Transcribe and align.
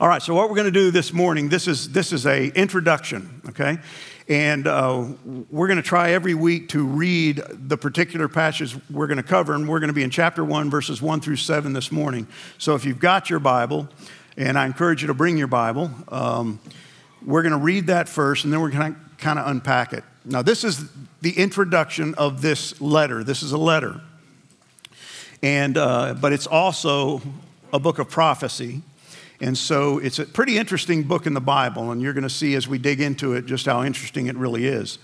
All 0.00 0.08
right, 0.08 0.22
so 0.22 0.32
what 0.32 0.48
we're 0.48 0.56
going 0.56 0.64
to 0.64 0.70
do 0.70 0.90
this 0.90 1.12
morning, 1.12 1.50
this 1.50 1.68
is 1.68 1.90
this 1.90 2.14
is 2.14 2.24
a 2.24 2.46
introduction, 2.58 3.42
okay? 3.50 3.76
And 4.30 4.66
uh, 4.66 5.08
we're 5.50 5.66
going 5.66 5.76
to 5.76 5.82
try 5.82 6.12
every 6.12 6.32
week 6.32 6.70
to 6.70 6.86
read 6.86 7.42
the 7.50 7.76
particular 7.76 8.26
passage 8.26 8.78
we're 8.90 9.08
going 9.08 9.18
to 9.18 9.22
cover, 9.22 9.52
and 9.52 9.68
we're 9.68 9.78
going 9.78 9.88
to 9.88 9.94
be 9.94 10.02
in 10.02 10.08
chapter 10.08 10.42
1, 10.42 10.70
verses 10.70 11.02
1 11.02 11.20
through 11.20 11.36
7 11.36 11.74
this 11.74 11.92
morning. 11.92 12.26
So 12.56 12.74
if 12.74 12.86
you've 12.86 12.98
got 12.98 13.28
your 13.28 13.40
Bible, 13.40 13.90
and 14.38 14.58
I 14.58 14.64
encourage 14.64 15.02
you 15.02 15.08
to 15.08 15.12
bring 15.12 15.36
your 15.36 15.48
Bible, 15.48 15.90
um, 16.08 16.60
we're 17.22 17.42
going 17.42 17.52
to 17.52 17.58
read 17.58 17.88
that 17.88 18.08
first, 18.08 18.44
and 18.44 18.52
then 18.54 18.62
we're 18.62 18.70
going 18.70 18.94
to 18.94 19.00
kind 19.18 19.38
of 19.38 19.48
unpack 19.48 19.92
it. 19.92 20.02
Now, 20.24 20.40
this 20.40 20.64
is 20.64 20.82
the 21.20 21.36
introduction 21.36 22.14
of 22.14 22.40
this 22.40 22.80
letter. 22.80 23.22
This 23.22 23.42
is 23.42 23.52
a 23.52 23.58
letter. 23.58 24.00
And, 25.42 25.76
uh, 25.76 26.14
but 26.14 26.32
it's 26.32 26.46
also 26.46 27.20
a 27.70 27.78
book 27.78 27.98
of 27.98 28.08
prophecy. 28.08 28.80
And 29.40 29.56
so 29.56 29.98
it's 29.98 30.18
a 30.18 30.26
pretty 30.26 30.58
interesting 30.58 31.02
book 31.02 31.26
in 31.26 31.32
the 31.32 31.40
Bible, 31.40 31.90
and 31.90 32.02
you're 32.02 32.12
going 32.12 32.22
to 32.22 32.30
see 32.30 32.54
as 32.54 32.68
we 32.68 32.78
dig 32.78 33.00
into 33.00 33.32
it 33.32 33.46
just 33.46 33.66
how 33.66 33.82
interesting 33.82 34.26
it 34.26 34.36
really 34.36 34.66
is. 34.66 34.98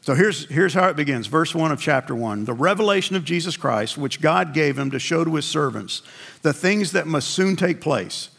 So 0.00 0.14
here's, 0.14 0.48
here's 0.48 0.74
how 0.74 0.88
it 0.88 0.96
begins. 0.96 1.26
Verse 1.26 1.54
1 1.54 1.72
of 1.72 1.80
chapter 1.80 2.14
1 2.14 2.44
The 2.44 2.52
revelation 2.52 3.16
of 3.16 3.24
Jesus 3.24 3.56
Christ, 3.56 3.96
which 3.96 4.20
God 4.20 4.54
gave 4.54 4.78
him 4.78 4.90
to 4.90 4.98
show 4.98 5.24
to 5.24 5.34
his 5.34 5.46
servants 5.46 6.02
the 6.42 6.52
things 6.52 6.92
that 6.92 7.06
must 7.06 7.30
soon 7.30 7.56
take 7.56 7.80
place. 7.80 8.30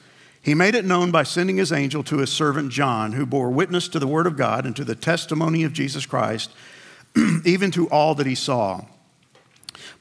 He 0.41 0.53
made 0.53 0.75
it 0.75 0.86
known 0.86 1.12
by 1.12 1.23
sending 1.23 1.58
his 1.58 1.73
angel 1.73 2.03
to 2.03 2.20
his 2.20 2.31
servant 2.31 2.72
John, 2.72 3.11
who 3.11 3.25
bore 3.25 3.50
witness 3.50 3.89
to 3.89 4.00
the 4.00 4.08
word 4.08 4.27
of 4.27 4.38
God 4.38 4.66
and 4.66 4.73
to 4.77 4.86
the 4.86 4.95
testimony 4.95 5.66
of 5.66 5.73
Jesus 5.73 6.05
Christ, 6.05 6.52
even 7.45 7.70
to 7.72 7.89
all 7.89 8.16
that 8.16 8.27
he 8.27 8.36
saw. 8.36 8.86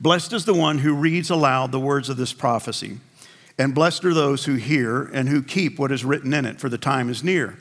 Blessed 0.01 0.33
is 0.33 0.45
the 0.45 0.55
one 0.55 0.79
who 0.79 0.95
reads 0.95 1.31
aloud 1.31 1.73
the 1.73 1.81
words 1.81 2.09
of 2.09 2.17
this 2.17 2.33
prophecy. 2.33 2.99
And 3.59 3.75
blessed 3.75 4.05
are 4.05 4.15
those 4.15 4.45
who 4.45 4.55
hear 4.55 5.05
and 5.05 5.29
who 5.29 5.43
keep 5.43 5.79
what 5.79 5.93
is 5.93 6.05
written 6.05 6.35
in 6.35 6.45
it, 6.45 6.61
for 6.61 6.69
the 6.69 6.79
time 6.79 7.09
is 7.09 7.25
near. 7.25 7.59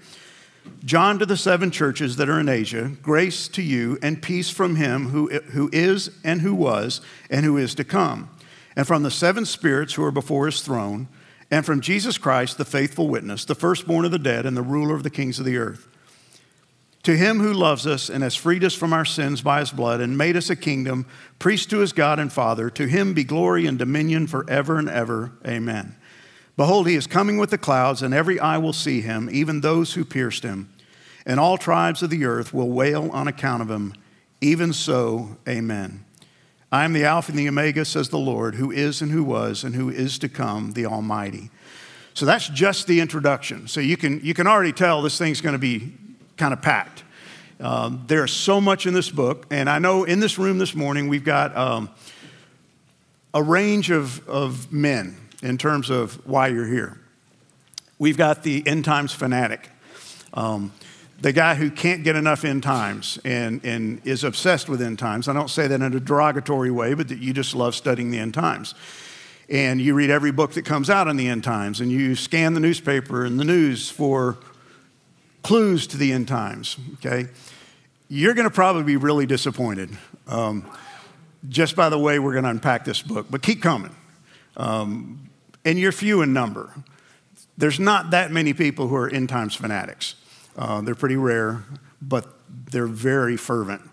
John 0.83 1.19
to 1.19 1.25
the 1.25 1.37
seven 1.37 1.71
churches 1.71 2.15
that 2.17 2.29
are 2.29 2.39
in 2.39 2.49
Asia, 2.49 2.91
grace 3.01 3.47
to 3.49 3.61
you 3.61 3.97
and 4.01 4.21
peace 4.21 4.49
from 4.49 4.75
him 4.75 5.09
who, 5.09 5.29
who 5.29 5.69
is 5.71 6.09
and 6.23 6.41
who 6.41 6.55
was 6.55 7.01
and 7.29 7.45
who 7.45 7.57
is 7.57 7.75
to 7.75 7.83
come, 7.83 8.29
and 8.75 8.85
from 8.85 9.03
the 9.03 9.11
seven 9.11 9.45
spirits 9.45 9.93
who 9.93 10.03
are 10.03 10.11
before 10.11 10.47
his 10.47 10.61
throne, 10.61 11.07
and 11.51 11.65
from 11.65 11.81
Jesus 11.81 12.17
Christ, 12.17 12.57
the 12.57 12.65
faithful 12.65 13.07
witness, 13.07 13.45
the 13.45 13.55
firstborn 13.55 14.05
of 14.05 14.11
the 14.11 14.19
dead 14.19 14.45
and 14.45 14.57
the 14.57 14.63
ruler 14.63 14.95
of 14.95 15.03
the 15.03 15.09
kings 15.09 15.39
of 15.39 15.45
the 15.45 15.57
earth. 15.57 15.87
To 17.05 17.15
him 17.15 17.39
who 17.39 17.53
loves 17.53 17.85
us 17.85 18.09
and 18.09 18.23
has 18.23 18.35
freed 18.35 18.63
us 18.63 18.73
from 18.73 18.91
our 18.91 19.05
sins 19.05 19.43
by 19.43 19.59
his 19.59 19.69
blood 19.69 20.01
and 20.01 20.17
made 20.17 20.35
us 20.35 20.49
a 20.49 20.55
kingdom, 20.55 21.05
priest 21.37 21.69
to 21.69 21.77
his 21.77 21.93
God 21.93 22.17
and 22.17 22.33
Father, 22.33 22.71
to 22.71 22.87
him 22.87 23.13
be 23.13 23.23
glory 23.23 23.67
and 23.67 23.77
dominion 23.77 24.25
forever 24.25 24.79
and 24.79 24.89
ever. 24.89 25.31
Amen. 25.45 25.95
Behold, 26.57 26.87
he 26.87 26.95
is 26.95 27.05
coming 27.05 27.37
with 27.37 27.51
the 27.51 27.59
clouds, 27.59 28.01
and 28.01 28.11
every 28.11 28.39
eye 28.39 28.57
will 28.57 28.73
see 28.73 29.01
him, 29.01 29.29
even 29.31 29.61
those 29.61 29.93
who 29.93 30.03
pierced 30.03 30.41
him. 30.41 30.73
And 31.27 31.39
all 31.39 31.59
tribes 31.59 32.01
of 32.01 32.09
the 32.09 32.25
earth 32.25 32.55
will 32.55 32.71
wail 32.71 33.11
on 33.11 33.27
account 33.27 33.61
of 33.61 33.69
him. 33.69 33.93
Even 34.41 34.73
so, 34.73 35.37
amen. 35.47 36.03
I 36.71 36.85
am 36.85 36.93
the 36.93 37.05
Alpha 37.05 37.31
and 37.31 37.37
the 37.37 37.47
Omega, 37.47 37.85
says 37.85 38.09
the 38.09 38.17
Lord, 38.17 38.55
who 38.55 38.71
is 38.71 39.03
and 39.03 39.11
who 39.11 39.23
was 39.23 39.63
and 39.63 39.75
who 39.75 39.91
is 39.91 40.17
to 40.19 40.27
come, 40.27 40.71
the 40.71 40.87
Almighty. 40.87 41.51
So 42.15 42.25
that's 42.25 42.49
just 42.49 42.87
the 42.87 42.99
introduction. 42.99 43.67
So 43.67 43.79
you 43.79 43.95
can, 43.95 44.21
you 44.23 44.33
can 44.33 44.47
already 44.47 44.73
tell 44.73 45.03
this 45.03 45.19
thing's 45.19 45.41
going 45.41 45.53
to 45.53 45.59
be 45.59 45.93
kind 46.37 46.53
of 46.53 46.61
packed. 46.61 47.03
Um, 47.59 48.03
there's 48.07 48.33
so 48.33 48.59
much 48.59 48.85
in 48.85 48.93
this 48.93 49.09
book, 49.09 49.45
and 49.49 49.69
I 49.69 49.79
know 49.79 50.03
in 50.03 50.19
this 50.19 50.37
room 50.37 50.57
this 50.57 50.75
morning 50.75 51.07
we've 51.07 51.23
got 51.23 51.55
um, 51.55 51.89
a 53.33 53.41
range 53.41 53.91
of, 53.91 54.27
of 54.27 54.71
men 54.71 55.17
in 55.41 55.57
terms 55.57 55.89
of 55.89 56.15
why 56.27 56.49
you're 56.49 56.67
here. 56.67 56.99
We've 57.97 58.17
got 58.17 58.43
the 58.43 58.65
end 58.67 58.83
times 58.83 59.13
fanatic, 59.13 59.69
um, 60.33 60.73
the 61.21 61.31
guy 61.31 61.55
who 61.55 61.71
can't 61.71 62.03
get 62.03 62.17
enough 62.17 62.43
end 62.43 62.61
times 62.61 63.19
and, 63.23 63.63
and 63.63 64.01
is 64.05 64.25
obsessed 64.25 64.67
with 64.67 64.81
end 64.81 64.99
times. 64.99 65.29
I 65.29 65.33
don't 65.33 65.49
say 65.49 65.65
that 65.67 65.75
in 65.81 65.95
a 65.95 65.99
derogatory 65.99 66.71
way, 66.71 66.93
but 66.93 67.07
that 67.07 67.19
you 67.19 67.31
just 67.31 67.55
love 67.55 67.73
studying 67.73 68.11
the 68.11 68.19
end 68.19 68.33
times. 68.33 68.75
And 69.47 69.79
you 69.79 69.93
read 69.93 70.09
every 70.09 70.31
book 70.31 70.51
that 70.53 70.65
comes 70.65 70.89
out 70.89 71.07
on 71.07 71.15
the 71.15 71.29
end 71.29 71.45
times, 71.45 71.79
and 71.79 71.89
you 71.89 72.15
scan 72.15 72.53
the 72.53 72.59
newspaper 72.59 73.23
and 73.23 73.39
the 73.39 73.45
news 73.45 73.89
for 73.89 74.37
clues 75.45 75.85
to 75.85 75.95
the 75.95 76.11
end 76.11 76.27
times, 76.27 76.75
okay? 76.95 77.27
You're 78.09 78.33
going 78.33 78.49
to 78.49 78.53
probably 78.53 78.81
be 78.81 78.97
really 78.97 79.27
disappointed 79.27 79.91
um, 80.27 80.67
just 81.47 81.75
by 81.75 81.89
the 81.89 81.99
way 81.99 82.17
we're 82.17 82.31
going 82.31 82.45
to 82.45 82.49
unpack 82.49 82.83
this 82.83 83.03
book, 83.03 83.27
but 83.29 83.43
keep 83.43 83.61
coming. 83.61 83.95
Um, 84.57 85.29
and 85.63 85.77
you're 85.77 85.91
few 85.91 86.23
in 86.23 86.33
number. 86.33 86.73
There's 87.59 87.79
not 87.79 88.09
that 88.09 88.31
many 88.31 88.53
people 88.53 88.87
who 88.87 88.95
are 88.95 89.07
end 89.07 89.29
times 89.29 89.53
fanatics. 89.53 90.15
Uh, 90.57 90.81
they're 90.81 90.95
pretty 90.95 91.15
rare, 91.15 91.63
but 92.01 92.25
they're 92.71 92.87
very 92.87 93.37
fervent. 93.37 93.83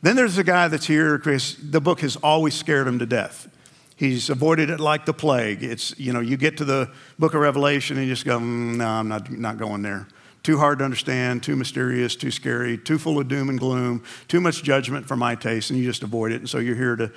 Then 0.00 0.16
there's 0.16 0.38
a 0.38 0.44
guy 0.44 0.68
that's 0.68 0.86
here 0.86 1.18
because 1.18 1.56
the 1.60 1.80
book 1.80 2.00
has 2.00 2.16
always 2.16 2.54
scared 2.54 2.88
him 2.88 3.00
to 3.00 3.06
death. 3.06 3.48
He's 3.96 4.30
avoided 4.30 4.70
it 4.70 4.80
like 4.80 5.04
the 5.04 5.12
plague. 5.12 5.62
It's, 5.62 5.98
you 5.98 6.14
know, 6.14 6.20
you 6.20 6.38
get 6.38 6.56
to 6.56 6.64
the 6.64 6.90
book 7.18 7.34
of 7.34 7.42
Revelation 7.42 7.98
and 7.98 8.06
you 8.06 8.12
just 8.14 8.24
go, 8.24 8.38
mm, 8.38 8.76
no, 8.76 8.86
I'm 8.86 9.08
not, 9.08 9.30
not 9.30 9.58
going 9.58 9.82
there. 9.82 10.08
Too 10.46 10.58
hard 10.58 10.78
to 10.78 10.84
understand, 10.84 11.42
too 11.42 11.56
mysterious, 11.56 12.14
too 12.14 12.30
scary, 12.30 12.78
too 12.78 12.98
full 12.98 13.18
of 13.18 13.26
doom 13.26 13.48
and 13.48 13.58
gloom, 13.58 14.04
too 14.28 14.40
much 14.40 14.62
judgment 14.62 15.04
for 15.04 15.16
my 15.16 15.34
taste, 15.34 15.70
and 15.70 15.78
you 15.80 15.84
just 15.84 16.04
avoid 16.04 16.30
it. 16.30 16.36
And 16.36 16.48
so 16.48 16.58
you're 16.58 16.76
here 16.76 16.94
to, 16.94 17.10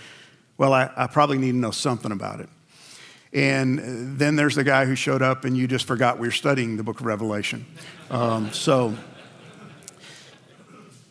well, 0.58 0.74
I, 0.74 0.90
I 0.98 1.06
probably 1.06 1.38
need 1.38 1.52
to 1.52 1.58
know 1.58 1.70
something 1.70 2.12
about 2.12 2.40
it. 2.40 2.50
And 3.32 4.18
then 4.18 4.36
there's 4.36 4.56
the 4.56 4.64
guy 4.64 4.86
who 4.86 4.96
showed 4.96 5.22
up 5.22 5.46
and 5.46 5.56
you 5.56 5.68
just 5.68 5.86
forgot 5.86 6.18
we 6.18 6.28
are 6.28 6.32
studying 6.32 6.76
the 6.76 6.82
book 6.82 7.02
of 7.02 7.06
Revelation. 7.06 7.68
Um, 8.10 8.52
so, 8.52 8.96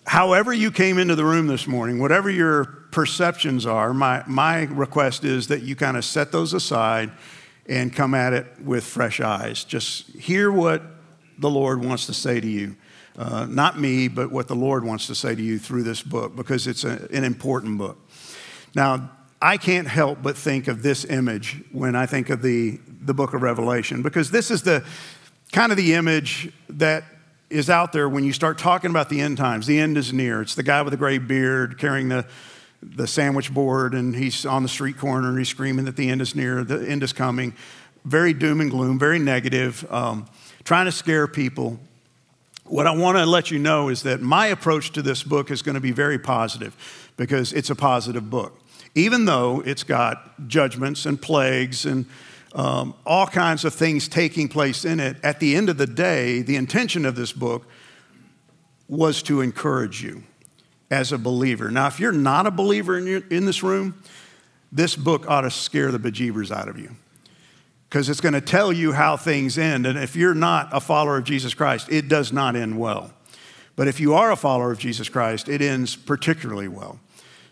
however 0.04 0.52
you 0.52 0.72
came 0.72 0.98
into 0.98 1.14
the 1.14 1.24
room 1.24 1.46
this 1.46 1.68
morning, 1.68 2.00
whatever 2.00 2.28
your 2.28 2.64
perceptions 2.90 3.64
are, 3.64 3.94
my, 3.94 4.24
my 4.26 4.64
request 4.64 5.22
is 5.22 5.46
that 5.46 5.62
you 5.62 5.76
kind 5.76 5.96
of 5.96 6.04
set 6.04 6.32
those 6.32 6.52
aside 6.52 7.12
and 7.66 7.94
come 7.94 8.12
at 8.12 8.32
it 8.32 8.44
with 8.60 8.82
fresh 8.82 9.20
eyes. 9.20 9.62
Just 9.62 10.08
hear 10.16 10.50
what 10.50 10.97
the 11.38 11.50
Lord 11.50 11.84
wants 11.84 12.06
to 12.06 12.14
say 12.14 12.40
to 12.40 12.46
you. 12.46 12.76
Uh, 13.16 13.46
not 13.46 13.78
me, 13.78 14.06
but 14.06 14.30
what 14.30 14.46
the 14.46 14.54
Lord 14.54 14.84
wants 14.84 15.08
to 15.08 15.14
say 15.14 15.34
to 15.34 15.42
you 15.42 15.58
through 15.58 15.82
this 15.82 16.02
book 16.02 16.36
because 16.36 16.68
it's 16.68 16.84
a, 16.84 17.08
an 17.12 17.24
important 17.24 17.76
book. 17.76 17.98
Now, 18.76 19.10
I 19.42 19.56
can't 19.56 19.88
help 19.88 20.22
but 20.22 20.36
think 20.36 20.68
of 20.68 20.82
this 20.82 21.04
image 21.04 21.62
when 21.72 21.96
I 21.96 22.06
think 22.06 22.30
of 22.30 22.42
the, 22.42 22.78
the 23.00 23.14
book 23.14 23.34
of 23.34 23.42
Revelation 23.42 24.02
because 24.02 24.30
this 24.30 24.50
is 24.50 24.62
the 24.62 24.84
kind 25.52 25.72
of 25.72 25.78
the 25.78 25.94
image 25.94 26.52
that 26.68 27.04
is 27.50 27.70
out 27.70 27.92
there 27.92 28.08
when 28.08 28.24
you 28.24 28.32
start 28.32 28.58
talking 28.58 28.90
about 28.90 29.08
the 29.08 29.20
end 29.20 29.36
times. 29.36 29.66
The 29.66 29.78
end 29.78 29.96
is 29.96 30.12
near. 30.12 30.42
It's 30.42 30.54
the 30.54 30.62
guy 30.62 30.82
with 30.82 30.90
the 30.90 30.96
gray 30.96 31.18
beard 31.18 31.78
carrying 31.78 32.08
the, 32.08 32.26
the 32.82 33.06
sandwich 33.06 33.52
board 33.52 33.94
and 33.94 34.14
he's 34.14 34.44
on 34.44 34.62
the 34.62 34.68
street 34.68 34.98
corner 34.98 35.28
and 35.28 35.38
he's 35.38 35.48
screaming 35.48 35.86
that 35.86 35.96
the 35.96 36.08
end 36.08 36.20
is 36.20 36.34
near, 36.34 36.62
the 36.64 36.88
end 36.88 37.02
is 37.02 37.12
coming. 37.12 37.54
Very 38.04 38.32
doom 38.32 38.60
and 38.60 38.70
gloom, 38.70 38.98
very 38.98 39.18
negative. 39.18 39.86
Um, 39.90 40.26
trying 40.68 40.84
to 40.84 40.92
scare 40.92 41.26
people. 41.26 41.80
What 42.64 42.86
I 42.86 42.94
want 42.94 43.16
to 43.16 43.24
let 43.24 43.50
you 43.50 43.58
know 43.58 43.88
is 43.88 44.02
that 44.02 44.20
my 44.20 44.48
approach 44.48 44.92
to 44.92 45.00
this 45.00 45.22
book 45.22 45.50
is 45.50 45.62
going 45.62 45.76
to 45.76 45.80
be 45.80 45.92
very 45.92 46.18
positive 46.18 46.76
because 47.16 47.54
it's 47.54 47.70
a 47.70 47.74
positive 47.74 48.28
book. 48.28 48.60
Even 48.94 49.24
though 49.24 49.62
it's 49.64 49.82
got 49.82 50.46
judgments 50.46 51.06
and 51.06 51.18
plagues 51.22 51.86
and 51.86 52.04
um, 52.54 52.92
all 53.06 53.26
kinds 53.26 53.64
of 53.64 53.72
things 53.72 54.08
taking 54.08 54.46
place 54.46 54.84
in 54.84 55.00
it, 55.00 55.16
at 55.22 55.40
the 55.40 55.56
end 55.56 55.70
of 55.70 55.78
the 55.78 55.86
day, 55.86 56.42
the 56.42 56.56
intention 56.56 57.06
of 57.06 57.16
this 57.16 57.32
book 57.32 57.64
was 58.88 59.22
to 59.22 59.40
encourage 59.40 60.02
you 60.02 60.22
as 60.90 61.12
a 61.12 61.18
believer. 61.18 61.70
Now, 61.70 61.86
if 61.86 61.98
you're 61.98 62.12
not 62.12 62.46
a 62.46 62.50
believer 62.50 62.98
in, 62.98 63.06
your, 63.06 63.22
in 63.30 63.46
this 63.46 63.62
room, 63.62 64.02
this 64.70 64.96
book 64.96 65.30
ought 65.30 65.40
to 65.40 65.50
scare 65.50 65.90
the 65.90 65.98
bejeebers 65.98 66.50
out 66.50 66.68
of 66.68 66.78
you 66.78 66.94
because 67.88 68.08
it's 68.08 68.20
going 68.20 68.34
to 68.34 68.40
tell 68.40 68.72
you 68.72 68.92
how 68.92 69.16
things 69.16 69.56
end. 69.56 69.86
And 69.86 69.98
if 69.98 70.14
you're 70.14 70.34
not 70.34 70.68
a 70.72 70.80
follower 70.80 71.16
of 71.16 71.24
Jesus 71.24 71.54
Christ, 71.54 71.88
it 71.90 72.08
does 72.08 72.32
not 72.32 72.54
end 72.54 72.78
well. 72.78 73.12
But 73.76 73.88
if 73.88 74.00
you 74.00 74.14
are 74.14 74.30
a 74.30 74.36
follower 74.36 74.70
of 74.70 74.78
Jesus 74.78 75.08
Christ, 75.08 75.48
it 75.48 75.62
ends 75.62 75.96
particularly 75.96 76.68
well. 76.68 76.98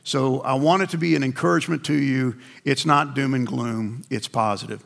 So 0.05 0.41
I 0.41 0.55
want 0.55 0.83
it 0.83 0.91
to 0.91 0.99
be 0.99 1.17
an 1.17 1.23
encouragement 1.23 1.85
to 1.87 1.95
you. 1.95 2.37
It's 2.65 2.85
not 2.85 3.15
doom 3.15 3.35
and 3.35 3.47
gloom, 3.47 4.05
it's 4.11 4.29
positive. 4.29 4.83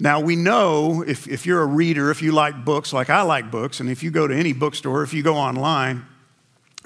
Now, 0.00 0.20
we 0.20 0.36
know 0.36 1.02
if, 1.02 1.26
if 1.26 1.44
you're 1.44 1.60
a 1.60 1.66
reader, 1.66 2.10
if 2.10 2.22
you 2.22 2.30
like 2.30 2.64
books, 2.64 2.92
like 2.92 3.10
I 3.10 3.22
like 3.22 3.50
books, 3.50 3.80
and 3.80 3.90
if 3.90 4.02
you 4.02 4.10
go 4.12 4.28
to 4.28 4.34
any 4.34 4.52
bookstore, 4.52 5.02
if 5.02 5.12
you 5.12 5.24
go 5.24 5.34
online 5.34 6.04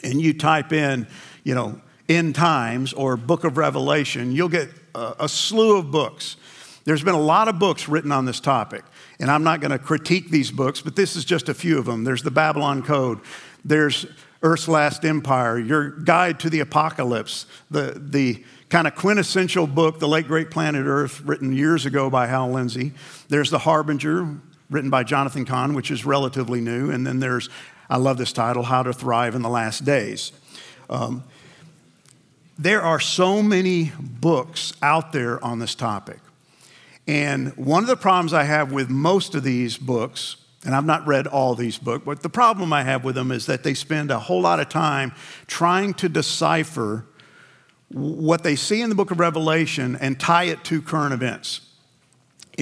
and 0.03 0.21
you 0.21 0.33
type 0.33 0.73
in, 0.73 1.07
you 1.45 1.55
know, 1.55 1.81
end 2.09 2.35
times 2.35 2.93
or 2.95 3.17
book 3.19 3.45
of 3.45 3.59
Revelation, 3.59 4.33
you'll 4.33 4.49
get 4.49 4.71
a, 4.95 5.15
a 5.21 5.29
slew 5.29 5.77
of 5.77 5.91
books 5.91 6.37
there's 6.85 7.05
been 7.05 7.15
a 7.15 7.21
lot 7.21 7.49
of 7.49 7.59
books 7.59 7.89
written 7.89 8.13
on 8.13 8.25
this 8.25 8.41
topic, 8.41 8.85
and 9.21 9.31
I'm 9.31 9.45
not 9.45 9.61
going 9.61 9.71
to 9.71 9.79
critique 9.79 10.31
these 10.31 10.51
books, 10.51 10.81
but 10.81 10.97
this 10.97 11.17
is 11.17 11.25
just 11.25 11.49
a 11.49 11.55
few 11.55 11.79
of 11.79 11.85
them. 11.85 12.05
There's 12.05 12.23
the 12.23 12.31
Babylon 12.31 12.83
Code, 12.83 13.21
there's 13.65 14.07
Earth's 14.43 14.67
Last 14.67 15.05
Empire, 15.05 15.59
Your 15.59 15.91
Guide 15.91 16.41
to 16.41 16.51
the 16.51 16.61
Apocalypse, 16.61 17.47
the, 17.71 17.97
the 17.97 18.43
kind 18.69 18.89
of 18.89 18.97
quintessential 18.97 19.69
book, 19.69 20.01
The 20.01 20.09
Late 20.09 20.27
Great 20.27 20.51
Planet 20.51 20.85
Earth, 20.85 21.21
written 21.21 21.53
years 21.53 21.87
ago 21.87 22.11
by 22.11 22.27
Hal 22.27 22.51
Lindsey. 22.51 22.93
There's 23.29 23.51
The 23.51 23.61
Harbinger, 23.61 24.37
written 24.69 24.91
by 24.91 25.05
Jonathan 25.05 25.45
Cahn, 25.45 25.75
which 25.75 25.91
is 25.91 26.05
relatively 26.05 26.61
new. 26.61 26.91
And 26.91 27.07
then 27.07 27.21
there's, 27.21 27.49
I 27.89 27.99
love 27.99 28.19
this 28.19 28.33
title, 28.33 28.65
How 28.65 28.83
to 28.83 28.93
Thrive 28.93 29.37
in 29.37 29.43
the 29.43 29.49
Last 29.49 29.85
Days. 29.85 30.33
Um, 30.91 31.23
there 32.59 32.83
are 32.83 32.99
so 32.99 33.43
many 33.43 33.93
books 34.01 34.73
out 34.83 35.13
there 35.13 35.43
on 35.45 35.59
this 35.59 35.75
topic. 35.75 36.19
And 37.07 37.57
one 37.57 37.83
of 37.83 37.89
the 37.89 37.97
problems 37.97 38.33
I 38.33 38.45
have 38.45 38.73
with 38.73 38.89
most 38.89 39.35
of 39.35 39.43
these 39.43 39.77
books, 39.77 40.37
and 40.65 40.75
I've 40.75 40.85
not 40.85 41.07
read 41.07 41.27
all 41.27 41.55
these 41.55 41.79
books, 41.79 42.05
but 42.05 42.23
the 42.23 42.29
problem 42.29 42.73
I 42.73 42.83
have 42.83 43.05
with 43.05 43.17
them 43.17 43.33
is 43.33 43.47
that 43.47 43.65
they 43.65 43.75
spend 43.75 44.11
a 44.11 44.19
whole 44.19 44.43
lot 44.43 44.61
of 44.61 44.69
time 44.69 45.13
trying 45.47 45.95
to 45.95 46.09
decipher 46.09 47.05
what 47.89 48.43
they 48.43 48.57
see 48.57 48.81
in 48.81 48.89
the 48.89 48.95
book 48.95 49.11
of 49.11 49.21
Revelation 49.21 49.97
and 49.97 50.19
tie 50.19 50.45
it 50.45 50.65
to 50.65 50.81
current 50.81 51.13
events. 51.13 51.72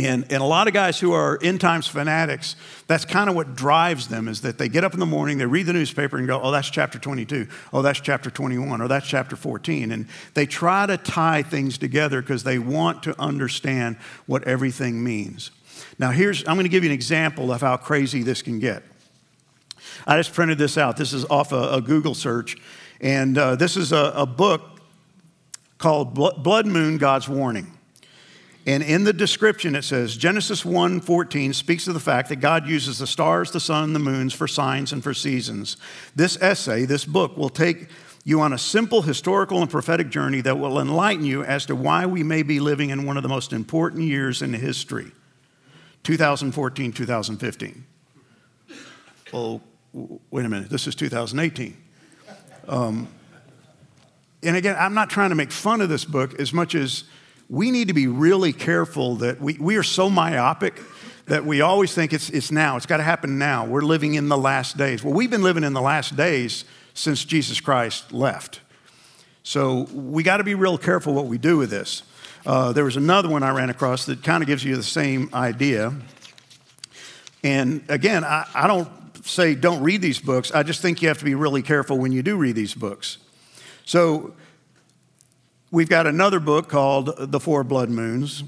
And, 0.06 0.24
and 0.32 0.42
a 0.42 0.46
lot 0.46 0.66
of 0.66 0.72
guys 0.72 0.98
who 0.98 1.12
are 1.12 1.38
end 1.42 1.60
times 1.60 1.86
fanatics, 1.86 2.56
that's 2.86 3.04
kind 3.04 3.28
of 3.28 3.36
what 3.36 3.54
drives 3.54 4.08
them 4.08 4.28
is 4.28 4.40
that 4.40 4.56
they 4.56 4.68
get 4.68 4.82
up 4.82 4.94
in 4.94 5.00
the 5.00 5.06
morning, 5.06 5.36
they 5.36 5.44
read 5.46 5.66
the 5.66 5.74
newspaper 5.74 6.16
and 6.16 6.26
go, 6.26 6.40
oh, 6.40 6.50
that's 6.50 6.70
chapter 6.70 6.98
22, 6.98 7.46
oh, 7.72 7.82
that's 7.82 8.00
chapter 8.00 8.30
21, 8.30 8.80
or 8.80 8.88
that's 8.88 9.06
chapter 9.06 9.36
14. 9.36 9.92
And 9.92 10.06
they 10.32 10.46
try 10.46 10.86
to 10.86 10.96
tie 10.96 11.42
things 11.42 11.76
together 11.76 12.22
because 12.22 12.44
they 12.44 12.58
want 12.58 13.02
to 13.02 13.20
understand 13.20 13.96
what 14.24 14.42
everything 14.44 15.04
means. 15.04 15.50
Now, 15.98 16.12
here's, 16.12 16.46
I'm 16.48 16.54
going 16.54 16.64
to 16.64 16.70
give 16.70 16.82
you 16.82 16.90
an 16.90 16.94
example 16.94 17.52
of 17.52 17.60
how 17.60 17.76
crazy 17.76 18.22
this 18.22 18.40
can 18.40 18.58
get. 18.58 18.82
I 20.06 20.16
just 20.16 20.32
printed 20.32 20.56
this 20.56 20.78
out. 20.78 20.96
This 20.96 21.12
is 21.12 21.26
off 21.26 21.52
a, 21.52 21.74
a 21.74 21.80
Google 21.82 22.14
search. 22.14 22.56
And 23.02 23.36
uh, 23.36 23.56
this 23.56 23.76
is 23.76 23.92
a, 23.92 24.12
a 24.14 24.26
book 24.26 24.62
called 25.76 26.14
Blood 26.14 26.66
Moon 26.66 26.96
God's 26.96 27.28
Warning. 27.28 27.76
And 28.70 28.84
in 28.84 29.02
the 29.02 29.12
description, 29.12 29.74
it 29.74 29.82
says 29.82 30.16
Genesis 30.16 30.64
1 30.64 31.00
14 31.00 31.54
speaks 31.54 31.88
of 31.88 31.94
the 31.94 31.98
fact 31.98 32.28
that 32.28 32.36
God 32.36 32.68
uses 32.68 33.00
the 33.00 33.06
stars, 33.06 33.50
the 33.50 33.58
sun, 33.58 33.82
and 33.82 33.94
the 33.96 33.98
moons 33.98 34.32
for 34.32 34.46
signs 34.46 34.92
and 34.92 35.02
for 35.02 35.12
seasons. 35.12 35.76
This 36.14 36.40
essay, 36.40 36.84
this 36.84 37.04
book, 37.04 37.36
will 37.36 37.48
take 37.48 37.88
you 38.22 38.40
on 38.40 38.52
a 38.52 38.58
simple 38.58 39.02
historical 39.02 39.60
and 39.60 39.68
prophetic 39.68 40.08
journey 40.08 40.40
that 40.42 40.56
will 40.56 40.78
enlighten 40.78 41.24
you 41.24 41.42
as 41.42 41.66
to 41.66 41.74
why 41.74 42.06
we 42.06 42.22
may 42.22 42.44
be 42.44 42.60
living 42.60 42.90
in 42.90 43.06
one 43.06 43.16
of 43.16 43.24
the 43.24 43.28
most 43.28 43.52
important 43.52 44.04
years 44.04 44.40
in 44.40 44.54
history 44.54 45.10
2014, 46.04 46.92
2015. 46.92 47.84
Well, 49.32 49.60
wait 50.30 50.44
a 50.44 50.48
minute, 50.48 50.70
this 50.70 50.86
is 50.86 50.94
2018. 50.94 51.76
Um, 52.68 53.08
and 54.44 54.54
again, 54.54 54.76
I'm 54.78 54.94
not 54.94 55.10
trying 55.10 55.30
to 55.30 55.34
make 55.34 55.50
fun 55.50 55.80
of 55.80 55.88
this 55.88 56.04
book 56.04 56.38
as 56.38 56.52
much 56.52 56.76
as 56.76 57.02
we 57.50 57.72
need 57.72 57.88
to 57.88 57.94
be 57.94 58.06
really 58.06 58.52
careful 58.52 59.16
that 59.16 59.40
we, 59.40 59.58
we 59.58 59.76
are 59.76 59.82
so 59.82 60.08
myopic 60.08 60.80
that 61.26 61.44
we 61.44 61.60
always 61.60 61.92
think 61.92 62.12
it's, 62.12 62.30
it's 62.30 62.52
now, 62.52 62.76
it's 62.76 62.86
got 62.86 62.98
to 62.98 63.02
happen 63.02 63.38
now. 63.38 63.66
We're 63.66 63.82
living 63.82 64.14
in 64.14 64.28
the 64.28 64.38
last 64.38 64.76
days. 64.76 65.02
Well, 65.02 65.12
we've 65.12 65.30
been 65.30 65.42
living 65.42 65.64
in 65.64 65.72
the 65.72 65.80
last 65.80 66.16
days 66.16 66.64
since 66.94 67.24
Jesus 67.24 67.60
Christ 67.60 68.12
left. 68.12 68.60
So 69.42 69.88
we 69.92 70.22
got 70.22 70.36
to 70.36 70.44
be 70.44 70.54
real 70.54 70.78
careful 70.78 71.12
what 71.12 71.26
we 71.26 71.38
do 71.38 71.56
with 71.56 71.70
this. 71.70 72.04
Uh, 72.46 72.72
there 72.72 72.84
was 72.84 72.96
another 72.96 73.28
one 73.28 73.42
I 73.42 73.50
ran 73.50 73.68
across 73.68 74.06
that 74.06 74.22
kind 74.22 74.42
of 74.42 74.46
gives 74.46 74.64
you 74.64 74.76
the 74.76 74.82
same 74.82 75.28
idea. 75.34 75.92
And 77.42 77.82
again, 77.88 78.22
I, 78.22 78.48
I 78.54 78.66
don't 78.68 78.88
say 79.26 79.56
don't 79.56 79.82
read 79.82 80.02
these 80.02 80.20
books. 80.20 80.52
I 80.52 80.62
just 80.62 80.82
think 80.82 81.02
you 81.02 81.08
have 81.08 81.18
to 81.18 81.24
be 81.24 81.34
really 81.34 81.62
careful 81.62 81.98
when 81.98 82.12
you 82.12 82.22
do 82.22 82.36
read 82.36 82.54
these 82.54 82.74
books. 82.74 83.18
So 83.84 84.34
We've 85.72 85.88
got 85.88 86.08
another 86.08 86.40
book 86.40 86.68
called 86.68 87.14
The 87.16 87.38
Four 87.38 87.62
Blood 87.62 87.90
Moons, 87.90 88.42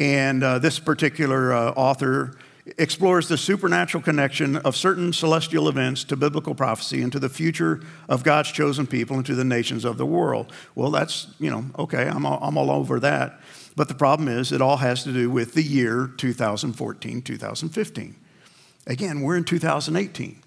and 0.00 0.42
uh, 0.42 0.58
this 0.58 0.80
particular 0.80 1.52
uh, 1.52 1.70
author 1.70 2.36
explores 2.76 3.28
the 3.28 3.38
supernatural 3.38 4.02
connection 4.02 4.56
of 4.56 4.74
certain 4.74 5.12
celestial 5.12 5.68
events 5.68 6.02
to 6.02 6.16
biblical 6.16 6.56
prophecy 6.56 7.02
and 7.02 7.12
to 7.12 7.20
the 7.20 7.28
future 7.28 7.82
of 8.08 8.24
God's 8.24 8.50
chosen 8.50 8.84
people 8.84 9.14
and 9.14 9.24
to 9.26 9.36
the 9.36 9.44
nations 9.44 9.84
of 9.84 9.96
the 9.96 10.04
world. 10.04 10.52
Well, 10.74 10.90
that's, 10.90 11.28
you 11.38 11.52
know, 11.52 11.66
okay, 11.78 12.08
I'm 12.08 12.26
all, 12.26 12.40
I'm 12.42 12.58
all 12.58 12.72
over 12.72 12.98
that. 12.98 13.38
But 13.76 13.86
the 13.86 13.94
problem 13.94 14.26
is, 14.26 14.50
it 14.50 14.60
all 14.60 14.78
has 14.78 15.04
to 15.04 15.12
do 15.12 15.30
with 15.30 15.54
the 15.54 15.62
year 15.62 16.10
2014, 16.16 17.22
2015. 17.22 18.16
Again, 18.88 19.20
we're 19.20 19.36
in 19.36 19.44
2018. 19.44 20.42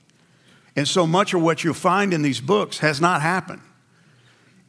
And 0.75 0.85
so 0.85 1.07
much 1.07 1.33
of 1.33 1.41
what 1.41 1.63
you'll 1.63 1.73
find 1.73 2.13
in 2.13 2.23
these 2.23 2.41
books 2.41 2.79
has 2.79 2.99
not 2.99 3.21
happened. 3.21 3.61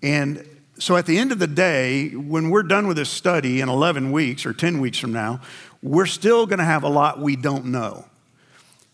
And 0.00 0.46
so 0.80 0.96
at 0.96 1.04
the 1.04 1.18
end 1.18 1.30
of 1.30 1.38
the 1.38 1.46
day, 1.46 2.08
when 2.08 2.48
we're 2.48 2.62
done 2.62 2.86
with 2.86 2.96
this 2.96 3.10
study 3.10 3.60
in 3.60 3.68
11 3.68 4.12
weeks 4.12 4.46
or 4.46 4.54
10 4.54 4.80
weeks 4.80 4.98
from 4.98 5.12
now, 5.12 5.40
we're 5.82 6.06
still 6.06 6.46
going 6.46 6.58
to 6.58 6.64
have 6.64 6.82
a 6.82 6.88
lot 6.88 7.20
we 7.20 7.36
don't 7.36 7.66
know. 7.66 8.06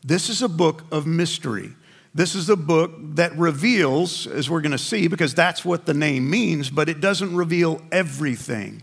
This 0.05 0.29
is 0.29 0.43
a 0.43 0.49
book 0.49 0.83
of 0.91 1.07
mystery. 1.07 1.73
This 2.15 2.35
is 2.35 2.49
a 2.49 2.57
book 2.57 2.93
that 3.17 3.37
reveals, 3.37 4.27
as 4.27 4.51
we're 4.51 4.63
going 4.63 4.73
to 4.73 4.79
see, 4.79 5.07
because 5.07 5.35
that's 5.35 5.65
what 5.65 5.87
the 5.87 5.95
name 5.95 6.29
means, 6.29 6.71
but 6.71 6.89
it 6.89 7.01
doesn't 7.01 7.37
reveal 7.37 7.81
everything. 7.93 8.83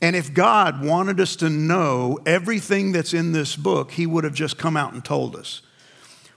And 0.00 0.16
if 0.16 0.32
God 0.32 0.82
wanted 0.84 1.20
us 1.20 1.36
to 1.36 1.50
know 1.50 2.18
everything 2.24 2.92
that's 2.92 3.12
in 3.12 3.32
this 3.32 3.54
book, 3.54 3.92
He 3.92 4.06
would 4.06 4.24
have 4.24 4.34
just 4.34 4.56
come 4.56 4.76
out 4.76 4.94
and 4.94 5.04
told 5.04 5.36
us. 5.36 5.60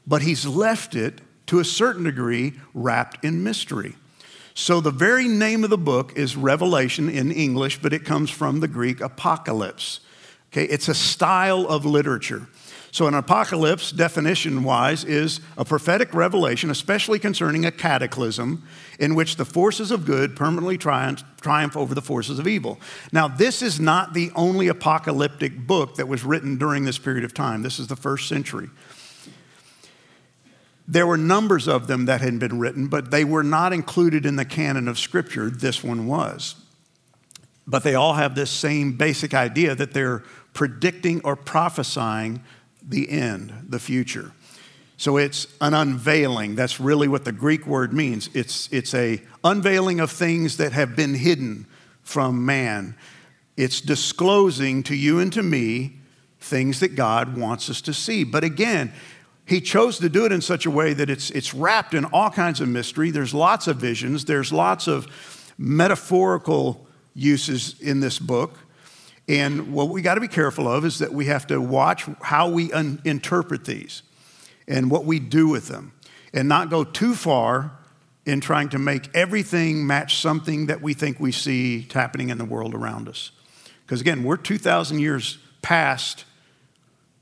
But 0.06 0.22
He's 0.22 0.46
left 0.46 0.96
it 0.96 1.22
to 1.48 1.60
a 1.60 1.66
certain 1.66 2.04
degree 2.04 2.54
wrapped 2.74 3.24
in 3.24 3.44
mystery. 3.44 3.96
So, 4.56 4.82
the 4.82 4.92
very 4.92 5.28
name 5.28 5.64
of 5.64 5.72
the 5.72 5.78
book 5.78 6.14
is 6.16 6.38
Revelation 6.38 7.10
in 7.10 7.32
English, 7.32 7.82
but 7.82 7.92
it 7.92 8.06
comes 8.06 8.30
from 8.30 8.60
the 8.60 8.68
Greek 8.68 9.02
apocalypse. 9.02 10.00
Okay, 10.52 10.66
it's 10.66 10.88
a 10.88 10.94
style 10.94 11.66
of 11.68 11.86
literature. 11.86 12.48
So, 12.92 13.08
an 13.08 13.16
apocalypse, 13.16 13.92
definition 13.92 14.64
wise, 14.64 15.04
is 15.04 15.42
a 15.58 15.66
prophetic 15.66 16.14
revelation, 16.14 16.70
especially 16.70 17.18
concerning 17.18 17.66
a 17.66 17.72
cataclysm 17.72 18.64
in 19.00 19.16
which 19.16 19.38
the 19.38 19.46
forces 19.46 19.90
of 19.90 20.06
good 20.06 20.36
permanently 20.36 20.78
triumph, 20.78 21.24
triumph 21.42 21.76
over 21.76 21.96
the 21.96 22.04
forces 22.04 22.38
of 22.38 22.48
evil. 22.48 22.80
Now, 23.12 23.28
this 23.28 23.64
is 23.64 23.80
not 23.80 24.14
the 24.14 24.32
only 24.36 24.68
apocalyptic 24.68 25.66
book 25.66 25.96
that 25.96 26.08
was 26.08 26.24
written 26.24 26.58
during 26.60 26.86
this 26.86 27.00
period 27.00 27.24
of 27.24 27.34
time. 27.34 27.64
This 27.64 27.80
is 27.80 27.88
the 27.88 27.96
first 27.96 28.30
century. 28.30 28.70
There 30.88 31.08
were 31.08 31.18
numbers 31.18 31.68
of 31.68 31.88
them 31.88 32.06
that 32.06 32.22
had 32.22 32.40
been 32.40 32.60
written, 32.60 32.88
but 32.88 33.12
they 33.12 33.24
were 33.24 33.44
not 33.44 33.72
included 33.72 34.26
in 34.26 34.36
the 34.36 34.46
canon 34.46 34.88
of 34.88 35.00
Scripture. 35.00 35.50
This 35.50 35.84
one 35.84 36.08
was. 36.08 36.56
But 37.66 37.84
they 37.84 37.96
all 37.96 38.14
have 38.14 38.36
this 38.36 38.52
same 38.52 38.98
basic 38.98 39.34
idea 39.34 39.76
that 39.76 39.94
they're 39.94 40.24
predicting 40.54 41.22
or 41.24 41.36
prophesying 41.36 42.44
the 42.86 43.10
end, 43.10 43.68
the 43.70 43.80
future. 43.80 44.34
So 44.98 45.18
it's 45.18 45.48
an 45.62 45.74
unveiling. 45.74 46.56
That's 46.56 46.80
really 46.80 47.08
what 47.08 47.26
the 47.26 47.32
Greek 47.32 47.66
word 47.66 47.94
means. 47.94 48.30
It's, 48.34 48.70
it's 48.72 48.94
a 48.94 49.22
unveiling 49.44 50.00
of 50.00 50.12
things 50.12 50.58
that 50.58 50.74
have 50.74 50.96
been 50.96 51.16
hidden 51.16 51.66
from 52.04 52.46
man. 52.46 52.96
It's 53.56 53.82
disclosing 53.82 54.84
to 54.84 54.96
you 54.96 55.20
and 55.20 55.32
to 55.34 55.44
me 55.44 55.98
things 56.40 56.82
that 56.82 56.96
God 56.96 57.38
wants 57.38 57.70
us 57.70 57.82
to 57.82 57.94
see. 57.94 58.24
But 58.24 58.44
again, 58.44 58.92
he 59.46 59.60
chose 59.60 60.00
to 60.00 60.10
do 60.10 60.26
it 60.26 60.32
in 60.32 60.42
such 60.42 60.66
a 60.66 60.72
way 60.72 60.94
that 60.94 61.10
it's, 61.10 61.30
it's 61.32 61.54
wrapped 61.54 61.94
in 61.94 62.06
all 62.06 62.30
kinds 62.30 62.62
of 62.62 62.68
mystery. 62.70 63.12
There's 63.12 63.34
lots 63.34 63.68
of 63.68 63.78
visions, 63.78 64.26
there's 64.26 64.54
lots 64.54 64.88
of 64.88 65.08
metaphorical 65.58 66.88
uses 67.14 67.80
in 67.80 68.00
this 68.00 68.20
book. 68.20 68.58
And 69.28 69.74
what 69.74 69.90
we 69.90 70.02
got 70.02 70.16
to 70.16 70.22
be 70.22 70.28
careful 70.28 70.68
of 70.68 70.84
is 70.84 71.00
that 71.00 71.14
we 71.14 71.26
have 71.26 71.48
to 71.48 71.62
watch 71.62 72.06
how 72.22 72.50
we 72.50 72.74
un- 72.74 73.02
interpret 73.06 73.64
these 73.66 74.04
and 74.68 74.92
what 74.92 75.06
we 75.06 75.20
do 75.20 75.48
with 75.48 75.68
them 75.68 75.94
and 76.34 76.50
not 76.50 76.70
go 76.70 76.84
too 76.84 77.16
far 77.16 77.72
in 78.26 78.42
trying 78.42 78.70
to 78.70 78.80
make 78.80 79.14
everything 79.14 79.86
match 79.86 80.18
something 80.18 80.68
that 80.68 80.82
we 80.82 80.94
think 80.94 81.20
we 81.20 81.32
see 81.32 81.88
happening 81.94 82.30
in 82.30 82.38
the 82.38 82.46
world 82.46 82.74
around 82.74 83.08
us. 83.08 83.32
Because 83.86 84.02
again, 84.02 84.24
we're 84.24 84.38
2,000 84.38 85.00
years 85.00 85.38
past 85.62 86.26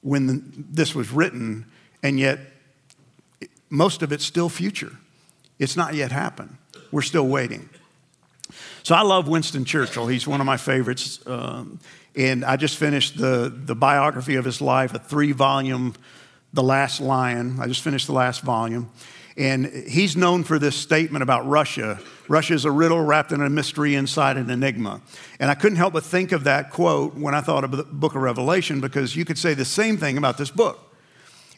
when 0.01 0.27
the, 0.27 0.43
this 0.55 0.95
was 0.95 1.11
written, 1.11 1.65
and 2.03 2.19
yet, 2.19 2.39
most 3.69 4.01
of 4.01 4.11
it's 4.11 4.25
still 4.25 4.49
future. 4.49 4.91
It's 5.59 5.77
not 5.77 5.93
yet 5.93 6.11
happened. 6.11 6.57
We're 6.91 7.01
still 7.01 7.27
waiting. 7.27 7.69
So 8.83 8.95
I 8.95 9.01
love 9.01 9.27
Winston 9.27 9.63
Churchill. 9.63 10.07
He's 10.07 10.27
one 10.27 10.41
of 10.41 10.45
my 10.45 10.57
favorites. 10.57 11.19
Um, 11.25 11.79
and 12.15 12.43
I 12.43 12.57
just 12.57 12.77
finished 12.77 13.17
the, 13.17 13.53
the 13.53 13.75
biography 13.75 14.35
of 14.35 14.45
his 14.45 14.59
life, 14.59 14.93
a 14.93 14.99
three 14.99 15.31
volume, 15.31 15.93
The 16.53 16.63
Last 16.63 16.99
Lion. 16.99 17.59
I 17.61 17.67
just 17.67 17.81
finished 17.81 18.07
the 18.07 18.13
last 18.13 18.41
volume. 18.41 18.91
And 19.37 19.67
he's 19.67 20.17
known 20.17 20.43
for 20.43 20.59
this 20.59 20.75
statement 20.75 21.23
about 21.23 21.47
Russia. 21.47 21.99
Russia 22.27 22.53
is 22.53 22.65
a 22.65 22.71
riddle 22.71 23.01
wrapped 23.01 23.31
in 23.31 23.41
a 23.41 23.49
mystery 23.49 23.95
inside 23.95 24.35
an 24.35 24.49
enigma. 24.49 25.01
And 25.39 25.49
I 25.49 25.55
couldn't 25.55 25.77
help 25.77 25.93
but 25.93 26.03
think 26.03 26.33
of 26.33 26.43
that 26.43 26.69
quote 26.69 27.15
when 27.15 27.33
I 27.33 27.39
thought 27.39 27.63
of 27.63 27.71
the 27.71 27.83
book 27.83 28.15
of 28.15 28.21
Revelation 28.21 28.81
because 28.81 29.15
you 29.15 29.23
could 29.23 29.37
say 29.37 29.53
the 29.53 29.63
same 29.63 29.95
thing 29.95 30.17
about 30.17 30.37
this 30.37 30.51
book. 30.51 30.90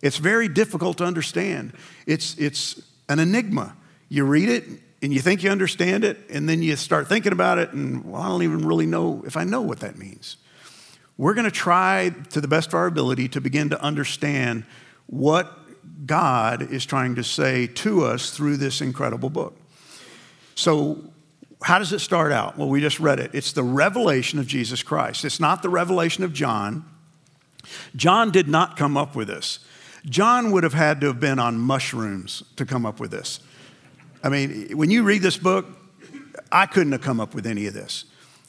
It's 0.04 0.18
very 0.18 0.50
difficult 0.50 0.98
to 0.98 1.06
understand. 1.06 1.72
It's, 2.06 2.38
it's 2.38 2.82
an 3.08 3.20
enigma. 3.20 3.74
You 4.10 4.26
read 4.26 4.50
it 4.50 4.66
and 5.02 5.14
you 5.14 5.22
think 5.22 5.44
you 5.44 5.50
understand 5.50 6.04
it, 6.04 6.18
and 6.30 6.48
then 6.48 6.62
you 6.62 6.76
start 6.76 7.08
thinking 7.08 7.32
about 7.32 7.58
it, 7.58 7.74
and 7.74 8.06
well, 8.06 8.22
I 8.22 8.28
don't 8.28 8.44
even 8.44 8.66
really 8.66 8.86
know 8.86 9.24
if 9.26 9.36
I 9.36 9.44
know 9.44 9.62
what 9.62 9.80
that 9.80 9.98
means. 9.98 10.38
we're 11.18 11.34
going 11.34 11.46
to 11.46 11.52
try 11.52 12.12
to 12.32 12.42
the 12.42 12.48
best 12.48 12.70
of 12.70 12.74
our 12.76 12.86
ability 12.86 13.28
to 13.30 13.42
begin 13.42 13.70
to 13.70 13.82
understand 13.82 14.66
what 15.08 15.58
God 16.06 16.72
is 16.72 16.86
trying 16.86 17.16
to 17.16 17.24
say 17.24 17.68
to 17.68 18.06
us 18.06 18.32
through 18.32 18.58
this 18.58 18.82
incredible 18.82 19.30
book. 19.30 19.58
So, 20.56 21.04
how 21.62 21.80
does 21.80 21.94
it 21.94 22.00
start 22.00 22.32
out? 22.32 22.58
Well, 22.58 22.68
we 22.68 22.82
just 22.82 23.00
read 23.00 23.20
it. 23.20 23.32
It's 23.34 23.54
the 23.54 23.64
revelation 23.64 24.40
of 24.40 24.48
Jesus 24.48 24.84
Christ. 24.84 25.24
It's 25.24 25.40
not 25.40 25.62
the 25.62 25.70
revelation 25.70 26.24
of 26.26 26.34
John. 26.34 26.86
John 27.96 28.32
did 28.32 28.50
not 28.50 28.76
come 28.76 28.98
up 28.98 29.16
with 29.16 29.28
this. 29.30 29.60
John 30.06 30.52
would 30.52 30.64
have 30.64 30.74
had 30.74 31.02
to 31.02 31.08
have 31.08 31.20
been 31.20 31.40
on 31.40 31.58
mushrooms 31.58 32.44
to 32.58 32.66
come 32.66 32.86
up 32.86 33.00
with 33.00 33.12
this. 33.12 33.40
I 34.24 34.30
mean, 34.30 34.78
when 34.78 34.90
you 34.90 35.04
read 35.04 35.22
this 35.22 35.38
book, 35.38 35.66
I 36.52 36.66
couldn't 36.66 36.92
have 36.92 37.02
come 37.02 37.20
up 37.20 37.34
with 37.34 37.46
any 37.46 37.68
of 37.68 37.74
this. 37.74 38.06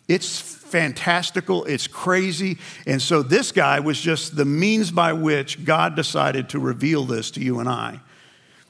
It's 0.09 0.39
fantastical, 0.41 1.65
it's 1.65 1.87
crazy. 1.87 2.59
And 2.87 3.01
so 3.01 3.23
this 3.23 3.53
guy 3.53 3.81
was 3.81 4.01
just 4.01 4.37
the 4.37 4.45
means 4.45 4.91
by 4.91 5.13
which 5.13 5.65
God 5.65 5.97
decided 5.97 6.49
to 6.51 6.59
reveal 6.59 7.05
this 7.05 7.31
to 7.33 7.41
you 7.41 7.61
and 7.61 7.69
I. 7.69 8.01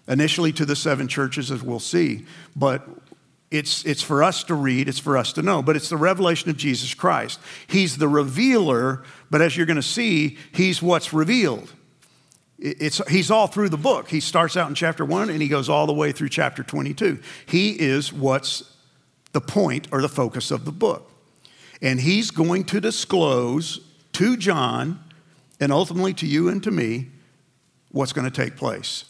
Initially 0.06 0.52
to 0.52 0.66
the 0.66 0.76
seven 0.76 1.08
churches, 1.08 1.50
as 1.50 1.62
we'll 1.62 1.80
see, 1.80 2.26
but 2.54 2.86
it's, 3.50 3.84
it's 3.84 4.02
for 4.02 4.22
us 4.22 4.44
to 4.44 4.54
read, 4.54 4.88
it's 4.88 4.98
for 4.98 5.16
us 5.16 5.32
to 5.32 5.42
know, 5.42 5.62
but 5.62 5.76
it's 5.76 5.88
the 5.88 5.96
revelation 5.96 6.50
of 6.50 6.56
Jesus 6.56 6.92
Christ. 6.92 7.40
He's 7.66 7.96
the 7.96 8.08
revealer, 8.08 9.02
but 9.30 9.40
as 9.40 9.56
you're 9.56 9.66
going 9.66 9.76
to 9.76 9.82
see, 9.82 10.36
he's 10.52 10.82
what's 10.82 11.12
revealed. 11.12 11.72
It's, 12.66 13.06
he's 13.10 13.30
all 13.30 13.46
through 13.46 13.68
the 13.68 13.76
book. 13.76 14.08
He 14.08 14.20
starts 14.20 14.56
out 14.56 14.70
in 14.70 14.74
chapter 14.74 15.04
one 15.04 15.28
and 15.28 15.42
he 15.42 15.48
goes 15.48 15.68
all 15.68 15.86
the 15.86 15.92
way 15.92 16.12
through 16.12 16.30
chapter 16.30 16.62
22. 16.62 17.20
He 17.44 17.78
is 17.78 18.10
what's 18.10 18.74
the 19.32 19.42
point 19.42 19.86
or 19.92 20.00
the 20.00 20.08
focus 20.08 20.50
of 20.50 20.64
the 20.64 20.72
book. 20.72 21.10
And 21.82 22.00
he's 22.00 22.30
going 22.30 22.64
to 22.64 22.80
disclose 22.80 23.80
to 24.14 24.38
John 24.38 24.98
and 25.60 25.72
ultimately 25.72 26.14
to 26.14 26.26
you 26.26 26.48
and 26.48 26.62
to 26.62 26.70
me 26.70 27.08
what's 27.90 28.14
going 28.14 28.30
to 28.30 28.34
take 28.34 28.56
place. 28.56 29.04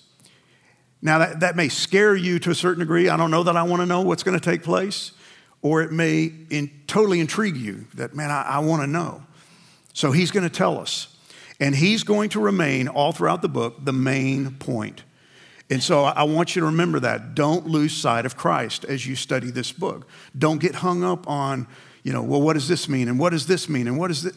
Now, 1.01 1.19
that, 1.19 1.39
that 1.41 1.55
may 1.55 1.69
scare 1.69 2.17
you 2.17 2.41
to 2.41 2.51
a 2.51 2.55
certain 2.57 2.81
degree. 2.81 3.09
I 3.09 3.17
don't 3.17 3.31
know 3.31 3.45
that 3.45 3.57
I 3.57 3.63
want 3.63 3.83
to 3.83 3.87
know 3.87 4.01
what's 4.01 4.25
going 4.25 4.37
to 4.37 4.45
take 4.45 4.65
place. 4.65 5.13
Or 5.63 5.81
it 5.81 5.93
may 5.93 6.33
in, 6.51 6.73
totally 6.89 7.21
intrigue 7.21 7.57
you 7.57 7.87
that, 7.95 8.17
man, 8.17 8.33
I, 8.33 8.43
I 8.43 8.59
want 8.59 8.83
to 8.83 8.89
know. 8.89 9.23
So 9.93 10.11
he's 10.11 10.33
going 10.33 10.43
to 10.43 10.55
tell 10.55 10.77
us. 10.79 11.14
And 11.61 11.75
he's 11.75 12.03
going 12.03 12.31
to 12.31 12.41
remain 12.41 12.89
all 12.89 13.13
throughout 13.13 13.43
the 13.43 13.49
book 13.49 13.85
the 13.85 13.93
main 13.93 14.57
point. 14.57 15.05
And 15.71 15.83
so 15.83 16.05
I 16.05 16.25
want 16.25 16.55
you 16.55 16.61
to 16.61 16.67
remember 16.67 17.01
that. 17.01 17.35
Don't 17.35 17.67
lose 17.67 17.97
sight 17.97 18.27
of 18.27 18.37
Christ 18.37 18.85
as 18.85 19.07
you 19.07 19.17
study 19.17 19.51
this 19.51 19.73
book. 19.73 20.07
Don't 20.37 20.61
get 20.61 20.77
hung 20.77 21.03
up 21.03 21.29
on, 21.29 21.67
you 22.03 22.13
know, 22.13 22.23
well, 22.23 22.43
what 22.43 22.53
does 22.53 22.69
this 22.69 22.89
mean? 22.89 23.09
And 23.09 23.19
what 23.19 23.31
does 23.31 23.47
this 23.47 23.69
mean? 23.69 23.89
And 23.89 23.99
what 23.99 24.11
is 24.11 24.27
it? 24.27 24.35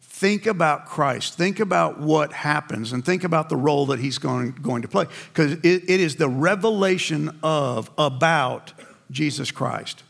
Think 0.00 0.46
about 0.46 0.86
Christ. 0.86 1.34
Think 1.36 1.58
about 1.58 1.98
what 1.98 2.32
happens 2.32 2.92
and 2.92 3.04
think 3.04 3.24
about 3.24 3.48
the 3.48 3.56
role 3.56 3.86
that 3.86 3.98
he's 3.98 4.18
going, 4.18 4.52
going 4.52 4.82
to 4.82 4.88
play. 4.88 5.06
Because 5.32 5.54
it, 5.54 5.64
it 5.64 6.00
is 6.00 6.14
the 6.14 6.28
revelation 6.28 7.36
of, 7.42 7.90
about 7.98 8.72
Jesus 9.10 9.50
Christ. 9.50 10.04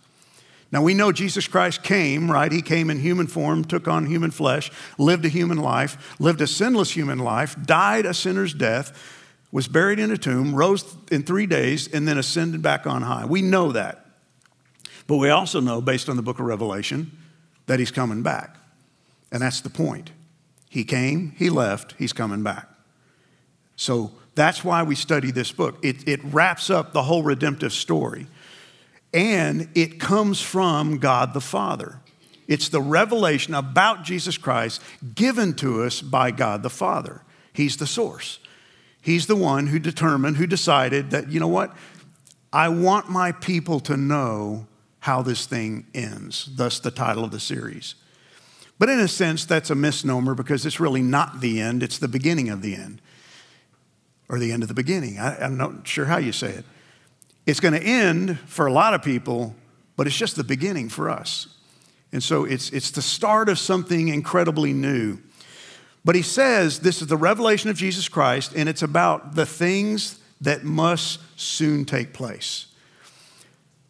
Now 0.73 0.83
we 0.83 0.95
know 0.95 1.13
Jesus 1.13 1.47
Christ 1.47 1.83
came, 1.83 2.31
right? 2.31 2.51
He 2.51 2.63
came 2.63 2.91
in 2.91 2.99
human 2.99 3.27
form, 3.27 3.65
took 3.65 3.87
on 3.87 4.07
human 4.07 4.31
flesh, 4.31 4.73
lived 4.99 5.25
a 5.25 5.29
human 5.29 5.59
life, 5.59 6.19
lived 6.19 6.41
a 6.41 6.47
sinless 6.47 6.91
human 6.91 7.19
life, 7.19 7.57
died 7.63 8.07
a 8.07 8.15
sinner's 8.15 8.55
death 8.55 9.21
was 9.53 9.69
buried 9.69 9.99
in 9.99 10.11
a 10.11 10.17
tomb, 10.17 10.57
rose 10.57 10.97
in 11.11 11.23
three 11.23 11.47
days, 11.47 11.87
and 11.87 12.09
then 12.09 12.17
ascended 12.17 12.63
back 12.63 12.87
on 12.87 13.03
high. 13.03 13.27
We 13.27 13.43
know 13.43 13.71
that. 13.73 14.07
But 15.07 15.19
we 15.19 15.29
also 15.29 15.61
know, 15.61 15.83
based 15.83 16.09
on 16.09 16.17
the 16.17 16.23
book 16.23 16.41
of 16.41 16.47
Revelation, 16.47 17.13
that 17.67 17.79
he's 17.79 17.91
coming 17.91 18.23
back. 18.23 18.57
And 19.31 19.43
that's 19.43 19.61
the 19.61 19.71
point. 19.71 20.11
He 20.71 20.85
came, 20.85 21.35
he 21.37 21.51
left, 21.51 21.95
he's 21.99 22.15
coming 22.15 22.43
back. 22.43 22.67
So 23.77 24.13
that's 24.35 24.65
why 24.65 24.83
we 24.83 24.95
study 24.95 25.31
this 25.31 25.53
book. 25.53 25.79
It, 25.83 26.09
it 26.09 26.21
wraps 26.25 26.71
up 26.71 26.95
the 26.95 27.03
whole 27.03 27.23
redemptive 27.23 27.75
story. 27.75 28.27
And 29.13 29.69
it 29.75 30.01
comes 30.01 30.41
from 30.41 30.99
God 30.99 31.35
the 31.35 31.41
Father. 31.41 31.99
It's 32.49 32.69
the 32.69 32.81
revelation 32.81 33.55
about 33.55 34.03
Jesus 34.05 34.37
Christ 34.39 34.83
given 35.15 35.55
to 35.55 35.83
us 35.83 36.01
by 36.01 36.31
God 36.31 36.63
the 36.63 36.71
Father. 36.71 37.23
He's 37.53 37.77
the 37.77 37.87
source. 37.87 38.39
He's 39.01 39.27
the 39.27 39.37
one 39.37 39.67
who 39.67 39.79
determined, 39.79 40.37
who 40.37 40.47
decided 40.47 41.11
that, 41.11 41.31
you 41.31 41.41
know 41.41 41.49
what? 41.49 41.75
I 42.53 42.69
want 42.69 43.11
my 43.11 43.33
people 43.33 43.81
to 43.81 43.97
know 43.97 44.67
how 45.01 45.23
this 45.23 45.47
thing 45.47 45.87
ends, 45.95 46.49
thus 46.55 46.79
the 46.79 46.91
title 46.91 47.25
of 47.25 47.33
the 47.33 47.41
series. 47.41 47.97
But 48.79 48.89
in 48.89 49.01
a 49.01 49.09
sense, 49.09 49.45
that's 49.45 49.71
a 49.71 49.75
misnomer 49.75 50.35
because 50.35 50.65
it's 50.67 50.81
really 50.81 51.03
not 51.03 51.41
the 51.41 51.61
end, 51.61 51.83
it's 51.83 51.99
the 51.99 52.09
beginning 52.09 52.49
of 52.51 52.63
the 52.63 52.75
end, 52.75 53.01
or 54.29 54.39
the 54.39 54.53
end 54.53 54.63
of 54.63 54.69
the 54.69 54.75
beginning. 54.75 55.19
I, 55.19 55.45
am 55.45 55.57
not 55.57 55.87
sure 55.87 56.05
how 56.07 56.19
you 56.19 56.33
say 56.33 56.51
it. 56.51 56.65
It's 57.47 57.61
going 57.61 57.75
to 57.75 57.83
end 57.83 58.39
for 58.41 58.67
a 58.67 58.73
lot 58.73 58.95
of 58.95 59.03
people, 59.03 59.55
but 59.97 60.07
it's 60.07 60.17
just 60.17 60.37
the 60.37 60.45
beginning 60.45 60.89
for 60.89 61.11
us. 61.11 61.49
And 62.13 62.23
so 62.23 62.45
it's, 62.45 62.71
it's 62.71 62.91
the 62.91 63.03
start 63.03 63.49
of 63.49 63.59
something 63.59 64.09
incredibly 64.09 64.73
new. 64.73 65.19
But 66.05 66.15
he 66.15 66.23
says 66.23 66.81
this 66.81 67.01
is 67.01 67.09
the 67.09 67.17
revelation 67.17 67.71
of 67.71 67.77
Jesus 67.77 68.09
Christ, 68.09 68.53
and 68.55 68.69
it's 68.69 68.83
about 68.83 69.35
the 69.35 69.47
things 69.47 70.19
that 70.41 70.65
must 70.65 71.21
soon 71.37 71.85
take 71.85 72.13
place. 72.13 72.67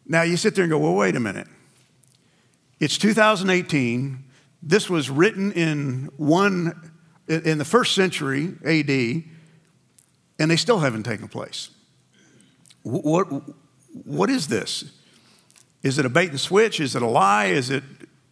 Now 0.07 0.23
you 0.23 0.37
sit 0.37 0.55
there 0.55 0.65
and 0.65 0.71
go, 0.71 0.79
well, 0.79 0.95
wait 0.95 1.17
a 1.17 1.21
minute. 1.21 1.49
It's 2.81 2.99
2018. 2.99 4.25
This 4.63 4.91
was 4.91 5.09
written 5.09 5.53
in 5.53 6.11
one 6.17 6.91
in 7.29 7.59
the 7.59 7.65
first 7.65 7.95
century 7.95 8.55
AD, 8.65 8.91
and 10.39 10.51
they 10.51 10.57
still 10.57 10.81
haven't 10.81 11.05
taken 11.05 11.29
place. 11.29 11.71
What, 12.83 13.27
what 14.05 14.31
is 14.31 14.49
this? 14.49 14.85
Is 15.83 15.99
it 15.99 16.07
a 16.07 16.09
bait 16.09 16.31
and 16.31 16.41
switch? 16.41 16.81
Is 16.81 16.95
it 16.95 17.03
a 17.03 17.07
lie? 17.07 17.47
Is 17.47 17.71
it 17.71 17.83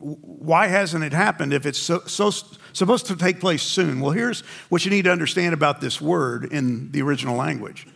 why 0.00 0.68
hasn't 0.68 1.04
it 1.04 1.12
happened 1.12 1.52
if 1.52 1.66
it's 1.66 1.78
so, 1.78 2.00
so, 2.00 2.30
supposed 2.72 3.06
to 3.06 3.16
take 3.16 3.38
place 3.38 3.62
soon? 3.62 4.00
Well, 4.00 4.12
here's 4.12 4.40
what 4.70 4.84
you 4.84 4.90
need 4.90 5.04
to 5.04 5.12
understand 5.12 5.52
about 5.52 5.80
this 5.80 6.00
word 6.00 6.50
in 6.52 6.90
the 6.92 7.02
original 7.02 7.36
language 7.36 7.86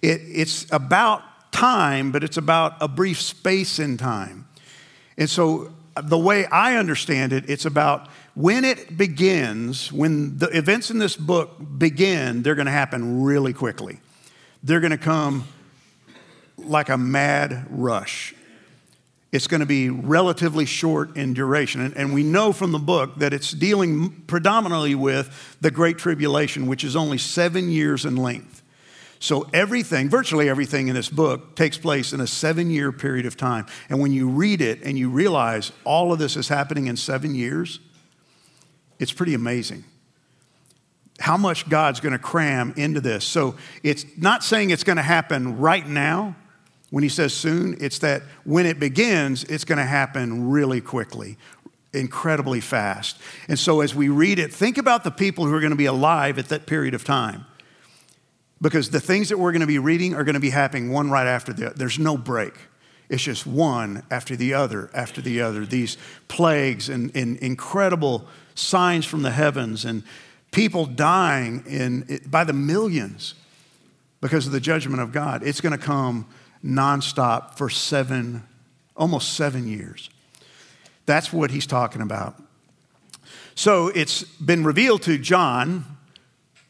it, 0.00 0.20
it's 0.24 0.70
about 0.72 1.22
time, 1.52 2.12
but 2.12 2.22
it's 2.24 2.36
about 2.36 2.76
a 2.80 2.88
brief 2.88 3.20
space 3.20 3.78
in 3.78 3.96
time. 3.96 4.46
And 5.16 5.28
so, 5.28 5.72
the 6.02 6.18
way 6.18 6.46
I 6.46 6.76
understand 6.76 7.32
it, 7.32 7.50
it's 7.50 7.66
about 7.66 8.08
when 8.34 8.64
it 8.64 8.96
begins, 8.96 9.92
when 9.92 10.38
the 10.38 10.46
events 10.56 10.90
in 10.90 10.98
this 10.98 11.16
book 11.16 11.56
begin, 11.76 12.42
they're 12.42 12.54
going 12.54 12.66
to 12.66 12.72
happen 12.72 13.22
really 13.22 13.52
quickly. 13.52 13.98
They're 14.62 14.80
going 14.80 14.92
to 14.92 14.98
come 14.98 15.48
like 16.58 16.88
a 16.88 16.98
mad 16.98 17.66
rush 17.70 18.34
it's 19.30 19.46
going 19.46 19.60
to 19.60 19.66
be 19.66 19.90
relatively 19.90 20.64
short 20.64 21.16
in 21.16 21.34
duration. 21.34 21.82
And, 21.82 21.96
and, 21.96 22.14
we 22.14 22.22
know 22.22 22.52
from 22.52 22.72
the 22.72 22.78
book 22.78 23.16
that 23.16 23.34
it's 23.34 23.52
dealing 23.52 24.10
predominantly 24.26 24.94
with 24.94 25.56
the 25.60 25.70
Great 25.70 25.98
Tribulation, 25.98 26.66
which 26.66 26.82
is 26.82 26.96
only 26.96 27.18
seven 27.18 27.70
years 27.70 28.06
in 28.06 28.16
length. 28.16 28.62
So, 29.20 29.46
everything, 29.52 30.08
virtually 30.08 30.48
everything 30.48 30.88
in 30.88 30.94
this 30.94 31.10
book, 31.10 31.56
takes 31.56 31.76
place 31.76 32.12
in 32.12 32.20
a 32.20 32.26
seven 32.26 32.70
year 32.70 32.90
period 32.90 33.26
of 33.26 33.36
time. 33.36 33.66
And 33.90 34.00
when 34.00 34.12
you 34.12 34.28
read 34.28 34.62
it 34.62 34.82
and 34.82 34.98
you 34.98 35.10
realize 35.10 35.72
all 35.84 36.12
of 36.12 36.18
this 36.18 36.36
is 36.36 36.48
happening 36.48 36.86
in 36.86 36.96
seven 36.96 37.34
years, 37.34 37.80
it's 38.98 39.12
pretty 39.12 39.34
amazing 39.34 39.84
how 41.20 41.36
much 41.36 41.68
God's 41.68 41.98
going 41.98 42.12
to 42.12 42.18
cram 42.18 42.72
into 42.76 43.00
this. 43.00 43.24
So, 43.24 43.56
it's 43.82 44.06
not 44.16 44.42
saying 44.42 44.70
it's 44.70 44.84
going 44.84 44.96
to 44.96 45.02
happen 45.02 45.58
right 45.58 45.86
now 45.86 46.36
when 46.90 47.02
he 47.02 47.08
says 47.08 47.34
soon, 47.34 47.76
it's 47.80 47.98
that 47.98 48.22
when 48.44 48.66
it 48.66 48.80
begins, 48.80 49.44
it's 49.44 49.64
going 49.64 49.78
to 49.78 49.84
happen 49.84 50.50
really 50.50 50.80
quickly, 50.80 51.36
incredibly 51.92 52.60
fast. 52.60 53.20
And 53.48 53.58
so 53.58 53.80
as 53.80 53.94
we 53.94 54.08
read 54.08 54.38
it, 54.38 54.52
think 54.52 54.78
about 54.78 55.04
the 55.04 55.10
people 55.10 55.44
who 55.44 55.54
are 55.54 55.60
going 55.60 55.70
to 55.70 55.76
be 55.76 55.86
alive 55.86 56.38
at 56.38 56.48
that 56.48 56.66
period 56.66 56.94
of 56.94 57.04
time. 57.04 57.44
Because 58.60 58.90
the 58.90 59.00
things 59.00 59.28
that 59.28 59.38
we're 59.38 59.52
going 59.52 59.60
to 59.60 59.66
be 59.66 59.78
reading 59.78 60.14
are 60.14 60.24
going 60.24 60.34
to 60.34 60.40
be 60.40 60.50
happening 60.50 60.90
one 60.90 61.10
right 61.10 61.26
after 61.26 61.52
the 61.52 61.66
other. 61.66 61.74
There's 61.76 61.98
no 61.98 62.16
break. 62.16 62.54
It's 63.08 63.22
just 63.22 63.46
one 63.46 64.02
after 64.10 64.36
the 64.36 64.54
other 64.54 64.90
after 64.92 65.20
the 65.20 65.40
other. 65.42 65.64
These 65.64 65.96
plagues 66.26 66.88
and, 66.88 67.14
and 67.14 67.36
incredible 67.38 68.26
signs 68.54 69.06
from 69.06 69.22
the 69.22 69.30
heavens 69.30 69.84
and 69.84 70.02
people 70.50 70.86
dying 70.86 71.64
in, 71.66 72.20
by 72.26 72.44
the 72.44 72.52
millions 72.52 73.34
because 74.20 74.46
of 74.46 74.52
the 74.52 74.60
judgment 74.60 75.00
of 75.00 75.12
God. 75.12 75.42
It's 75.42 75.60
going 75.60 75.78
to 75.78 75.84
come 75.84 76.26
nonstop 76.64 77.56
for 77.56 77.70
seven, 77.70 78.42
almost 78.96 79.34
seven 79.34 79.66
years. 79.66 80.10
That's 81.06 81.32
what 81.32 81.50
he's 81.50 81.66
talking 81.66 82.02
about. 82.02 82.40
So 83.54 83.88
it's 83.88 84.22
been 84.22 84.64
revealed 84.64 85.02
to 85.02 85.18
John 85.18 85.84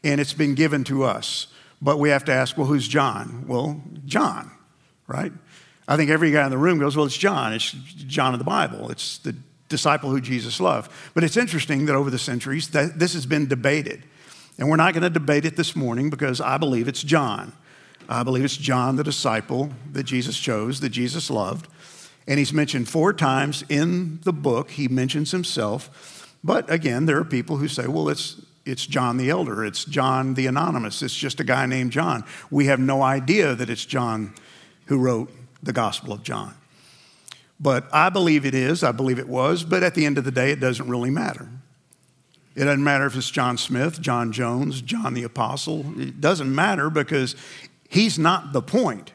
and 0.03 0.21
it's 0.21 0.33
been 0.33 0.55
given 0.55 0.83
to 0.85 1.03
us. 1.03 1.47
But 1.81 1.97
we 1.97 2.09
have 2.09 2.25
to 2.25 2.33
ask, 2.33 2.57
well, 2.57 2.67
who's 2.67 2.87
John? 2.87 3.45
Well, 3.47 3.81
John, 4.05 4.51
right? 5.07 5.31
I 5.87 5.97
think 5.97 6.09
every 6.09 6.31
guy 6.31 6.43
in 6.45 6.51
the 6.51 6.57
room 6.57 6.79
goes, 6.79 6.95
well, 6.95 7.05
it's 7.05 7.17
John. 7.17 7.53
It's 7.53 7.71
John 7.71 8.33
of 8.33 8.39
the 8.39 8.45
Bible. 8.45 8.91
It's 8.91 9.17
the 9.19 9.35
disciple 9.69 10.09
who 10.09 10.19
Jesus 10.19 10.59
loved. 10.59 10.91
But 11.13 11.23
it's 11.23 11.37
interesting 11.37 11.85
that 11.85 11.95
over 11.95 12.09
the 12.09 12.19
centuries, 12.19 12.69
that 12.69 12.99
this 12.99 13.13
has 13.13 13.25
been 13.25 13.47
debated. 13.47 14.03
And 14.57 14.69
we're 14.69 14.75
not 14.75 14.93
going 14.93 15.03
to 15.03 15.09
debate 15.09 15.45
it 15.45 15.55
this 15.55 15.75
morning 15.75 16.09
because 16.09 16.41
I 16.41 16.57
believe 16.57 16.87
it's 16.87 17.01
John. 17.01 17.53
I 18.09 18.23
believe 18.23 18.43
it's 18.43 18.57
John, 18.57 18.95
the 18.95 19.03
disciple 19.03 19.69
that 19.91 20.03
Jesus 20.03 20.37
chose, 20.37 20.79
that 20.79 20.89
Jesus 20.89 21.29
loved. 21.29 21.67
And 22.27 22.39
he's 22.39 22.51
mentioned 22.51 22.89
four 22.89 23.13
times 23.13 23.63
in 23.69 24.19
the 24.23 24.33
book, 24.33 24.71
he 24.71 24.87
mentions 24.87 25.31
himself. 25.31 26.35
But 26.43 26.71
again, 26.71 27.05
there 27.05 27.17
are 27.17 27.25
people 27.25 27.57
who 27.57 27.67
say, 27.67 27.85
well, 27.85 28.09
it's, 28.09 28.41
it's 28.65 28.85
John 28.85 29.17
the 29.17 29.29
Elder, 29.29 29.63
it's 29.63 29.85
John 29.85 30.33
the 30.33 30.47
Anonymous, 30.47 31.03
it's 31.03 31.15
just 31.15 31.39
a 31.39 31.43
guy 31.43 31.67
named 31.67 31.91
John. 31.91 32.23
We 32.49 32.65
have 32.65 32.79
no 32.79 33.03
idea 33.03 33.53
that 33.53 33.69
it's 33.69 33.85
John 33.85 34.33
who 34.85 34.97
wrote 34.97 35.31
the 35.61 35.73
Gospel 35.73 36.11
of 36.11 36.23
John. 36.23 36.55
But 37.59 37.87
I 37.91 38.09
believe 38.09 38.45
it 38.45 38.55
is, 38.55 38.83
I 38.83 38.91
believe 38.91 39.19
it 39.19 39.27
was, 39.27 39.63
but 39.63 39.83
at 39.83 39.93
the 39.93 40.05
end 40.05 40.17
of 40.17 40.23
the 40.23 40.31
day, 40.31 40.51
it 40.51 40.59
doesn't 40.59 40.87
really 40.87 41.11
matter. 41.11 41.47
It 42.55 42.65
doesn't 42.65 42.83
matter 42.83 43.05
if 43.05 43.15
it's 43.15 43.29
John 43.29 43.57
Smith, 43.57 44.01
John 44.01 44.31
Jones, 44.31 44.81
John 44.81 45.13
the 45.13 45.23
Apostle. 45.23 45.85
It 45.99 46.19
doesn't 46.19 46.53
matter 46.53 46.89
because 46.89 47.35
he's 47.89 48.17
not 48.17 48.53
the 48.53 48.61
point. 48.61 49.11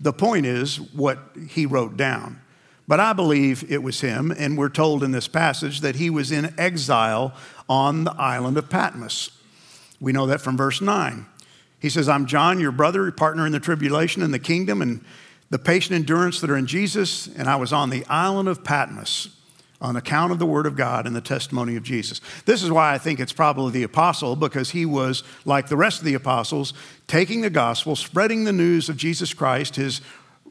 The 0.00 0.12
point 0.12 0.46
is 0.46 0.80
what 0.80 1.18
he 1.48 1.64
wrote 1.64 1.96
down. 1.96 2.40
But 2.88 2.98
I 2.98 3.12
believe 3.12 3.70
it 3.70 3.82
was 3.82 4.00
him, 4.00 4.32
and 4.36 4.58
we're 4.58 4.68
told 4.68 5.04
in 5.04 5.12
this 5.12 5.28
passage 5.28 5.80
that 5.82 5.94
he 5.94 6.10
was 6.10 6.32
in 6.32 6.52
exile 6.58 7.32
on 7.68 8.02
the 8.04 8.14
island 8.18 8.58
of 8.58 8.68
Patmos. 8.68 9.30
We 10.00 10.12
know 10.12 10.26
that 10.26 10.40
from 10.40 10.56
verse 10.56 10.80
9. 10.80 11.26
He 11.78 11.88
says, 11.88 12.08
I'm 12.08 12.26
John, 12.26 12.58
your 12.58 12.72
brother, 12.72 13.10
partner 13.12 13.46
in 13.46 13.52
the 13.52 13.60
tribulation 13.60 14.22
and 14.22 14.34
the 14.34 14.40
kingdom, 14.40 14.82
and 14.82 15.04
the 15.50 15.58
patient 15.58 15.94
endurance 15.94 16.40
that 16.40 16.50
are 16.50 16.56
in 16.56 16.66
Jesus, 16.66 17.28
and 17.28 17.48
I 17.48 17.56
was 17.56 17.72
on 17.72 17.90
the 17.90 18.04
island 18.06 18.48
of 18.48 18.64
Patmos 18.64 19.28
on 19.82 19.96
account 19.96 20.32
of 20.32 20.38
the 20.38 20.46
word 20.46 20.64
of 20.64 20.76
God 20.76 21.06
and 21.06 21.14
the 21.14 21.20
testimony 21.20 21.76
of 21.76 21.82
Jesus. 21.82 22.20
This 22.46 22.62
is 22.62 22.70
why 22.70 22.94
I 22.94 22.98
think 22.98 23.20
it's 23.20 23.32
probably 23.32 23.72
the 23.72 23.82
apostle, 23.82 24.36
because 24.36 24.70
he 24.70 24.86
was, 24.86 25.24
like 25.44 25.68
the 25.68 25.76
rest 25.76 25.98
of 25.98 26.06
the 26.06 26.14
apostles, 26.14 26.72
taking 27.08 27.42
the 27.42 27.50
gospel, 27.50 27.96
spreading 27.96 28.44
the 28.44 28.52
news 28.52 28.88
of 28.88 28.96
Jesus 28.96 29.34
Christ, 29.34 29.76
his 29.76 30.00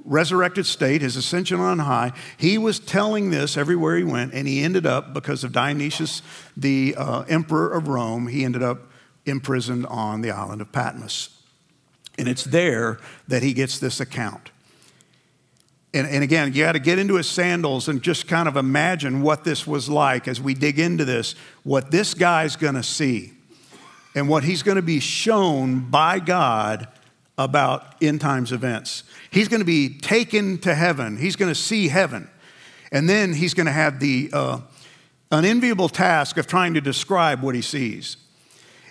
resurrected 0.04 0.66
state, 0.66 1.02
his 1.02 1.16
ascension 1.16 1.60
on 1.60 1.80
high. 1.80 2.12
He 2.36 2.58
was 2.58 2.80
telling 2.80 3.32
this 3.32 3.56
everywhere 3.56 3.98
he 3.98 4.04
went, 4.04 4.34
and 4.34 4.48
he 4.48 4.62
ended 4.62 4.86
up, 4.86 5.14
because 5.14 5.44
of 5.44 5.54
Dionysius, 5.54 6.22
the 6.58 6.96
uh, 6.98 7.22
emperor 7.22 7.72
of 7.72 7.88
Rome, 7.88 8.28
he 8.28 8.44
ended 8.44 8.64
up 8.64 8.80
imprisoned 9.26 9.86
on 9.86 10.22
the 10.22 10.32
island 10.32 10.60
of 10.62 10.72
Patmos. 10.72 11.30
And 12.18 12.28
it's 12.28 12.44
there 12.44 13.00
that 13.28 13.44
he 13.44 13.54
gets 13.54 13.80
this 13.80 14.00
account. 14.00 14.52
And, 15.93 16.07
and 16.07 16.24
again, 16.24 16.53
you 16.53 16.63
got 16.63 16.71
to 16.74 16.79
get 16.79 17.00
into 17.00 17.15
his 17.15 17.27
sandals 17.27 17.89
and 17.89 18.01
just 18.01 18.27
kind 18.27 18.48
of 18.48 18.55
imagine 18.55 19.21
what 19.21 19.43
this 19.43 19.67
was 19.67 19.89
like 19.89 20.27
as 20.27 20.39
we 20.39 20.53
dig 20.53 20.79
into 20.79 21.03
this, 21.03 21.36
what 21.63 21.91
this 21.91 22.13
guy's 22.13 22.55
going 22.55 22.75
to 22.75 22.83
see, 22.83 23.33
and 24.15 24.29
what 24.29 24.43
he's 24.43 24.63
going 24.63 24.77
to 24.77 24.81
be 24.81 25.00
shown 25.00 25.89
by 25.89 26.19
God 26.19 26.88
about 27.38 27.95
end 28.01 28.21
times 28.21 28.51
events. 28.51 29.03
He's 29.31 29.48
going 29.48 29.60
to 29.60 29.65
be 29.65 29.98
taken 29.98 30.60
to 30.60 30.75
heaven, 30.75 31.17
he's 31.17 31.36
going 31.36 31.51
to 31.51 31.60
see 31.60 31.88
heaven. 31.88 32.29
And 32.93 33.07
then 33.07 33.33
he's 33.33 33.53
going 33.53 33.67
to 33.67 33.71
have 33.71 34.01
the 34.01 34.29
uh, 34.33 34.60
unenviable 35.31 35.88
task 35.88 36.36
of 36.36 36.45
trying 36.45 36.74
to 36.74 36.81
describe 36.81 37.41
what 37.41 37.55
he 37.55 37.62
sees. 37.62 38.17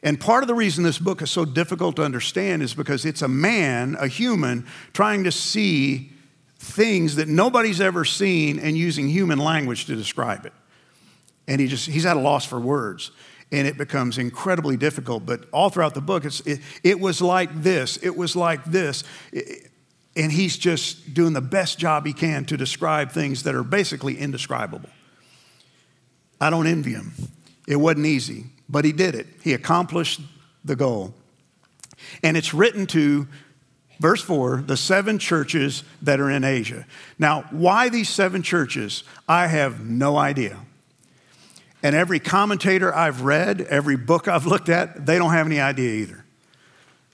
And 0.03 0.19
part 0.19 0.43
of 0.43 0.49
the 0.49 0.55
reason 0.55 0.85
this 0.85 0.99
book 0.99 1.21
is 1.21 1.31
so 1.31 1.45
difficult 1.45 1.97
to 1.97 2.03
understand 2.03 2.63
is 2.63 2.73
because 2.73 3.05
it's 3.05 3.21
a 3.21 3.29
man, 3.29 3.97
a 4.01 4.09
human, 4.09 4.67
trying 4.95 5.25
to 5.25 5.33
see 5.33 6.13
things 6.61 7.17
that 7.17 7.27
nobody's 7.27 7.81
ever 7.81 8.05
seen 8.05 8.59
and 8.59 8.77
using 8.77 9.09
human 9.09 9.39
language 9.39 9.87
to 9.87 9.97
describe 9.97 10.45
it. 10.45 10.53
And 11.49 11.59
he 11.59 11.67
just, 11.67 11.89
he's 11.89 12.05
at 12.05 12.19
a 12.19 12.21
loss 12.21 12.45
for 12.45 12.61
words. 12.61 13.11
And 13.51 13.67
it 13.67 13.79
becomes 13.79 14.19
incredibly 14.19 14.77
difficult. 14.77 15.25
But 15.25 15.47
all 15.53 15.71
throughout 15.71 15.95
the 15.95 16.03
book, 16.03 16.27
it's, 16.27 16.41
it, 16.41 16.61
it 16.85 17.01
was 17.01 17.23
like 17.23 17.63
this, 17.63 17.97
it 17.97 18.15
was 18.15 18.37
like 18.37 18.63
this. 18.67 19.05
and 20.15 20.31
he's 20.31 20.59
just 20.59 21.15
doing 21.15 21.33
the 21.33 21.41
best 21.41 21.79
job 21.79 22.05
he 22.05 22.13
can 22.13 22.45
to 22.45 22.59
describe 22.59 23.11
things 23.11 23.43
that 23.45 23.55
are 23.55 23.65
basically 23.65 24.19
indescribable. 24.19 24.91
I 26.41 26.51
don't 26.51 26.67
envy 26.67 26.93
him. 26.93 27.13
It 27.67 27.77
wasn't 27.77 28.07
easy, 28.07 28.45
but 28.69 28.85
he 28.85 28.93
did 28.93 29.15
it. 29.15 29.27
He 29.43 29.55
accomplished 29.55 30.21
the 30.63 30.77
goal. 30.77 31.15
And 32.23 32.37
it's 32.37 32.53
written 32.53 32.87
to 32.89 33.27
verse 34.01 34.23
4, 34.23 34.65
the 34.67 34.77
seven 34.77 35.19
churches 35.19 35.85
that 36.03 36.19
are 36.19 36.31
in 36.31 36.43
Asia. 36.43 36.87
Now, 37.19 37.43
why 37.51 37.91
these 37.91 38.09
seven 38.09 38.43
churches? 38.43 39.05
I 39.29 39.47
have 39.47 39.85
no 39.85 40.17
idea. 40.17 40.59
And 41.83 41.95
every 41.95 42.19
commentator 42.19 42.93
I've 42.95 43.23
read, 43.23 43.61
every 43.61 43.97
book 43.97 44.27
I've 44.27 44.47
looked 44.47 44.69
at, 44.69 45.07
they 45.07 45.19
don't 45.19 45.33
have 45.33 45.47
any 45.47 45.61
idea 45.61 45.93
either. 46.03 46.25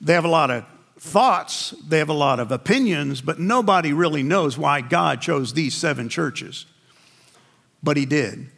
They 0.01 0.15
have 0.15 0.25
a 0.25 0.29
lot 0.29 0.51
of 0.51 0.65
thoughts, 0.99 1.75
they 1.87 1.99
have 1.99 2.09
a 2.09 2.15
lot 2.15 2.41
of 2.41 2.51
opinions, 2.51 3.21
but 3.21 3.39
nobody 3.39 3.93
really 3.93 4.23
knows 4.23 4.57
why 4.57 4.81
God 4.81 5.21
chose 5.21 5.53
these 5.53 5.75
seven 5.75 6.09
churches. 6.09 6.67
But 7.83 7.97
He 7.97 8.07
did. 8.07 8.49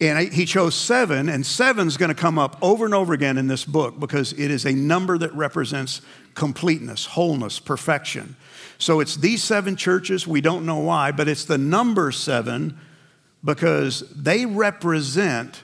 And 0.00 0.32
he 0.32 0.46
chose 0.46 0.74
seven, 0.74 1.28
and 1.28 1.44
seven's 1.44 1.98
going 1.98 2.08
to 2.08 2.14
come 2.14 2.38
up 2.38 2.56
over 2.62 2.86
and 2.86 2.94
over 2.94 3.12
again 3.12 3.36
in 3.36 3.48
this 3.48 3.66
book 3.66 4.00
because 4.00 4.32
it 4.32 4.50
is 4.50 4.64
a 4.64 4.72
number 4.72 5.18
that 5.18 5.32
represents 5.34 6.00
completeness, 6.34 7.04
wholeness, 7.04 7.60
perfection. 7.60 8.34
So 8.78 9.00
it's 9.00 9.16
these 9.16 9.44
seven 9.44 9.76
churches, 9.76 10.26
we 10.26 10.40
don't 10.40 10.64
know 10.64 10.78
why, 10.78 11.12
but 11.12 11.28
it's 11.28 11.44
the 11.44 11.58
number 11.58 12.12
seven 12.12 12.78
because 13.44 14.00
they 14.14 14.46
represent 14.46 15.62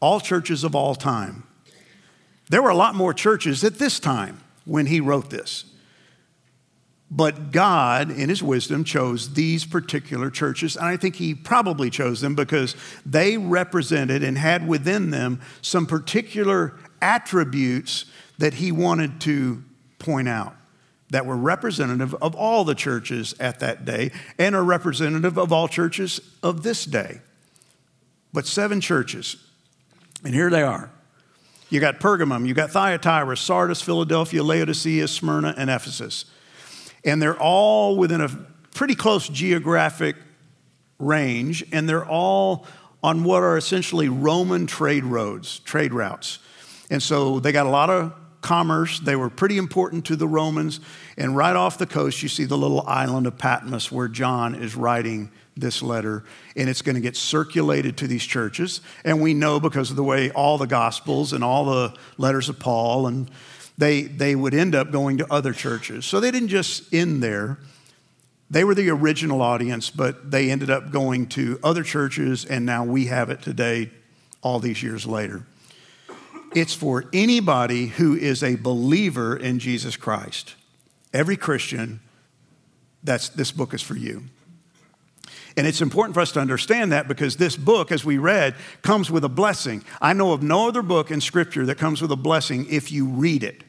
all 0.00 0.18
churches 0.20 0.64
of 0.64 0.74
all 0.74 0.96
time. 0.96 1.44
There 2.50 2.62
were 2.62 2.70
a 2.70 2.76
lot 2.76 2.96
more 2.96 3.14
churches 3.14 3.62
at 3.62 3.78
this 3.78 4.00
time 4.00 4.40
when 4.64 4.86
he 4.86 5.00
wrote 5.00 5.30
this. 5.30 5.64
But 7.10 7.52
God, 7.52 8.10
in 8.10 8.28
His 8.28 8.42
wisdom, 8.42 8.84
chose 8.84 9.32
these 9.32 9.64
particular 9.64 10.30
churches. 10.30 10.76
And 10.76 10.86
I 10.86 10.96
think 10.96 11.16
He 11.16 11.34
probably 11.34 11.88
chose 11.90 12.20
them 12.20 12.34
because 12.34 12.76
they 13.06 13.38
represented 13.38 14.22
and 14.22 14.36
had 14.36 14.68
within 14.68 15.10
them 15.10 15.40
some 15.62 15.86
particular 15.86 16.74
attributes 17.00 18.04
that 18.38 18.54
He 18.54 18.72
wanted 18.72 19.20
to 19.22 19.62
point 19.98 20.28
out 20.28 20.54
that 21.10 21.24
were 21.24 21.36
representative 21.36 22.14
of 22.16 22.34
all 22.34 22.64
the 22.64 22.74
churches 22.74 23.34
at 23.40 23.60
that 23.60 23.86
day 23.86 24.10
and 24.38 24.54
are 24.54 24.64
representative 24.64 25.38
of 25.38 25.50
all 25.50 25.66
churches 25.66 26.20
of 26.42 26.62
this 26.62 26.84
day. 26.84 27.22
But 28.34 28.46
seven 28.46 28.82
churches, 28.82 29.36
and 30.22 30.34
here 30.34 30.50
they 30.50 30.62
are. 30.62 30.90
You 31.70 31.80
got 31.80 32.00
Pergamum, 32.00 32.46
you 32.46 32.52
got 32.52 32.70
Thyatira, 32.70 33.36
Sardis, 33.38 33.80
Philadelphia, 33.80 34.42
Laodicea, 34.42 35.08
Smyrna, 35.08 35.54
and 35.56 35.70
Ephesus 35.70 36.26
and 37.04 37.20
they're 37.20 37.38
all 37.38 37.96
within 37.96 38.20
a 38.20 38.28
pretty 38.74 38.94
close 38.94 39.28
geographic 39.28 40.16
range, 40.98 41.64
and 41.72 41.88
they're 41.88 42.06
all 42.06 42.66
on 43.02 43.24
what 43.24 43.42
are 43.42 43.56
essentially 43.56 44.08
Roman 44.08 44.66
trade 44.66 45.04
roads, 45.04 45.60
trade 45.60 45.92
routes. 45.92 46.38
And 46.90 47.02
so 47.02 47.38
they 47.38 47.52
got 47.52 47.66
a 47.66 47.70
lot 47.70 47.90
of 47.90 48.12
commerce. 48.40 49.00
They 49.00 49.16
were 49.16 49.30
pretty 49.30 49.58
important 49.58 50.06
to 50.06 50.16
the 50.16 50.26
Romans. 50.26 50.80
And 51.16 51.36
right 51.36 51.54
off 51.54 51.78
the 51.78 51.86
coast, 51.86 52.22
you 52.22 52.28
see 52.28 52.44
the 52.44 52.56
little 52.56 52.82
island 52.86 53.26
of 53.26 53.38
Patmos 53.38 53.92
where 53.92 54.08
John 54.08 54.54
is 54.54 54.74
writing 54.74 55.30
this 55.56 55.82
letter. 55.82 56.24
And 56.56 56.68
it's 56.68 56.82
going 56.82 56.94
to 56.94 57.00
get 57.00 57.16
circulated 57.16 57.96
to 57.98 58.06
these 58.06 58.24
churches. 58.24 58.80
And 59.04 59.20
we 59.20 59.34
know 59.34 59.60
because 59.60 59.90
of 59.90 59.96
the 59.96 60.04
way 60.04 60.30
all 60.30 60.58
the 60.58 60.66
Gospels 60.66 61.32
and 61.32 61.42
all 61.42 61.64
the 61.64 61.94
letters 62.16 62.48
of 62.48 62.58
Paul 62.58 63.06
and 63.06 63.30
they, 63.78 64.02
they 64.02 64.34
would 64.34 64.54
end 64.54 64.74
up 64.74 64.90
going 64.90 65.18
to 65.18 65.32
other 65.32 65.52
churches. 65.52 66.04
So 66.04 66.18
they 66.18 66.32
didn't 66.32 66.48
just 66.48 66.92
end 66.92 67.22
there. 67.22 67.58
They 68.50 68.64
were 68.64 68.74
the 68.74 68.90
original 68.90 69.40
audience, 69.40 69.88
but 69.88 70.32
they 70.32 70.50
ended 70.50 70.68
up 70.68 70.90
going 70.90 71.28
to 71.28 71.60
other 71.62 71.84
churches, 71.84 72.44
and 72.44 72.66
now 72.66 72.84
we 72.84 73.06
have 73.06 73.30
it 73.30 73.40
today, 73.40 73.90
all 74.42 74.58
these 74.58 74.82
years 74.82 75.06
later. 75.06 75.44
It's 76.54 76.74
for 76.74 77.04
anybody 77.12 77.86
who 77.86 78.16
is 78.16 78.42
a 78.42 78.56
believer 78.56 79.36
in 79.36 79.58
Jesus 79.58 79.96
Christ. 79.96 80.54
Every 81.12 81.36
Christian, 81.36 82.00
that's, 83.04 83.28
this 83.28 83.52
book 83.52 83.74
is 83.74 83.82
for 83.82 83.96
you. 83.96 84.24
And 85.56 85.66
it's 85.66 85.82
important 85.82 86.14
for 86.14 86.20
us 86.20 86.32
to 86.32 86.40
understand 86.40 86.92
that 86.92 87.06
because 87.06 87.36
this 87.36 87.56
book, 87.56 87.92
as 87.92 88.04
we 88.04 88.16
read, 88.16 88.54
comes 88.82 89.10
with 89.10 89.24
a 89.24 89.28
blessing. 89.28 89.84
I 90.00 90.14
know 90.14 90.32
of 90.32 90.42
no 90.42 90.68
other 90.68 90.82
book 90.82 91.10
in 91.10 91.20
Scripture 91.20 91.66
that 91.66 91.76
comes 91.78 92.00
with 92.00 92.12
a 92.12 92.16
blessing 92.16 92.66
if 92.70 92.90
you 92.90 93.06
read 93.06 93.42
it 93.42 93.64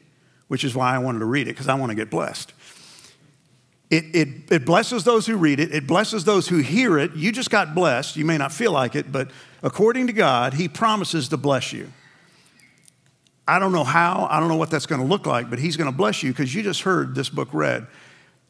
which 0.50 0.64
is 0.64 0.74
why 0.74 0.92
I 0.92 0.98
wanted 0.98 1.20
to 1.20 1.26
read 1.26 1.46
it, 1.46 1.52
because 1.52 1.68
I 1.68 1.74
want 1.74 1.90
to 1.90 1.94
get 1.94 2.10
blessed. 2.10 2.52
It, 3.88 4.04
it, 4.12 4.28
it 4.50 4.66
blesses 4.66 5.04
those 5.04 5.24
who 5.24 5.36
read 5.36 5.60
it, 5.60 5.72
it 5.72 5.86
blesses 5.86 6.24
those 6.24 6.48
who 6.48 6.58
hear 6.58 6.98
it. 6.98 7.14
You 7.14 7.30
just 7.30 7.50
got 7.50 7.72
blessed. 7.72 8.16
You 8.16 8.24
may 8.24 8.36
not 8.36 8.50
feel 8.50 8.72
like 8.72 8.96
it, 8.96 9.12
but 9.12 9.30
according 9.62 10.08
to 10.08 10.12
God, 10.12 10.54
He 10.54 10.66
promises 10.66 11.28
to 11.28 11.36
bless 11.36 11.72
you. 11.72 11.92
I 13.46 13.60
don't 13.60 13.70
know 13.70 13.84
how, 13.84 14.26
I 14.28 14.40
don't 14.40 14.48
know 14.48 14.56
what 14.56 14.70
that's 14.70 14.86
going 14.86 15.00
to 15.00 15.06
look 15.06 15.24
like, 15.24 15.48
but 15.50 15.60
He's 15.60 15.76
going 15.76 15.88
to 15.88 15.96
bless 15.96 16.20
you 16.24 16.32
because 16.32 16.52
you 16.52 16.64
just 16.64 16.82
heard 16.82 17.14
this 17.14 17.28
book 17.28 17.50
read. 17.52 17.86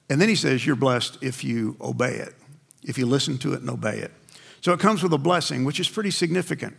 And 0.08 0.18
then 0.18 0.30
He 0.30 0.36
says, 0.36 0.64
You're 0.64 0.76
blessed 0.76 1.18
if 1.20 1.44
you 1.44 1.76
obey 1.82 2.14
it, 2.14 2.34
if 2.82 2.96
you 2.96 3.04
listen 3.04 3.36
to 3.38 3.52
it 3.52 3.60
and 3.60 3.68
obey 3.68 3.98
it. 3.98 4.12
So 4.62 4.72
it 4.72 4.80
comes 4.80 5.02
with 5.02 5.12
a 5.12 5.18
blessing, 5.18 5.66
which 5.66 5.78
is 5.78 5.88
pretty 5.90 6.12
significant. 6.12 6.78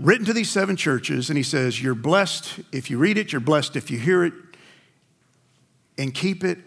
Written 0.00 0.24
to 0.24 0.32
these 0.32 0.50
seven 0.50 0.76
churches, 0.76 1.28
and 1.28 1.36
he 1.36 1.42
says, 1.42 1.82
You're 1.82 1.94
blessed 1.94 2.60
if 2.72 2.90
you 2.90 2.96
read 2.96 3.18
it, 3.18 3.32
you're 3.32 3.40
blessed 3.40 3.76
if 3.76 3.90
you 3.90 3.98
hear 3.98 4.24
it, 4.24 4.32
and 5.98 6.14
keep 6.14 6.42
it. 6.42 6.58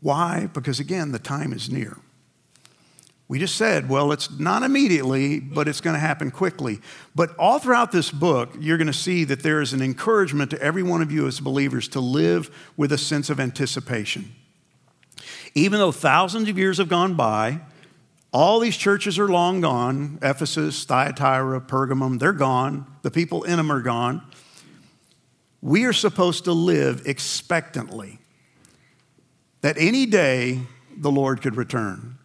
Why? 0.00 0.48
Because 0.52 0.78
again, 0.78 1.10
the 1.10 1.18
time 1.18 1.52
is 1.52 1.68
near. 1.68 1.98
We 3.26 3.38
just 3.38 3.56
said, 3.56 3.88
well, 3.88 4.12
it's 4.12 4.30
not 4.38 4.62
immediately, 4.62 5.40
but 5.40 5.66
it's 5.66 5.80
going 5.80 5.94
to 5.94 6.00
happen 6.00 6.30
quickly. 6.30 6.80
But 7.14 7.34
all 7.38 7.58
throughout 7.58 7.90
this 7.90 8.10
book, 8.10 8.50
you're 8.60 8.76
going 8.76 8.88
to 8.88 8.92
see 8.92 9.24
that 9.24 9.42
there 9.42 9.62
is 9.62 9.72
an 9.72 9.80
encouragement 9.80 10.50
to 10.50 10.60
every 10.60 10.82
one 10.82 11.00
of 11.00 11.10
you 11.10 11.26
as 11.26 11.40
believers 11.40 11.88
to 11.88 12.00
live 12.00 12.50
with 12.76 12.92
a 12.92 12.98
sense 12.98 13.30
of 13.30 13.40
anticipation. 13.40 14.34
Even 15.54 15.78
though 15.78 15.92
thousands 15.92 16.48
of 16.48 16.58
years 16.58 16.76
have 16.76 16.90
gone 16.90 17.14
by, 17.14 17.60
all 18.32 18.60
these 18.60 18.76
churches 18.76 19.18
are 19.18 19.28
long 19.28 19.60
gone 19.60 20.18
Ephesus, 20.22 20.84
Thyatira, 20.84 21.60
Pergamum, 21.60 22.18
they're 22.18 22.32
gone. 22.32 22.86
The 23.02 23.10
people 23.10 23.44
in 23.44 23.56
them 23.56 23.70
are 23.70 23.82
gone. 23.82 24.22
We 25.60 25.84
are 25.84 25.92
supposed 25.92 26.44
to 26.44 26.52
live 26.52 27.02
expectantly 27.06 28.18
that 29.60 29.76
any 29.78 30.06
day 30.06 30.60
the 30.96 31.10
Lord 31.10 31.42
could 31.42 31.56
return. 31.56 32.18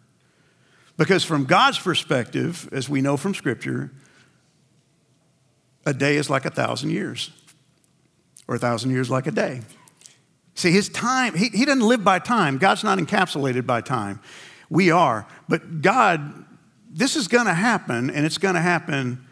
Because 0.96 1.24
from 1.24 1.44
God's 1.44 1.78
perspective, 1.78 2.68
as 2.72 2.88
we 2.88 3.00
know 3.00 3.16
from 3.16 3.34
Scripture, 3.34 3.92
a 5.86 5.94
day 5.94 6.16
is 6.16 6.28
like 6.28 6.44
a 6.44 6.50
thousand 6.50 6.90
years, 6.90 7.30
or 8.48 8.56
a 8.56 8.58
thousand 8.58 8.90
years 8.90 9.08
like 9.08 9.26
a 9.26 9.30
day. 9.30 9.60
See, 10.54 10.72
his 10.72 10.88
time, 10.88 11.34
he, 11.34 11.50
he 11.50 11.64
doesn't 11.64 11.86
live 11.86 12.02
by 12.02 12.18
time. 12.18 12.58
God's 12.58 12.82
not 12.82 12.98
encapsulated 12.98 13.64
by 13.64 13.80
time. 13.80 14.20
We 14.70 14.90
are. 14.90 15.26
But 15.48 15.82
God, 15.82 16.44
this 16.90 17.16
is 17.16 17.28
going 17.28 17.46
to 17.46 17.54
happen, 17.54 18.10
and 18.10 18.26
it's 18.26 18.38
going 18.38 18.54
to 18.54 18.60
happen 18.60 19.24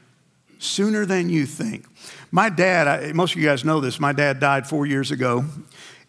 sooner 0.59 1.05
than 1.05 1.29
you 1.29 1.47
think. 1.47 1.87
My 2.31 2.49
dad, 2.49 2.89
I, 2.89 3.13
most 3.13 3.35
of 3.35 3.41
you 3.41 3.47
guys 3.47 3.65
know 3.65 3.81
this, 3.81 4.01
my 4.01 4.13
dad 4.13 4.41
died 4.41 4.67
four 4.67 4.87
years 4.87 5.11
ago, 5.11 5.45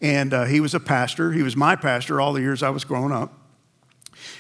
and 0.01 0.33
uh, 0.33 0.45
he 0.45 0.59
was 0.59 0.73
a 0.73 0.79
pastor. 0.79 1.31
He 1.31 1.43
was 1.43 1.55
my 1.55 1.75
pastor 1.75 2.21
all 2.21 2.33
the 2.33 2.41
years 2.41 2.63
I 2.63 2.69
was 2.69 2.83
growing 2.83 3.11
up. 3.11 3.33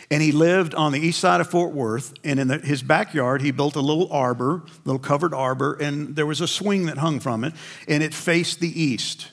And 0.09 0.21
he 0.23 0.31
lived 0.31 0.73
on 0.73 0.93
the 0.93 0.99
east 0.99 1.19
side 1.19 1.41
of 1.41 1.49
Fort 1.49 1.73
Worth, 1.73 2.13
and 2.23 2.39
in 2.39 2.47
the, 2.47 2.59
his 2.59 2.81
backyard, 2.81 3.41
he 3.41 3.51
built 3.51 3.75
a 3.75 3.81
little 3.81 4.11
arbor, 4.11 4.63
little 4.85 4.99
covered 4.99 5.33
arbor, 5.33 5.77
and 5.81 6.15
there 6.15 6.25
was 6.25 6.39
a 6.39 6.47
swing 6.47 6.85
that 6.85 6.97
hung 6.97 7.19
from 7.19 7.43
it, 7.43 7.53
and 7.87 8.01
it 8.01 8.13
faced 8.13 8.59
the 8.59 8.81
east. 8.81 9.29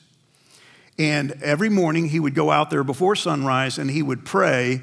And 0.99 1.33
every 1.43 1.69
morning, 1.69 2.09
he 2.09 2.21
would 2.21 2.35
go 2.35 2.51
out 2.51 2.71
there 2.71 2.85
before 2.85 3.17
sunrise 3.17 3.79
and 3.79 3.91
he 3.91 4.03
would 4.03 4.25
pray 4.25 4.83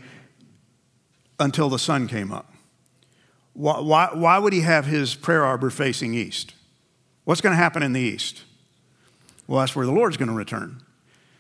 until 1.42 1.70
the 1.70 1.80
sun 1.80 2.08
came 2.08 2.32
up. 2.32 2.54
Why, 3.54 3.80
why, 3.80 4.10
why 4.14 4.38
would 4.38 4.54
he 4.54 4.62
have 4.62 4.86
his 4.86 5.16
prayer 5.16 5.44
arbor 5.44 5.70
facing 5.70 6.14
east? 6.14 6.54
What's 7.26 7.42
going 7.42 7.52
to 7.52 7.58
happen 7.58 7.84
in 7.84 7.94
the 7.94 8.00
east? 8.00 8.44
Well, 9.48 9.60
that's 9.60 9.76
where 9.76 9.86
the 9.86 9.92
Lord's 9.92 10.18
going 10.18 10.30
to 10.30 10.36
return. 10.36 10.82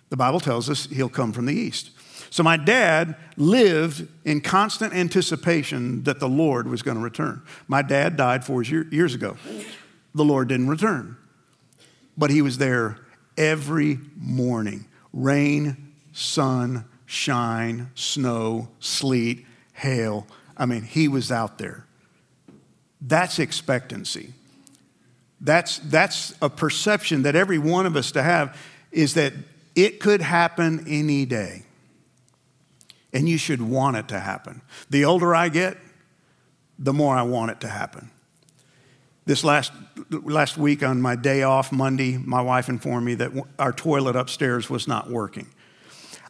The 0.09 0.17
Bible 0.17 0.41
tells 0.41 0.69
us 0.69 0.87
he'll 0.87 1.07
come 1.07 1.31
from 1.31 1.45
the 1.45 1.53
east. 1.53 1.91
So 2.29 2.43
my 2.43 2.57
dad 2.57 3.15
lived 3.37 4.07
in 4.25 4.41
constant 4.41 4.93
anticipation 4.93 6.03
that 6.03 6.19
the 6.19 6.29
Lord 6.29 6.67
was 6.67 6.81
going 6.81 6.97
to 6.97 7.03
return. 7.03 7.41
My 7.67 7.81
dad 7.81 8.17
died 8.17 8.43
four 8.43 8.63
years 8.63 9.13
ago. 9.13 9.37
The 10.15 10.25
Lord 10.25 10.49
didn't 10.49 10.67
return, 10.67 11.17
but 12.17 12.29
he 12.29 12.41
was 12.41 12.57
there 12.57 12.97
every 13.37 13.99
morning 14.17 14.85
rain, 15.13 15.93
sun, 16.13 16.85
shine, 17.05 17.89
snow, 17.95 18.69
sleet, 18.79 19.45
hail. 19.81 20.27
I 20.55 20.65
mean, 20.67 20.83
he 20.83 21.07
was 21.07 21.31
out 21.31 21.57
there. 21.57 21.85
That's 23.01 23.39
expectancy. 23.39 24.33
That's, 25.39 25.79
that's 25.79 26.35
a 26.39 26.49
perception 26.49 27.23
that 27.23 27.35
every 27.35 27.57
one 27.57 27.87
of 27.87 27.95
us 27.95 28.11
to 28.11 28.21
have 28.21 28.55
is 28.91 29.15
that 29.15 29.33
it 29.75 29.99
could 29.99 30.21
happen 30.21 30.85
any 30.87 31.25
day 31.25 31.63
and 33.11 33.27
you 33.27 33.39
should 33.39 33.61
want 33.61 33.97
it 33.97 34.07
to 34.09 34.19
happen. 34.19 34.61
The 34.91 35.05
older 35.05 35.33
I 35.33 35.49
get, 35.49 35.77
the 36.77 36.93
more 36.93 37.15
I 37.15 37.23
want 37.23 37.49
it 37.49 37.61
to 37.61 37.67
happen. 37.67 38.11
This 39.25 39.43
last, 39.43 39.71
last 40.11 40.57
week 40.57 40.83
on 40.83 41.01
my 41.01 41.15
day 41.15 41.41
off, 41.41 41.71
Monday, 41.71 42.17
my 42.17 42.41
wife 42.41 42.69
informed 42.69 43.05
me 43.07 43.15
that 43.15 43.31
our 43.57 43.73
toilet 43.73 44.15
upstairs 44.15 44.69
was 44.69 44.87
not 44.87 45.09
working. 45.09 45.47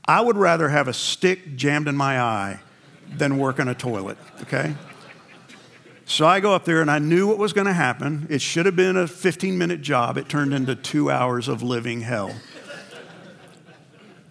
I 0.05 0.21
would 0.21 0.37
rather 0.37 0.69
have 0.69 0.87
a 0.87 0.93
stick 0.93 1.57
jammed 1.57 1.89
in 1.89 1.97
my 1.97 2.19
eye 2.19 2.61
than 3.12 3.38
work 3.38 3.60
in 3.60 3.67
a 3.67 3.76
toilet, 3.76 4.17
okay? 4.41 4.76
So 6.06 6.26
I 6.26 6.39
go 6.39 6.54
up 6.54 6.65
there 6.65 6.82
and 6.82 6.91
I 6.91 7.00
knew 7.00 7.28
what 7.28 7.38
was 7.38 7.54
going 7.54 7.67
to 7.67 7.74
happen. 7.74 8.28
It 8.30 8.41
should 8.41 8.65
have 8.65 8.76
been 8.76 8.97
a 8.97 9.08
15 9.08 9.58
minute 9.58 9.82
job. 9.82 10.17
It 10.17 10.28
turned 10.28 10.54
into 10.54 10.76
two 10.76 11.10
hours 11.10 11.47
of 11.47 11.63
living 11.63 12.02
hell. 12.02 12.36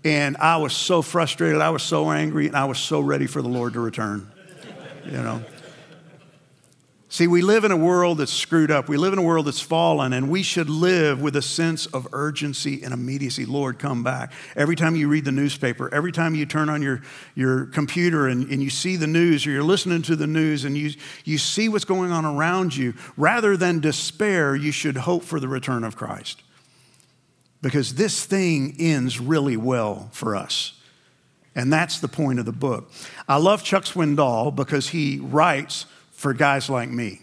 And 0.04 0.36
I 0.38 0.56
was 0.56 0.72
so 0.74 1.02
frustrated, 1.02 1.60
I 1.60 1.70
was 1.70 1.82
so 1.82 2.10
angry, 2.10 2.46
and 2.46 2.56
I 2.56 2.64
was 2.64 2.78
so 2.78 3.00
ready 3.00 3.26
for 3.26 3.42
the 3.42 3.48
Lord 3.48 3.74
to 3.74 3.80
return. 3.80 4.30
You 5.04 5.12
know. 5.12 5.42
See, 7.12 7.26
we 7.26 7.42
live 7.42 7.64
in 7.64 7.72
a 7.72 7.76
world 7.76 8.18
that's 8.18 8.32
screwed 8.32 8.70
up. 8.70 8.88
We 8.88 8.96
live 8.96 9.12
in 9.12 9.18
a 9.18 9.22
world 9.22 9.48
that's 9.48 9.60
fallen, 9.60 10.12
and 10.12 10.30
we 10.30 10.44
should 10.44 10.70
live 10.70 11.20
with 11.20 11.34
a 11.34 11.42
sense 11.42 11.86
of 11.86 12.06
urgency 12.12 12.84
and 12.84 12.94
immediacy. 12.94 13.44
Lord, 13.44 13.80
come 13.80 14.04
back. 14.04 14.32
Every 14.54 14.76
time 14.76 14.94
you 14.94 15.08
read 15.08 15.24
the 15.24 15.32
newspaper, 15.32 15.92
every 15.92 16.12
time 16.12 16.36
you 16.36 16.46
turn 16.46 16.68
on 16.68 16.82
your, 16.82 17.02
your 17.34 17.66
computer 17.66 18.28
and, 18.28 18.48
and 18.48 18.62
you 18.62 18.70
see 18.70 18.94
the 18.94 19.08
news 19.08 19.44
or 19.44 19.50
you're 19.50 19.64
listening 19.64 20.02
to 20.02 20.14
the 20.14 20.28
news 20.28 20.64
and 20.64 20.78
you, 20.78 20.92
you 21.24 21.36
see 21.36 21.68
what's 21.68 21.84
going 21.84 22.12
on 22.12 22.24
around 22.24 22.76
you, 22.76 22.94
rather 23.16 23.56
than 23.56 23.80
despair, 23.80 24.54
you 24.54 24.70
should 24.70 24.98
hope 24.98 25.24
for 25.24 25.40
the 25.40 25.48
return 25.48 25.82
of 25.82 25.96
Christ 25.96 26.44
because 27.60 27.94
this 27.94 28.24
thing 28.24 28.76
ends 28.78 29.18
really 29.18 29.56
well 29.56 30.10
for 30.12 30.36
us. 30.36 30.74
And 31.56 31.72
that's 31.72 31.98
the 31.98 32.06
point 32.06 32.38
of 32.38 32.46
the 32.46 32.52
book. 32.52 32.92
I 33.28 33.38
love 33.38 33.64
Chuck 33.64 33.82
Swindoll 33.82 34.54
because 34.54 34.90
he 34.90 35.18
writes 35.18 35.86
for 36.20 36.34
guys 36.34 36.68
like 36.68 36.90
me, 36.90 37.18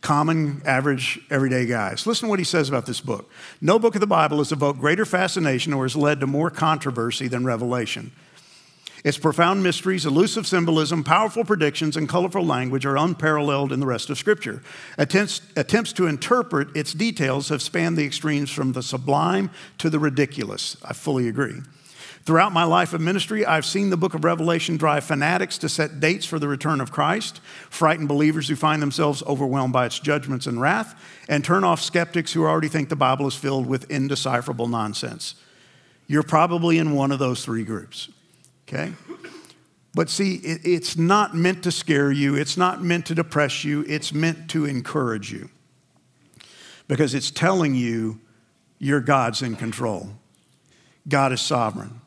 common, 0.00 0.60
average, 0.64 1.20
everyday 1.30 1.66
guys. 1.66 2.04
Listen 2.04 2.26
to 2.26 2.30
what 2.30 2.40
he 2.40 2.44
says 2.44 2.68
about 2.68 2.84
this 2.84 3.00
book. 3.00 3.30
No 3.60 3.78
book 3.78 3.94
of 3.94 4.00
the 4.00 4.08
Bible 4.08 4.38
has 4.38 4.50
evoked 4.50 4.80
greater 4.80 5.04
fascination 5.04 5.72
or 5.72 5.84
has 5.84 5.94
led 5.94 6.18
to 6.18 6.26
more 6.26 6.50
controversy 6.50 7.28
than 7.28 7.44
Revelation. 7.44 8.10
Its 9.04 9.18
profound 9.18 9.62
mysteries, 9.62 10.04
elusive 10.04 10.48
symbolism, 10.48 11.04
powerful 11.04 11.44
predictions, 11.44 11.96
and 11.96 12.08
colorful 12.08 12.44
language 12.44 12.84
are 12.84 12.96
unparalleled 12.96 13.70
in 13.70 13.78
the 13.78 13.86
rest 13.86 14.10
of 14.10 14.18
Scripture. 14.18 14.64
Attempts, 14.98 15.40
attempts 15.54 15.92
to 15.92 16.08
interpret 16.08 16.76
its 16.76 16.92
details 16.94 17.50
have 17.50 17.62
spanned 17.62 17.96
the 17.96 18.04
extremes 18.04 18.50
from 18.50 18.72
the 18.72 18.82
sublime 18.82 19.48
to 19.78 19.88
the 19.88 20.00
ridiculous. 20.00 20.76
I 20.84 20.92
fully 20.92 21.28
agree. 21.28 21.60
Throughout 22.28 22.52
my 22.52 22.64
life 22.64 22.92
of 22.92 23.00
ministry, 23.00 23.46
I've 23.46 23.64
seen 23.64 23.88
the 23.88 23.96
book 23.96 24.12
of 24.12 24.22
Revelation 24.22 24.76
drive 24.76 25.04
fanatics 25.04 25.56
to 25.56 25.68
set 25.70 25.98
dates 25.98 26.26
for 26.26 26.38
the 26.38 26.46
return 26.46 26.82
of 26.82 26.92
Christ, 26.92 27.40
frighten 27.70 28.06
believers 28.06 28.50
who 28.50 28.54
find 28.54 28.82
themselves 28.82 29.22
overwhelmed 29.22 29.72
by 29.72 29.86
its 29.86 29.98
judgments 29.98 30.46
and 30.46 30.60
wrath, 30.60 30.94
and 31.26 31.42
turn 31.42 31.64
off 31.64 31.80
skeptics 31.80 32.34
who 32.34 32.44
already 32.44 32.68
think 32.68 32.90
the 32.90 32.96
Bible 32.96 33.26
is 33.26 33.34
filled 33.34 33.66
with 33.66 33.90
indecipherable 33.90 34.68
nonsense. 34.68 35.36
You're 36.06 36.22
probably 36.22 36.76
in 36.76 36.92
one 36.92 37.12
of 37.12 37.18
those 37.18 37.42
three 37.42 37.64
groups 37.64 38.10
okay? 38.68 38.92
But 39.94 40.10
see, 40.10 40.34
it, 40.34 40.60
it's 40.66 40.98
not 40.98 41.34
meant 41.34 41.62
to 41.62 41.72
scare 41.72 42.12
you, 42.12 42.36
it's 42.36 42.58
not 42.58 42.82
meant 42.82 43.06
to 43.06 43.14
depress 43.14 43.64
you, 43.64 43.86
it's 43.88 44.12
meant 44.12 44.50
to 44.50 44.66
encourage 44.66 45.32
you. 45.32 45.48
Because 46.88 47.14
it's 47.14 47.30
telling 47.30 47.74
you 47.74 48.20
your 48.78 49.00
God's 49.00 49.40
in 49.40 49.56
control, 49.56 50.10
God 51.08 51.32
is 51.32 51.40
sovereign. 51.40 52.02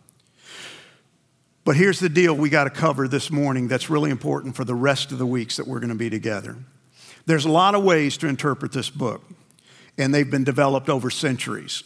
But 1.64 1.76
here's 1.76 2.00
the 2.00 2.10
deal 2.10 2.36
we 2.36 2.50
got 2.50 2.64
to 2.64 2.70
cover 2.70 3.08
this 3.08 3.30
morning 3.30 3.68
that's 3.68 3.90
really 3.90 4.10
important 4.10 4.56
for 4.56 4.64
the 4.64 4.76
rest 4.76 5.12
of 5.12 5.20
the 5.20 5.26
weeks 5.26 5.58
that 5.58 5.68
we're 5.68 5.80
going 5.80 5.90
to 5.90 5.96
be 5.96 6.10
together. 6.10 6.56
There's 7.26 7.46
a 7.46 7.52
lot 7.52 7.76
of 7.76 7.84
ways 7.84 8.18
to 8.18 8.28
interpret 8.28 8.72
this 8.72 8.90
book, 8.90 9.24
and 9.98 10.14
they've 10.14 10.30
been 10.30 10.44
developed 10.44 10.90
over 10.90 11.12
centuries. 11.12 11.84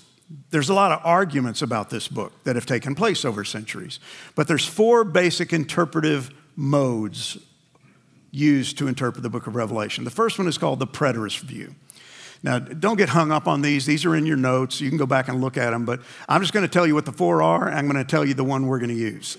There's 0.50 0.70
a 0.70 0.74
lot 0.74 0.92
of 0.92 1.02
arguments 1.04 1.62
about 1.62 1.90
this 1.90 2.08
book 2.08 2.32
that 2.46 2.56
have 2.56 2.66
taken 2.66 2.96
place 2.96 3.26
over 3.26 3.44
centuries, 3.44 4.00
but 4.34 4.48
there's 4.48 4.66
four 4.66 5.04
basic 5.04 5.52
interpretive 5.52 6.34
modes 6.56 7.38
used 8.32 8.78
to 8.78 8.88
interpret 8.88 9.24
the 9.24 9.30
book 9.30 9.48
of 9.48 9.56
Revelation. 9.56 10.04
The 10.04 10.10
first 10.10 10.38
one 10.38 10.48
is 10.48 10.58
called 10.58 10.80
the 10.80 10.88
preterist 10.88 11.42
view. 11.42 11.76
Now, 12.44 12.60
don't 12.60 12.98
get 12.98 13.10
hung 13.10 13.32
up 13.32 13.48
on 13.48 13.62
these. 13.62 13.86
These 13.86 14.06
are 14.06 14.16
in 14.16 14.26
your 14.26 14.38
notes. 14.38 14.80
You 14.80 14.90
can 14.90 14.98
go 14.98 15.06
back 15.06 15.28
and 15.28 15.42
look 15.42 15.58
at 15.58 15.72
them, 15.72 15.86
but 15.86 16.02
I'm 16.30 16.42
just 16.42 16.54
going 16.54 16.66
to 16.66 16.72
tell 16.72 16.86
you 16.86 16.94
what 16.94 17.06
the 17.06 17.12
four 17.12 17.42
are. 17.42 17.68
And 17.68 17.78
I'm 17.78 17.88
going 17.88 17.98
to 17.98 18.10
tell 18.10 18.26
you 18.26 18.34
the 18.34 18.44
one 18.44 18.68
we're 18.68 18.80
going 18.80 18.90
to 18.90 18.96
use. 18.96 19.38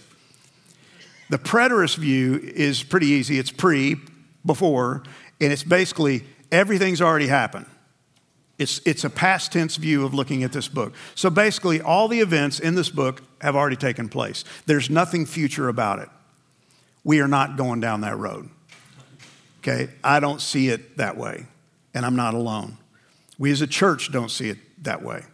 The 1.28 1.38
preterist 1.38 1.96
view 1.96 2.40
is 2.42 2.82
pretty 2.82 3.08
easy. 3.08 3.38
It's 3.38 3.50
pre, 3.50 3.96
before, 4.44 5.02
and 5.40 5.52
it's 5.52 5.64
basically 5.64 6.24
everything's 6.52 7.02
already 7.02 7.26
happened. 7.26 7.66
It's, 8.58 8.80
it's 8.86 9.04
a 9.04 9.10
past 9.10 9.52
tense 9.52 9.76
view 9.76 10.04
of 10.06 10.14
looking 10.14 10.42
at 10.42 10.52
this 10.52 10.68
book. 10.68 10.94
So 11.14 11.28
basically, 11.28 11.80
all 11.82 12.08
the 12.08 12.20
events 12.20 12.58
in 12.58 12.74
this 12.74 12.88
book 12.88 13.22
have 13.40 13.54
already 13.54 13.76
taken 13.76 14.08
place. 14.08 14.44
There's 14.64 14.88
nothing 14.88 15.26
future 15.26 15.68
about 15.68 15.98
it. 15.98 16.08
We 17.04 17.20
are 17.20 17.28
not 17.28 17.56
going 17.56 17.80
down 17.80 18.00
that 18.00 18.16
road. 18.16 18.48
Okay, 19.60 19.88
I 20.02 20.20
don't 20.20 20.40
see 20.40 20.68
it 20.68 20.96
that 20.96 21.16
way, 21.16 21.46
and 21.92 22.06
I'm 22.06 22.16
not 22.16 22.34
alone. 22.34 22.78
We 23.38 23.50
as 23.50 23.60
a 23.60 23.66
church 23.66 24.10
don't 24.12 24.30
see 24.30 24.48
it 24.48 24.58
that 24.84 25.02
way. 25.02 25.24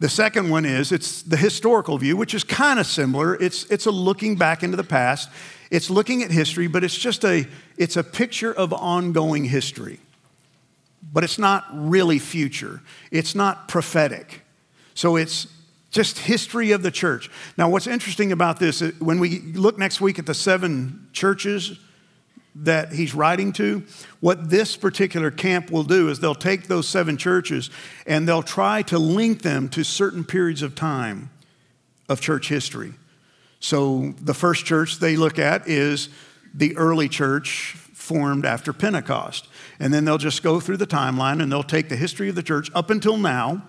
The 0.00 0.08
second 0.08 0.50
one 0.50 0.64
is 0.64 0.92
it's 0.92 1.22
the 1.22 1.36
historical 1.36 1.98
view, 1.98 2.16
which 2.16 2.34
is 2.34 2.44
kind 2.44 2.80
of 2.80 2.86
similar. 2.86 3.36
It's, 3.40 3.64
it's 3.70 3.86
a 3.86 3.90
looking 3.90 4.36
back 4.36 4.62
into 4.62 4.76
the 4.76 4.84
past. 4.84 5.30
It's 5.70 5.88
looking 5.88 6.22
at 6.22 6.30
history, 6.30 6.66
but 6.66 6.82
it's 6.82 6.96
just 6.96 7.24
a, 7.24 7.46
it's 7.76 7.96
a 7.96 8.04
picture 8.04 8.52
of 8.52 8.72
ongoing 8.72 9.44
history. 9.44 10.00
But 11.12 11.22
it's 11.22 11.38
not 11.38 11.66
really 11.72 12.18
future. 12.18 12.80
It's 13.10 13.34
not 13.34 13.68
prophetic. 13.68 14.42
So 14.94 15.16
it's 15.16 15.46
just 15.90 16.18
history 16.18 16.72
of 16.72 16.82
the 16.82 16.90
church. 16.90 17.30
Now, 17.56 17.68
what's 17.68 17.86
interesting 17.86 18.32
about 18.32 18.58
this, 18.58 18.82
uh, 18.82 18.90
when 18.98 19.20
we 19.20 19.40
look 19.40 19.78
next 19.78 20.00
week 20.00 20.18
at 20.18 20.26
the 20.26 20.34
seven 20.34 21.08
churches 21.12 21.78
that 22.56 22.92
he's 22.92 23.14
writing 23.14 23.52
to, 23.54 23.82
what 24.20 24.50
this 24.50 24.76
particular 24.76 25.30
camp 25.30 25.70
will 25.70 25.82
do 25.82 26.08
is 26.08 26.20
they'll 26.20 26.34
take 26.34 26.68
those 26.68 26.88
seven 26.88 27.16
churches 27.16 27.70
and 28.06 28.28
they'll 28.28 28.42
try 28.42 28.82
to 28.82 28.98
link 28.98 29.42
them 29.42 29.68
to 29.70 29.82
certain 29.82 30.24
periods 30.24 30.62
of 30.62 30.74
time 30.74 31.30
of 32.08 32.20
church 32.20 32.48
history. 32.48 32.94
So 33.60 34.14
the 34.20 34.34
first 34.34 34.66
church 34.66 34.98
they 34.98 35.16
look 35.16 35.38
at 35.38 35.68
is 35.68 36.10
the 36.52 36.76
early 36.76 37.08
church 37.08 37.74
formed 37.94 38.44
after 38.44 38.72
Pentecost. 38.72 39.48
And 39.80 39.92
then 39.92 40.04
they'll 40.04 40.18
just 40.18 40.42
go 40.42 40.60
through 40.60 40.76
the 40.76 40.86
timeline 40.86 41.42
and 41.42 41.50
they'll 41.50 41.62
take 41.62 41.88
the 41.88 41.96
history 41.96 42.28
of 42.28 42.34
the 42.34 42.42
church 42.42 42.70
up 42.74 42.90
until 42.90 43.16
now 43.16 43.62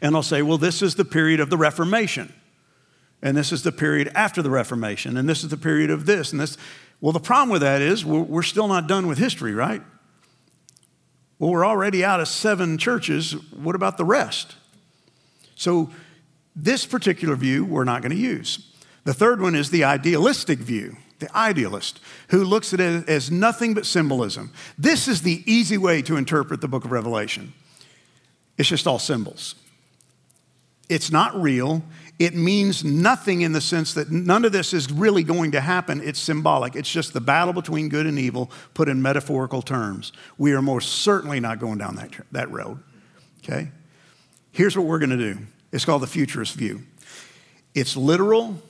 and 0.00 0.14
they'll 0.14 0.22
say, 0.22 0.42
well, 0.42 0.58
this 0.58 0.82
is 0.82 0.94
the 0.94 1.04
period 1.04 1.40
of 1.40 1.50
the 1.50 1.56
Reformation. 1.56 2.32
And 3.22 3.36
this 3.36 3.52
is 3.52 3.62
the 3.62 3.72
period 3.72 4.10
after 4.14 4.42
the 4.42 4.50
Reformation. 4.50 5.16
And 5.16 5.28
this 5.28 5.42
is 5.42 5.50
the 5.50 5.56
period 5.56 5.90
of 5.90 6.06
this 6.06 6.32
and 6.32 6.40
this. 6.40 6.56
Well, 7.00 7.12
the 7.12 7.20
problem 7.20 7.50
with 7.50 7.62
that 7.62 7.82
is 7.82 8.04
we're 8.04 8.42
still 8.42 8.68
not 8.68 8.86
done 8.86 9.06
with 9.06 9.18
history, 9.18 9.54
right? 9.54 9.82
Well, 11.38 11.50
we're 11.50 11.66
already 11.66 12.04
out 12.04 12.20
of 12.20 12.28
seven 12.28 12.78
churches. 12.78 13.32
What 13.52 13.74
about 13.74 13.98
the 13.98 14.04
rest? 14.04 14.56
So, 15.54 15.90
this 16.54 16.86
particular 16.86 17.36
view 17.36 17.64
we're 17.64 17.84
not 17.84 18.00
going 18.00 18.12
to 18.12 18.18
use. 18.18 18.72
The 19.04 19.12
third 19.12 19.42
one 19.42 19.54
is 19.54 19.70
the 19.70 19.84
idealistic 19.84 20.58
view, 20.58 20.96
the 21.18 21.34
idealist, 21.36 22.00
who 22.30 22.44
looks 22.44 22.72
at 22.72 22.80
it 22.80 23.08
as 23.08 23.30
nothing 23.30 23.74
but 23.74 23.84
symbolism. 23.84 24.52
This 24.78 25.06
is 25.06 25.22
the 25.22 25.42
easy 25.50 25.76
way 25.76 26.00
to 26.02 26.16
interpret 26.16 26.62
the 26.62 26.68
book 26.68 26.84
of 26.84 26.92
Revelation. 26.92 27.52
It's 28.56 28.68
just 28.68 28.86
all 28.86 28.98
symbols. 28.98 29.54
It's 30.88 31.10
not 31.10 31.40
real. 31.40 31.82
It 32.18 32.34
means 32.34 32.82
nothing 32.82 33.42
in 33.42 33.52
the 33.52 33.60
sense 33.60 33.92
that 33.94 34.10
none 34.10 34.46
of 34.46 34.52
this 34.52 34.72
is 34.72 34.90
really 34.90 35.22
going 35.22 35.52
to 35.52 35.60
happen. 35.60 36.00
It's 36.02 36.18
symbolic. 36.18 36.74
It's 36.74 36.90
just 36.90 37.12
the 37.12 37.20
battle 37.20 37.52
between 37.52 37.90
good 37.90 38.06
and 38.06 38.18
evil 38.18 38.50
put 38.72 38.88
in 38.88 39.02
metaphorical 39.02 39.60
terms. 39.60 40.12
We 40.38 40.54
are 40.54 40.62
most 40.62 41.02
certainly 41.02 41.40
not 41.40 41.58
going 41.58 41.76
down 41.76 41.96
that, 41.96 42.12
that 42.32 42.50
road. 42.50 42.82
Okay? 43.44 43.68
Here's 44.50 44.76
what 44.76 44.86
we're 44.86 44.98
going 44.98 45.10
to 45.10 45.16
do 45.16 45.38
it's 45.72 45.84
called 45.84 46.02
the 46.02 46.06
futurist 46.06 46.54
view. 46.54 46.82
It's 47.74 47.96
literal 47.96 48.62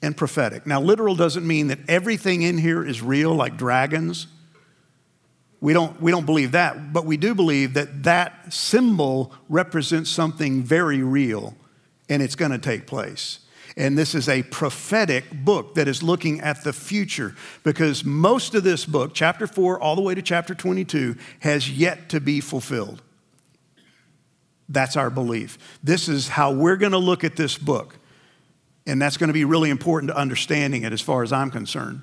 and 0.00 0.16
prophetic. 0.16 0.66
Now, 0.66 0.80
literal 0.80 1.14
doesn't 1.14 1.46
mean 1.46 1.66
that 1.66 1.80
everything 1.88 2.40
in 2.40 2.56
here 2.56 2.82
is 2.82 3.02
real, 3.02 3.34
like 3.34 3.58
dragons. 3.58 4.28
We 5.60 5.74
don't, 5.74 6.00
we 6.00 6.10
don't 6.10 6.24
believe 6.24 6.52
that, 6.52 6.92
but 6.92 7.04
we 7.04 7.18
do 7.18 7.34
believe 7.34 7.74
that 7.74 8.04
that 8.04 8.54
symbol 8.54 9.32
represents 9.48 10.08
something 10.08 10.62
very 10.62 11.02
real 11.02 11.54
and 12.08 12.22
it's 12.22 12.34
going 12.34 12.52
to 12.52 12.58
take 12.58 12.86
place. 12.86 13.40
And 13.76 13.96
this 13.96 14.14
is 14.14 14.28
a 14.28 14.42
prophetic 14.44 15.30
book 15.30 15.74
that 15.74 15.86
is 15.86 16.02
looking 16.02 16.40
at 16.40 16.64
the 16.64 16.72
future 16.72 17.36
because 17.62 18.04
most 18.04 18.54
of 18.54 18.64
this 18.64 18.84
book, 18.84 19.12
chapter 19.14 19.46
4 19.46 19.80
all 19.80 19.94
the 19.94 20.02
way 20.02 20.14
to 20.14 20.22
chapter 20.22 20.54
22, 20.54 21.16
has 21.40 21.70
yet 21.70 22.08
to 22.08 22.20
be 22.20 22.40
fulfilled. 22.40 23.02
That's 24.68 24.96
our 24.96 25.10
belief. 25.10 25.58
This 25.82 26.08
is 26.08 26.28
how 26.28 26.52
we're 26.52 26.76
going 26.76 26.92
to 26.92 26.98
look 26.98 27.24
at 27.24 27.36
this 27.36 27.56
book. 27.56 27.96
And 28.86 29.00
that's 29.00 29.16
going 29.16 29.28
to 29.28 29.34
be 29.34 29.44
really 29.44 29.70
important 29.70 30.10
to 30.10 30.16
understanding 30.16 30.82
it 30.82 30.92
as 30.92 31.00
far 31.00 31.22
as 31.22 31.32
I'm 31.32 31.50
concerned. 31.50 32.02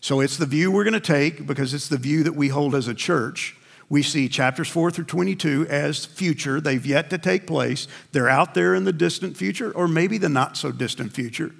So 0.00 0.20
it's 0.20 0.36
the 0.36 0.46
view 0.46 0.70
we're 0.70 0.84
going 0.84 0.94
to 0.94 1.00
take 1.00 1.46
because 1.46 1.74
it's 1.74 1.88
the 1.88 1.96
view 1.96 2.22
that 2.24 2.34
we 2.34 2.48
hold 2.48 2.74
as 2.74 2.88
a 2.88 2.94
church. 2.94 3.56
We 3.88 4.02
see 4.02 4.28
chapters 4.28 4.68
4 4.68 4.90
through 4.90 5.04
22 5.04 5.66
as 5.68 6.04
future. 6.04 6.60
They've 6.60 6.84
yet 6.84 7.10
to 7.10 7.18
take 7.18 7.46
place. 7.46 7.86
They're 8.12 8.28
out 8.28 8.54
there 8.54 8.74
in 8.74 8.84
the 8.84 8.92
distant 8.92 9.36
future, 9.36 9.70
or 9.72 9.86
maybe 9.86 10.18
the 10.18 10.28
not 10.28 10.56
so 10.56 10.72
distant 10.72 11.12
future. 11.12 11.54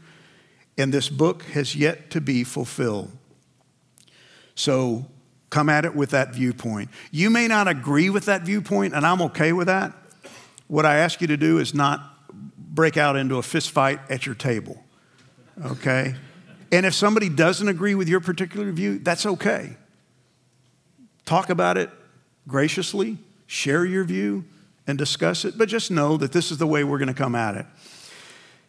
And 0.76 0.92
this 0.92 1.08
book 1.08 1.42
has 1.44 1.76
yet 1.76 2.10
to 2.10 2.20
be 2.20 2.42
fulfilled. 2.42 3.10
So 4.54 5.06
come 5.50 5.68
at 5.68 5.84
it 5.84 5.94
with 5.94 6.10
that 6.10 6.34
viewpoint. 6.34 6.90
You 7.10 7.30
may 7.30 7.46
not 7.46 7.68
agree 7.68 8.10
with 8.10 8.24
that 8.24 8.42
viewpoint, 8.42 8.94
and 8.94 9.06
I'm 9.06 9.22
okay 9.22 9.52
with 9.52 9.68
that. 9.68 9.92
What 10.66 10.86
I 10.86 10.96
ask 10.96 11.20
you 11.20 11.26
to 11.28 11.36
do 11.36 11.58
is 11.58 11.74
not 11.74 12.10
break 12.56 12.96
out 12.96 13.16
into 13.16 13.36
a 13.36 13.42
fist 13.42 13.70
fight 13.70 14.00
at 14.10 14.26
your 14.26 14.34
table, 14.34 14.82
okay? 15.64 16.16
And 16.72 16.84
if 16.84 16.94
somebody 16.94 17.28
doesn't 17.28 17.68
agree 17.68 17.94
with 17.94 18.08
your 18.08 18.18
particular 18.18 18.72
view, 18.72 18.98
that's 18.98 19.26
okay. 19.26 19.76
Talk 21.24 21.50
about 21.50 21.78
it, 21.78 21.90
graciously, 22.46 23.18
share 23.46 23.84
your 23.84 24.04
view, 24.04 24.44
and 24.86 24.98
discuss 24.98 25.44
it, 25.44 25.56
but 25.56 25.68
just 25.68 25.90
know 25.90 26.16
that 26.16 26.32
this 26.32 26.50
is 26.50 26.58
the 26.58 26.66
way 26.66 26.84
we're 26.84 26.98
going 26.98 27.08
to 27.08 27.14
come 27.14 27.34
at 27.34 27.56
it. 27.56 27.66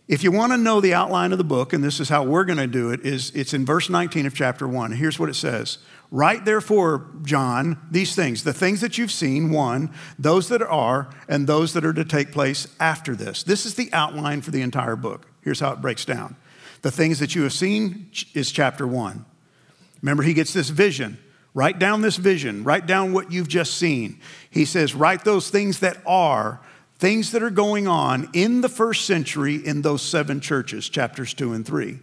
If 0.07 0.23
you 0.23 0.31
want 0.31 0.51
to 0.51 0.57
know 0.57 0.81
the 0.81 0.93
outline 0.93 1.31
of 1.31 1.39
the 1.39 1.43
book, 1.43 1.73
and 1.73 1.83
this 1.83 1.99
is 1.99 2.09
how 2.09 2.23
we're 2.23 2.45
going 2.45 2.59
to 2.59 2.67
do 2.67 2.91
it, 2.91 3.01
is 3.01 3.31
it's 3.31 3.55
in 3.55 3.65
verse 3.65 3.89
19 3.89 4.27
of 4.27 4.35
chapter 4.35 4.67
1. 4.67 4.91
Here's 4.91 5.19
what 5.19 5.29
it 5.29 5.33
says. 5.33 5.79
Write 6.11 6.45
therefore, 6.45 7.07
John, 7.23 7.79
these 7.89 8.15
things, 8.15 8.43
the 8.43 8.53
things 8.53 8.81
that 8.81 8.99
you've 8.99 9.11
seen, 9.11 9.49
one, 9.49 9.91
those 10.19 10.47
that 10.49 10.61
are, 10.61 11.09
and 11.27 11.47
those 11.47 11.73
that 11.73 11.83
are 11.83 11.93
to 11.93 12.05
take 12.05 12.31
place 12.31 12.67
after 12.79 13.15
this. 13.15 13.41
This 13.41 13.65
is 13.65 13.73
the 13.73 13.91
outline 13.91 14.41
for 14.41 14.51
the 14.51 14.61
entire 14.61 14.95
book. 14.95 15.27
Here's 15.41 15.59
how 15.59 15.73
it 15.73 15.81
breaks 15.81 16.05
down. 16.05 16.35
The 16.83 16.91
things 16.91 17.17
that 17.17 17.33
you 17.33 17.41
have 17.41 17.53
seen 17.53 18.11
is 18.35 18.51
chapter 18.51 18.85
1. 18.85 19.25
Remember, 20.03 20.21
he 20.21 20.35
gets 20.35 20.53
this 20.53 20.69
vision. 20.69 21.17
Write 21.55 21.79
down 21.79 22.01
this 22.01 22.17
vision, 22.17 22.65
write 22.65 22.85
down 22.85 23.13
what 23.13 23.31
you've 23.31 23.47
just 23.47 23.75
seen. 23.75 24.19
He 24.51 24.65
says, 24.65 24.93
write 24.93 25.23
those 25.23 25.49
things 25.49 25.79
that 25.79 25.97
are, 26.05 26.59
things 26.99 27.31
that 27.31 27.41
are 27.41 27.49
going 27.49 27.87
on 27.87 28.29
in 28.33 28.59
the 28.59 28.67
first 28.67 29.05
century 29.05 29.55
in 29.55 29.81
those 29.81 30.01
seven 30.01 30.41
churches, 30.41 30.89
chapters 30.89 31.33
two 31.33 31.53
and 31.53 31.65
three. 31.65 31.99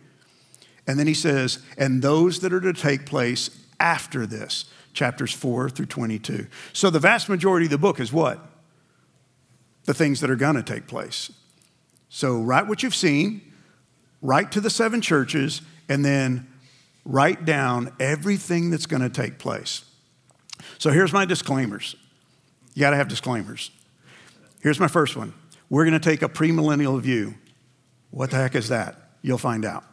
And 0.87 0.99
then 0.99 1.07
he 1.07 1.13
says, 1.13 1.59
and 1.77 2.01
those 2.01 2.41
that 2.41 2.53
are 2.55 2.63
to 2.63 2.73
take 2.73 3.05
place 3.05 3.51
after 3.79 4.27
this, 4.27 4.65
chapters 4.95 5.35
4 5.35 5.69
through 5.69 5.87
22. 5.87 6.47
So 6.73 6.89
the 6.89 6.99
vast 6.99 7.29
majority 7.29 7.67
of 7.67 7.71
the 7.71 7.79
book 7.79 8.01
is 8.01 8.11
what? 8.11 8.41
The 9.85 9.95
things 9.95 10.21
that 10.21 10.31
are 10.31 10.37
going 10.37 10.57
to 10.57 10.63
take 10.63 10.87
place. 10.87 11.31
So 12.09 12.41
write 12.41 12.67
what 12.67 12.83
you've 12.83 12.95
seen, 12.95 13.53
write 14.23 14.51
to 14.53 14.63
the 14.63 14.71
seven 14.71 15.03
churches, 15.03 15.61
and 15.91 16.05
then 16.05 16.47
write 17.05 17.45
down 17.45 17.93
everything 17.99 18.71
that's 18.71 18.87
going 18.87 19.03
to 19.03 19.11
take 19.11 19.39
place. 19.39 19.85
So 20.79 20.91
here's 20.91 21.13
my 21.13 21.25
disclaimers. 21.25 21.97
You 22.75 22.81
got 22.81 22.91
to 22.91 22.97
have 22.97 23.09
disclaimers. 23.09 23.71
Here's 24.61 24.79
my 24.79 24.89
first 24.89 25.17
one. 25.17 25.35
We're 25.69 25.85
going 25.85 25.99
to 25.99 26.11
take 26.11 26.23
a 26.23 26.29
premillennial 26.29 27.01
view. 27.01 27.35
What 28.11 28.31
the 28.31 28.37
heck 28.37 28.55
is 28.55 28.69
that? 28.69 28.97
You'll 29.23 29.39
find 29.39 29.65
out. 29.65 29.85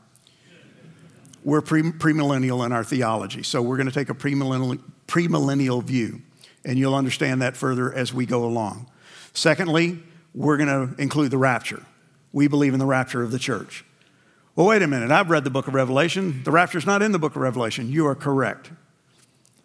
We're 1.44 1.62
pre- 1.62 1.84
premillennial 1.84 2.66
in 2.66 2.72
our 2.72 2.84
theology, 2.84 3.44
so 3.44 3.62
we're 3.62 3.78
going 3.78 3.88
to 3.88 3.94
take 3.94 4.10
a 4.10 4.14
premillennial, 4.14 4.82
premillennial 5.08 5.84
view, 5.84 6.22
and 6.66 6.78
you'll 6.78 6.96
understand 6.96 7.42
that 7.42 7.56
further 7.56 7.94
as 7.94 8.14
we 8.14 8.26
go 8.26 8.44
along. 8.44 8.90
Secondly, 9.34 10.00
we're 10.36 10.58
going 10.58 10.68
to 10.96 11.02
include 11.02 11.32
the 11.32 11.38
rapture. 11.38 11.84
We 12.34 12.48
believe 12.48 12.74
in 12.74 12.80
the 12.80 12.86
rapture 12.86 13.24
of 13.24 13.32
the 13.32 13.40
church. 13.40 13.86
Well, 14.60 14.68
wait 14.68 14.82
a 14.82 14.88
minute. 14.88 15.10
I've 15.10 15.30
read 15.30 15.46
the 15.46 15.50
book 15.50 15.70
of 15.70 15.74
Revelation. 15.74 16.44
The 16.44 16.52
rapture's 16.52 16.86
not 16.86 17.02
in 17.02 17.14
the 17.14 17.18
book 17.18 17.38
of 17.38 17.42
Revelation. 17.42 17.90
You 17.90 18.08
are 18.08 18.14
correct. 18.14 18.72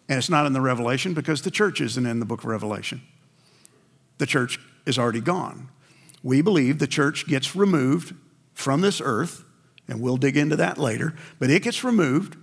And 0.07 0.17
it's 0.17 0.29
not 0.29 0.45
in 0.45 0.53
the 0.53 0.61
Revelation 0.61 1.13
because 1.13 1.41
the 1.41 1.51
church 1.51 1.81
isn't 1.81 2.05
in 2.05 2.21
the 2.21 2.25
book 2.25 2.39
of 2.39 2.45
Revelation. 2.45 3.01
The 4.19 4.25
church 4.25 4.57
is 4.85 4.97
already 4.97 5.19
gone. 5.19 5.67
We 6.23 6.41
believe 6.41 6.79
the 6.79 6.87
church 6.87 7.27
gets 7.27 7.57
removed 7.57 8.15
from 8.53 8.79
this 8.79 9.01
earth, 9.03 9.43
and 9.89 9.99
we'll 9.99 10.15
dig 10.15 10.37
into 10.37 10.55
that 10.55 10.77
later, 10.77 11.13
but 11.39 11.49
it 11.49 11.61
gets 11.61 11.83
removed, 11.83 12.37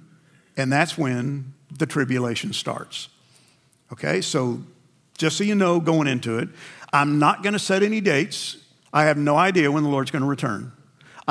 and 0.54 0.70
that's 0.70 0.98
when 0.98 1.54
the 1.78 1.86
tribulation 1.86 2.52
starts. 2.52 3.08
Okay, 3.90 4.20
so 4.20 4.60
just 5.16 5.38
so 5.38 5.44
you 5.44 5.54
know 5.54 5.80
going 5.80 6.06
into 6.06 6.36
it, 6.36 6.50
I'm 6.92 7.18
not 7.18 7.42
going 7.42 7.54
to 7.54 7.58
set 7.58 7.82
any 7.82 8.02
dates. 8.02 8.58
I 8.92 9.04
have 9.04 9.16
no 9.16 9.38
idea 9.38 9.72
when 9.72 9.84
the 9.84 9.88
Lord's 9.88 10.10
going 10.10 10.20
to 10.20 10.28
return. 10.28 10.72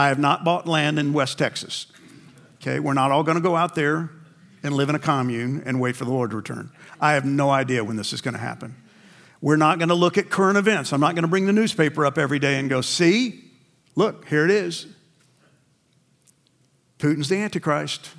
I 0.01 0.07
have 0.07 0.17
not 0.17 0.43
bought 0.43 0.67
land 0.67 0.97
in 0.97 1.13
West 1.13 1.37
Texas. 1.37 1.85
Okay, 2.55 2.79
we're 2.79 2.95
not 2.95 3.11
all 3.11 3.21
going 3.21 3.35
to 3.35 3.41
go 3.41 3.55
out 3.55 3.75
there 3.75 4.09
and 4.63 4.73
live 4.73 4.89
in 4.89 4.95
a 4.95 4.99
commune 4.99 5.61
and 5.63 5.79
wait 5.79 5.95
for 5.95 6.05
the 6.05 6.11
Lord 6.11 6.31
to 6.31 6.37
return. 6.37 6.71
I 6.99 7.13
have 7.13 7.23
no 7.23 7.51
idea 7.51 7.83
when 7.83 7.97
this 7.97 8.11
is 8.11 8.19
going 8.19 8.33
to 8.33 8.39
happen. 8.39 8.75
We're 9.41 9.57
not 9.57 9.77
going 9.77 9.89
to 9.89 9.95
look 9.95 10.17
at 10.17 10.31
current 10.31 10.57
events. 10.57 10.91
I'm 10.91 11.01
not 11.01 11.13
going 11.13 11.21
to 11.21 11.27
bring 11.27 11.45
the 11.45 11.53
newspaper 11.53 12.03
up 12.03 12.17
every 12.17 12.39
day 12.39 12.57
and 12.57 12.67
go, 12.67 12.81
see, 12.81 13.43
look, 13.95 14.27
here 14.27 14.43
it 14.43 14.49
is. 14.49 14.87
Putin's 16.97 17.29
the 17.29 17.37
Antichrist. 17.37 18.09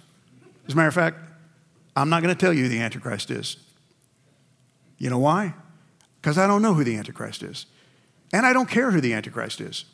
As 0.68 0.74
a 0.74 0.76
matter 0.76 0.88
of 0.88 0.94
fact, 0.94 1.16
I'm 1.96 2.08
not 2.08 2.22
going 2.22 2.32
to 2.32 2.40
tell 2.40 2.52
you 2.52 2.62
who 2.62 2.68
the 2.68 2.80
Antichrist 2.80 3.28
is. 3.28 3.56
You 4.98 5.10
know 5.10 5.18
why? 5.18 5.54
Because 6.20 6.38
I 6.38 6.46
don't 6.46 6.62
know 6.62 6.74
who 6.74 6.84
the 6.84 6.94
Antichrist 6.94 7.42
is. 7.42 7.66
And 8.32 8.46
I 8.46 8.52
don't 8.52 8.68
care 8.68 8.92
who 8.92 9.00
the 9.00 9.14
Antichrist 9.14 9.60
is. 9.60 9.84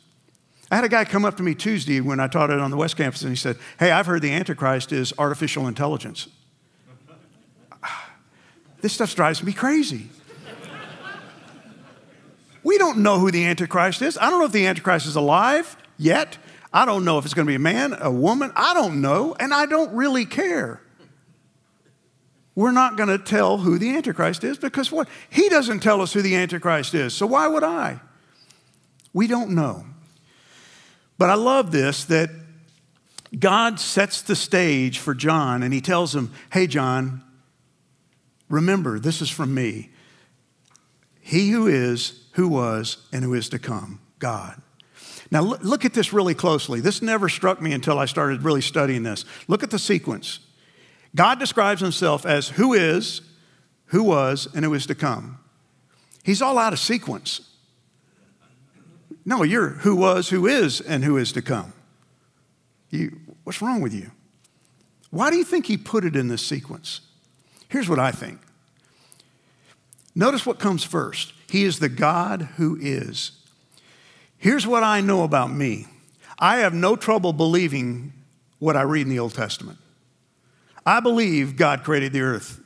I 0.71 0.75
had 0.75 0.83
a 0.83 0.89
guy 0.89 1.03
come 1.03 1.25
up 1.25 1.35
to 1.37 1.43
me 1.43 1.55
Tuesday 1.55 1.99
when 1.99 2.19
I 2.19 2.27
taught 2.27 2.51
it 2.51 2.59
on 2.59 2.69
the 2.69 2.77
West 2.77 2.95
Campus, 2.95 3.21
and 3.23 3.31
he 3.31 3.35
said, 3.35 3.57
Hey, 3.79 3.91
I've 3.91 4.05
heard 4.05 4.21
the 4.21 4.31
Antichrist 4.31 4.91
is 4.91 5.13
artificial 5.17 5.67
intelligence. 5.67 6.27
this 8.81 8.93
stuff 8.93 9.15
drives 9.15 9.41
me 9.41 9.51
crazy. 9.51 10.09
we 12.63 12.77
don't 12.77 12.99
know 12.99 13.17
who 13.17 13.31
the 13.31 13.45
Antichrist 13.45 14.03
is. 14.03 14.17
I 14.17 14.29
don't 14.29 14.39
know 14.39 14.45
if 14.45 14.51
the 14.51 14.67
Antichrist 14.67 15.07
is 15.07 15.15
alive 15.15 15.75
yet. 15.97 16.37
I 16.71 16.85
don't 16.85 17.03
know 17.03 17.17
if 17.17 17.25
it's 17.25 17.33
going 17.33 17.47
to 17.47 17.49
be 17.49 17.55
a 17.55 17.59
man, 17.59 17.97
a 17.99 18.11
woman. 18.11 18.51
I 18.55 18.75
don't 18.75 19.01
know, 19.01 19.35
and 19.39 19.51
I 19.51 19.65
don't 19.65 19.91
really 19.93 20.25
care. 20.25 20.81
We're 22.53 22.71
not 22.71 22.95
going 22.95 23.09
to 23.09 23.17
tell 23.17 23.57
who 23.57 23.79
the 23.79 23.95
Antichrist 23.95 24.43
is 24.43 24.59
because 24.59 24.91
what? 24.91 25.07
He 25.31 25.49
doesn't 25.49 25.79
tell 25.79 25.99
us 26.01 26.13
who 26.13 26.21
the 26.21 26.35
Antichrist 26.35 26.93
is, 26.93 27.15
so 27.15 27.25
why 27.25 27.47
would 27.47 27.63
I? 27.63 28.01
We 29.13 29.25
don't 29.25 29.51
know. 29.51 29.85
But 31.19 31.29
I 31.29 31.35
love 31.35 31.71
this 31.71 32.05
that 32.05 32.31
God 33.37 33.79
sets 33.79 34.23
the 34.23 34.35
stage 34.35 34.97
for 34.97 35.13
John 35.13 35.61
and 35.61 35.71
he 35.71 35.81
tells 35.81 36.15
him, 36.15 36.31
Hey, 36.51 36.65
John, 36.65 37.21
remember, 38.49 38.97
this 38.97 39.21
is 39.21 39.29
from 39.29 39.53
me. 39.53 39.89
He 41.19 41.49
who 41.49 41.67
is, 41.67 42.23
who 42.31 42.47
was, 42.47 43.05
and 43.13 43.23
who 43.23 43.35
is 43.35 43.49
to 43.49 43.59
come, 43.59 43.99
God. 44.17 44.59
Now, 45.29 45.41
look 45.41 45.85
at 45.85 45.93
this 45.93 46.11
really 46.11 46.33
closely. 46.33 46.79
This 46.79 47.03
never 47.03 47.29
struck 47.29 47.61
me 47.61 47.73
until 47.73 47.99
I 47.99 48.05
started 48.05 48.41
really 48.41 48.61
studying 48.61 49.03
this. 49.03 49.25
Look 49.47 49.61
at 49.61 49.69
the 49.69 49.77
sequence. 49.77 50.39
God 51.15 51.37
describes 51.37 51.81
himself 51.81 52.25
as 52.25 52.49
who 52.49 52.73
is, 52.73 53.21
who 53.87 54.03
was, 54.03 54.47
and 54.55 54.65
who 54.65 54.73
is 54.73 54.87
to 54.87 54.95
come. 54.95 55.37
He's 56.23 56.41
all 56.41 56.57
out 56.57 56.73
of 56.73 56.79
sequence. 56.79 57.48
No, 59.25 59.43
you're 59.43 59.69
who 59.69 59.95
was, 59.95 60.29
who 60.29 60.47
is, 60.47 60.81
and 60.81 61.03
who 61.03 61.17
is 61.17 61.31
to 61.33 61.41
come. 61.41 61.73
You, 62.89 63.19
what's 63.43 63.61
wrong 63.61 63.81
with 63.81 63.93
you? 63.93 64.11
Why 65.11 65.29
do 65.29 65.37
you 65.37 65.43
think 65.43 65.65
he 65.65 65.77
put 65.77 66.05
it 66.05 66.15
in 66.15 66.27
this 66.27 66.45
sequence? 66.45 67.01
Here's 67.67 67.89
what 67.89 67.99
I 67.99 68.11
think. 68.11 68.39
Notice 70.15 70.45
what 70.45 70.59
comes 70.59 70.83
first. 70.83 71.33
He 71.49 71.63
is 71.63 71.79
the 71.79 71.89
God 71.89 72.49
who 72.57 72.77
is. 72.79 73.31
Here's 74.37 74.65
what 74.65 74.83
I 74.83 75.01
know 75.01 75.23
about 75.23 75.51
me 75.51 75.87
I 76.37 76.57
have 76.57 76.73
no 76.73 76.95
trouble 76.95 77.33
believing 77.33 78.13
what 78.59 78.75
I 78.75 78.81
read 78.81 79.03
in 79.03 79.09
the 79.09 79.19
Old 79.19 79.33
Testament. 79.33 79.77
I 80.85 80.99
believe 80.99 81.55
God 81.55 81.83
created 81.83 82.13
the 82.13 82.21
earth 82.21 82.61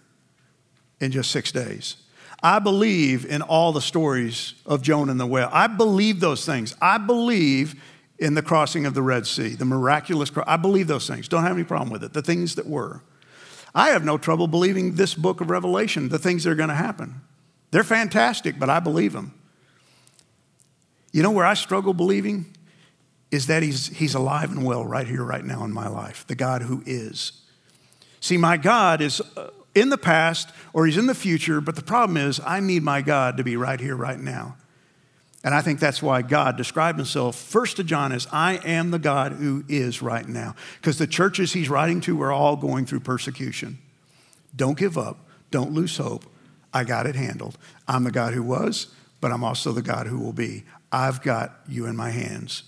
in 0.99 1.11
just 1.11 1.31
six 1.31 1.51
days. 1.51 1.97
I 2.43 2.59
believe 2.59 3.25
in 3.25 3.41
all 3.41 3.71
the 3.71 3.81
stories 3.81 4.53
of 4.65 4.81
Jonah 4.81 5.11
and 5.11 5.19
the 5.19 5.25
whale. 5.25 5.49
I 5.53 5.67
believe 5.67 6.19
those 6.19 6.45
things. 6.45 6.75
I 6.81 6.97
believe 6.97 7.81
in 8.19 8.33
the 8.33 8.41
crossing 8.41 8.85
of 8.85 8.93
the 8.93 9.01
Red 9.01 9.25
Sea, 9.25 9.55
the 9.55 9.63
miraculous 9.63 10.29
cross. 10.29 10.45
I 10.45 10.57
believe 10.57 10.87
those 10.87 11.07
things. 11.07 11.29
Don't 11.29 11.43
have 11.43 11.53
any 11.53 11.63
problem 11.63 11.89
with 11.89 12.03
it. 12.03 12.11
The 12.11 12.21
things 12.21 12.55
that 12.55 12.67
were. 12.67 13.01
I 13.73 13.89
have 13.89 14.03
no 14.03 14.17
trouble 14.17 14.47
believing 14.47 14.95
this 14.95 15.15
book 15.15 15.39
of 15.39 15.49
Revelation, 15.49 16.09
the 16.09 16.19
things 16.19 16.43
that 16.43 16.51
are 16.51 16.55
going 16.55 16.69
to 16.69 16.75
happen. 16.75 17.21
They're 17.71 17.83
fantastic, 17.83 18.59
but 18.59 18.69
I 18.69 18.79
believe 18.79 19.13
them. 19.13 19.33
You 21.13 21.23
know 21.23 21.31
where 21.31 21.45
I 21.45 21.53
struggle 21.53 21.93
believing? 21.93 22.53
Is 23.31 23.47
that 23.47 23.63
he's, 23.63 23.87
he's 23.87 24.13
alive 24.13 24.51
and 24.51 24.63
well 24.63 24.85
right 24.85 25.07
here, 25.07 25.23
right 25.23 25.43
now 25.43 25.63
in 25.63 25.71
my 25.71 25.87
life, 25.87 26.27
the 26.27 26.35
God 26.35 26.61
who 26.63 26.83
is. 26.85 27.41
See, 28.19 28.37
my 28.37 28.57
God 28.57 29.01
is 29.01 29.21
uh, 29.35 29.49
in 29.75 29.89
the 29.89 29.97
past 29.97 30.51
or 30.73 30.85
he's 30.85 30.97
in 30.97 31.07
the 31.07 31.15
future, 31.15 31.61
but 31.61 31.75
the 31.75 31.83
problem 31.83 32.17
is 32.17 32.39
I 32.45 32.59
need 32.59 32.83
my 32.83 33.01
God 33.01 33.37
to 33.37 33.43
be 33.43 33.57
right 33.57 33.79
here, 33.79 33.95
right 33.95 34.19
now. 34.19 34.55
And 35.43 35.53
I 35.53 35.61
think 35.61 35.79
that's 35.79 36.01
why 36.01 36.21
God 36.21 36.55
described 36.55 36.97
himself 36.97 37.35
first 37.35 37.75
to 37.75 37.83
John 37.83 38.13
as 38.13 38.27
I 38.31 38.61
am 38.63 38.91
the 38.91 38.99
God 38.99 39.33
who 39.33 39.65
is 39.67 40.01
right 40.01 40.25
now. 40.25 40.55
Because 40.79 40.97
the 40.97 41.07
churches 41.07 41.51
he's 41.51 41.69
writing 41.69 41.99
to 42.01 42.21
are 42.21 42.31
all 42.31 42.55
going 42.55 42.85
through 42.85 43.01
persecution. 43.01 43.77
Don't 44.55 44.77
give 44.77 44.97
up. 44.97 45.27
Don't 45.51 45.73
lose 45.73 45.97
hope. 45.97 46.25
I 46.73 46.85
got 46.85 47.05
it 47.05 47.15
handled. 47.15 47.57
I'm 47.87 48.05
the 48.05 48.11
God 48.11 48.33
who 48.33 48.41
was, 48.41 48.87
but 49.19 49.31
I'm 49.31 49.43
also 49.43 49.73
the 49.73 49.81
God 49.81 50.07
who 50.07 50.19
will 50.19 50.33
be. 50.33 50.63
I've 50.91 51.21
got 51.21 51.59
you 51.67 51.87
in 51.87 51.95
my 51.95 52.09
hands. 52.09 52.63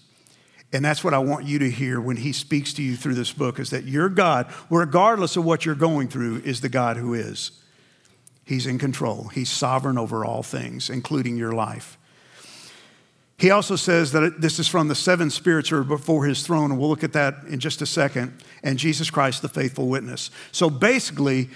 And 0.74 0.84
that's 0.84 1.04
what 1.04 1.14
I 1.14 1.20
want 1.20 1.46
you 1.46 1.60
to 1.60 1.70
hear 1.70 2.02
when 2.02 2.18
he 2.18 2.34
speaks 2.34 2.74
to 2.74 2.84
you 2.84 2.98
through 2.98 3.14
this 3.14 3.32
book 3.32 3.60
is 3.60 3.70
that 3.70 3.86
your 3.86 4.10
God, 4.10 4.52
regardless 4.70 5.38
of 5.38 5.46
what 5.46 5.66
you're 5.66 5.76
going 5.76 6.08
through, 6.08 6.42
is 6.44 6.62
the 6.62 6.70
God 6.70 6.98
who 6.98 7.14
is. 7.14 7.52
He's 8.44 8.68
in 8.68 8.78
control. 8.78 9.30
He's 9.34 9.50
sovereign 9.50 9.98
over 9.98 10.26
all 10.26 10.44
things, 10.44 10.90
including 10.90 11.38
your 11.38 11.54
life. 11.54 11.98
He 13.38 13.52
also 13.52 13.76
says 13.76 14.12
that 14.14 14.40
this 14.40 14.60
is 14.60 14.68
from 14.68 14.88
the 14.88 14.96
seven 14.96 15.30
spirits 15.30 15.70
who 15.70 15.78
are 15.78 15.84
before 15.84 16.26
his 16.26 16.46
throne, 16.46 16.72
and 16.72 16.80
we'll 16.80 16.90
look 16.90 17.04
at 17.04 17.14
that 17.14 17.36
in 17.50 17.60
just 17.60 17.82
a 17.82 17.86
second, 17.86 18.34
and 18.64 18.80
Jesus 18.80 19.10
Christ, 19.10 19.42
the 19.42 19.50
faithful 19.50 19.88
witness. 19.88 20.32
So 20.52 20.70
basically, 20.70 21.50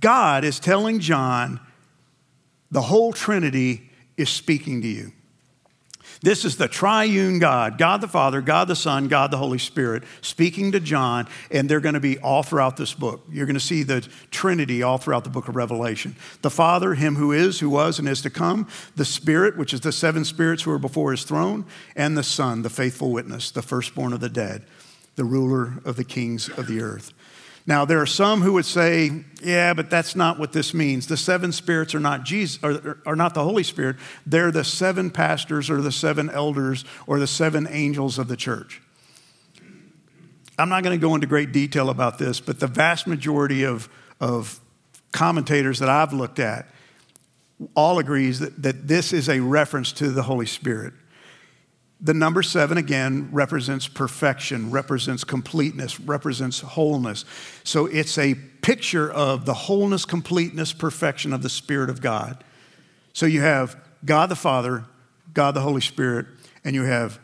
God 0.00 0.44
is 0.44 0.58
telling 0.58 1.00
John 1.00 1.60
the 2.70 2.82
whole 2.82 3.12
Trinity 3.12 3.90
is 4.16 4.30
speaking 4.30 4.80
to 4.82 4.88
you. 4.88 5.12
This 6.20 6.44
is 6.44 6.56
the 6.56 6.66
triune 6.66 7.38
God, 7.38 7.78
God 7.78 8.00
the 8.00 8.08
Father, 8.08 8.40
God 8.40 8.66
the 8.66 8.74
Son, 8.74 9.06
God 9.06 9.30
the 9.30 9.36
Holy 9.36 9.58
Spirit, 9.58 10.02
speaking 10.20 10.72
to 10.72 10.80
John, 10.80 11.28
and 11.50 11.68
they're 11.68 11.80
going 11.80 11.94
to 11.94 12.00
be 12.00 12.18
all 12.18 12.42
throughout 12.42 12.76
this 12.76 12.92
book. 12.92 13.24
You're 13.30 13.46
going 13.46 13.54
to 13.54 13.60
see 13.60 13.84
the 13.84 14.00
Trinity 14.30 14.82
all 14.82 14.98
throughout 14.98 15.24
the 15.24 15.30
book 15.30 15.48
of 15.48 15.54
Revelation. 15.54 16.16
The 16.42 16.50
Father, 16.50 16.94
Him 16.94 17.14
who 17.14 17.30
is, 17.30 17.60
who 17.60 17.70
was, 17.70 17.98
and 18.00 18.08
is 18.08 18.22
to 18.22 18.30
come, 18.30 18.66
the 18.96 19.04
Spirit, 19.04 19.56
which 19.56 19.72
is 19.72 19.80
the 19.80 19.92
seven 19.92 20.24
spirits 20.24 20.64
who 20.64 20.72
are 20.72 20.78
before 20.78 21.12
His 21.12 21.22
throne, 21.22 21.64
and 21.94 22.16
the 22.16 22.24
Son, 22.24 22.62
the 22.62 22.70
faithful 22.70 23.12
witness, 23.12 23.52
the 23.52 23.62
firstborn 23.62 24.12
of 24.12 24.20
the 24.20 24.28
dead, 24.28 24.64
the 25.14 25.24
ruler 25.24 25.74
of 25.84 25.96
the 25.96 26.04
kings 26.04 26.48
of 26.48 26.66
the 26.66 26.80
earth. 26.80 27.12
Now, 27.68 27.84
there 27.84 28.00
are 28.00 28.06
some 28.06 28.40
who 28.40 28.54
would 28.54 28.64
say, 28.64 29.26
yeah, 29.42 29.74
but 29.74 29.90
that's 29.90 30.16
not 30.16 30.38
what 30.38 30.54
this 30.54 30.72
means. 30.72 31.06
The 31.06 31.18
seven 31.18 31.52
spirits 31.52 31.94
are 31.94 32.00
not 32.00 32.24
Jesus, 32.24 32.58
are, 32.64 32.96
are 33.04 33.14
not 33.14 33.34
the 33.34 33.44
Holy 33.44 33.62
Spirit. 33.62 33.96
They're 34.24 34.50
the 34.50 34.64
seven 34.64 35.10
pastors 35.10 35.68
or 35.68 35.82
the 35.82 35.92
seven 35.92 36.30
elders 36.30 36.86
or 37.06 37.18
the 37.18 37.26
seven 37.26 37.68
angels 37.70 38.18
of 38.18 38.26
the 38.26 38.38
church. 38.38 38.80
I'm 40.58 40.70
not 40.70 40.82
going 40.82 40.98
to 40.98 41.06
go 41.06 41.14
into 41.14 41.26
great 41.26 41.52
detail 41.52 41.90
about 41.90 42.18
this, 42.18 42.40
but 42.40 42.58
the 42.58 42.66
vast 42.66 43.06
majority 43.06 43.64
of, 43.64 43.90
of 44.18 44.58
commentators 45.12 45.78
that 45.80 45.90
I've 45.90 46.14
looked 46.14 46.38
at 46.38 46.70
all 47.74 47.98
agrees 47.98 48.38
that, 48.38 48.62
that 48.62 48.88
this 48.88 49.12
is 49.12 49.28
a 49.28 49.40
reference 49.40 49.92
to 49.92 50.08
the 50.08 50.22
Holy 50.22 50.46
Spirit. 50.46 50.94
The 52.00 52.14
number 52.14 52.42
seven, 52.44 52.78
again, 52.78 53.28
represents 53.32 53.88
perfection, 53.88 54.70
represents 54.70 55.24
completeness, 55.24 55.98
represents 55.98 56.60
wholeness. 56.60 57.24
So 57.64 57.86
it's 57.86 58.16
a 58.18 58.34
picture 58.34 59.10
of 59.10 59.46
the 59.46 59.54
wholeness, 59.54 60.04
completeness, 60.04 60.72
perfection 60.72 61.32
of 61.32 61.42
the 61.42 61.48
Spirit 61.48 61.90
of 61.90 62.00
God. 62.00 62.44
So 63.12 63.26
you 63.26 63.40
have 63.40 63.76
God 64.04 64.28
the 64.28 64.36
Father, 64.36 64.84
God 65.34 65.52
the 65.52 65.60
Holy 65.60 65.80
Spirit, 65.80 66.26
and 66.64 66.76
you 66.76 66.84
have 66.84 67.18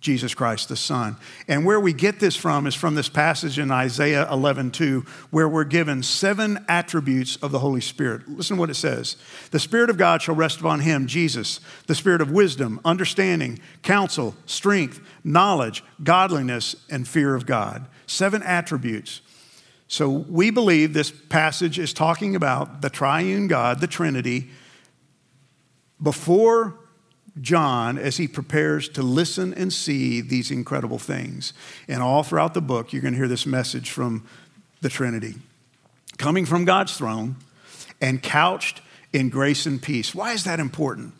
Jesus 0.00 0.32
Christ 0.34 0.68
the 0.68 0.76
Son. 0.76 1.16
And 1.48 1.64
where 1.64 1.80
we 1.80 1.92
get 1.92 2.20
this 2.20 2.36
from 2.36 2.66
is 2.66 2.74
from 2.74 2.94
this 2.94 3.08
passage 3.08 3.58
in 3.58 3.70
Isaiah 3.70 4.30
11, 4.30 4.70
2, 4.70 5.04
where 5.30 5.48
we're 5.48 5.64
given 5.64 6.02
seven 6.02 6.64
attributes 6.68 7.36
of 7.36 7.50
the 7.50 7.58
Holy 7.58 7.80
Spirit. 7.80 8.28
Listen 8.28 8.56
to 8.56 8.60
what 8.60 8.70
it 8.70 8.74
says 8.74 9.16
The 9.50 9.58
Spirit 9.58 9.90
of 9.90 9.98
God 9.98 10.22
shall 10.22 10.36
rest 10.36 10.60
upon 10.60 10.80
him, 10.80 11.06
Jesus, 11.06 11.60
the 11.86 11.94
Spirit 11.94 12.20
of 12.20 12.30
wisdom, 12.30 12.80
understanding, 12.84 13.58
counsel, 13.82 14.36
strength, 14.46 15.00
knowledge, 15.24 15.82
godliness, 16.02 16.76
and 16.88 17.06
fear 17.06 17.34
of 17.34 17.46
God. 17.46 17.86
Seven 18.06 18.42
attributes. 18.42 19.20
So 19.88 20.08
we 20.08 20.50
believe 20.50 20.92
this 20.92 21.10
passage 21.10 21.78
is 21.78 21.92
talking 21.92 22.36
about 22.36 22.82
the 22.82 22.90
triune 22.90 23.48
God, 23.48 23.80
the 23.80 23.86
Trinity, 23.86 24.50
before 26.00 26.78
John 27.40 27.98
as 27.98 28.16
he 28.16 28.28
prepares 28.28 28.88
to 28.90 29.02
listen 29.02 29.54
and 29.54 29.72
see 29.72 30.20
these 30.20 30.50
incredible 30.50 30.98
things. 30.98 31.52
And 31.88 32.02
all 32.02 32.22
throughout 32.22 32.54
the 32.54 32.60
book, 32.60 32.92
you're 32.92 33.02
going 33.02 33.14
to 33.14 33.18
hear 33.18 33.28
this 33.28 33.46
message 33.46 33.90
from 33.90 34.26
the 34.80 34.88
Trinity 34.88 35.34
coming 36.18 36.44
from 36.44 36.64
God's 36.64 36.96
throne 36.96 37.36
and 38.00 38.22
couched 38.22 38.82
in 39.12 39.28
grace 39.28 39.66
and 39.66 39.80
peace. 39.80 40.14
Why 40.14 40.32
is 40.32 40.44
that 40.44 40.60
important? 40.60 41.14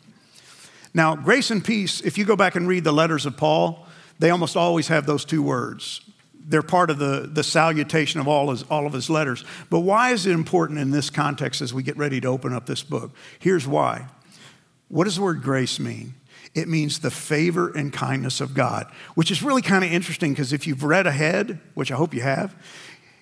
Now, 0.93 1.15
grace 1.15 1.51
and 1.51 1.63
peace, 1.63 2.01
if 2.01 2.17
you 2.17 2.25
go 2.25 2.35
back 2.35 2.55
and 2.55 2.67
read 2.67 2.83
the 2.83 2.91
letters 2.91 3.25
of 3.25 3.37
Paul, 3.37 3.85
they 4.19 4.29
almost 4.29 4.57
always 4.57 4.87
have 4.87 5.05
those 5.05 5.23
two 5.23 5.41
words. 5.41 6.01
They're 6.33 6.63
part 6.63 6.89
of 6.89 6.97
the, 6.97 7.29
the 7.31 7.43
salutation 7.43 8.19
of 8.19 8.27
all, 8.27 8.49
his, 8.49 8.63
all 8.63 8.87
of 8.87 8.93
his 8.93 9.09
letters. 9.09 9.45
But 9.69 9.81
why 9.81 10.11
is 10.11 10.25
it 10.25 10.33
important 10.33 10.79
in 10.79 10.91
this 10.91 11.09
context 11.09 11.61
as 11.61 11.73
we 11.73 11.83
get 11.83 11.95
ready 11.95 12.19
to 12.21 12.27
open 12.27 12.53
up 12.53 12.65
this 12.65 12.81
book? 12.81 13.11
Here's 13.37 13.67
why. 13.67 14.07
What 14.89 15.05
does 15.05 15.15
the 15.15 15.21
word 15.21 15.41
grace 15.41 15.79
mean? 15.79 16.15
It 16.55 16.67
means 16.67 16.99
the 16.99 17.11
favor 17.11 17.69
and 17.69 17.93
kindness 17.93 18.41
of 18.41 18.53
God, 18.53 18.91
which 19.15 19.31
is 19.31 19.43
really 19.43 19.61
kind 19.61 19.83
of 19.83 19.91
interesting 19.91 20.33
because 20.33 20.51
if 20.51 20.65
you've 20.67 20.83
read 20.83 21.07
ahead, 21.07 21.59
which 21.75 21.91
I 21.91 21.95
hope 21.95 22.13
you 22.13 22.21
have, 22.21 22.55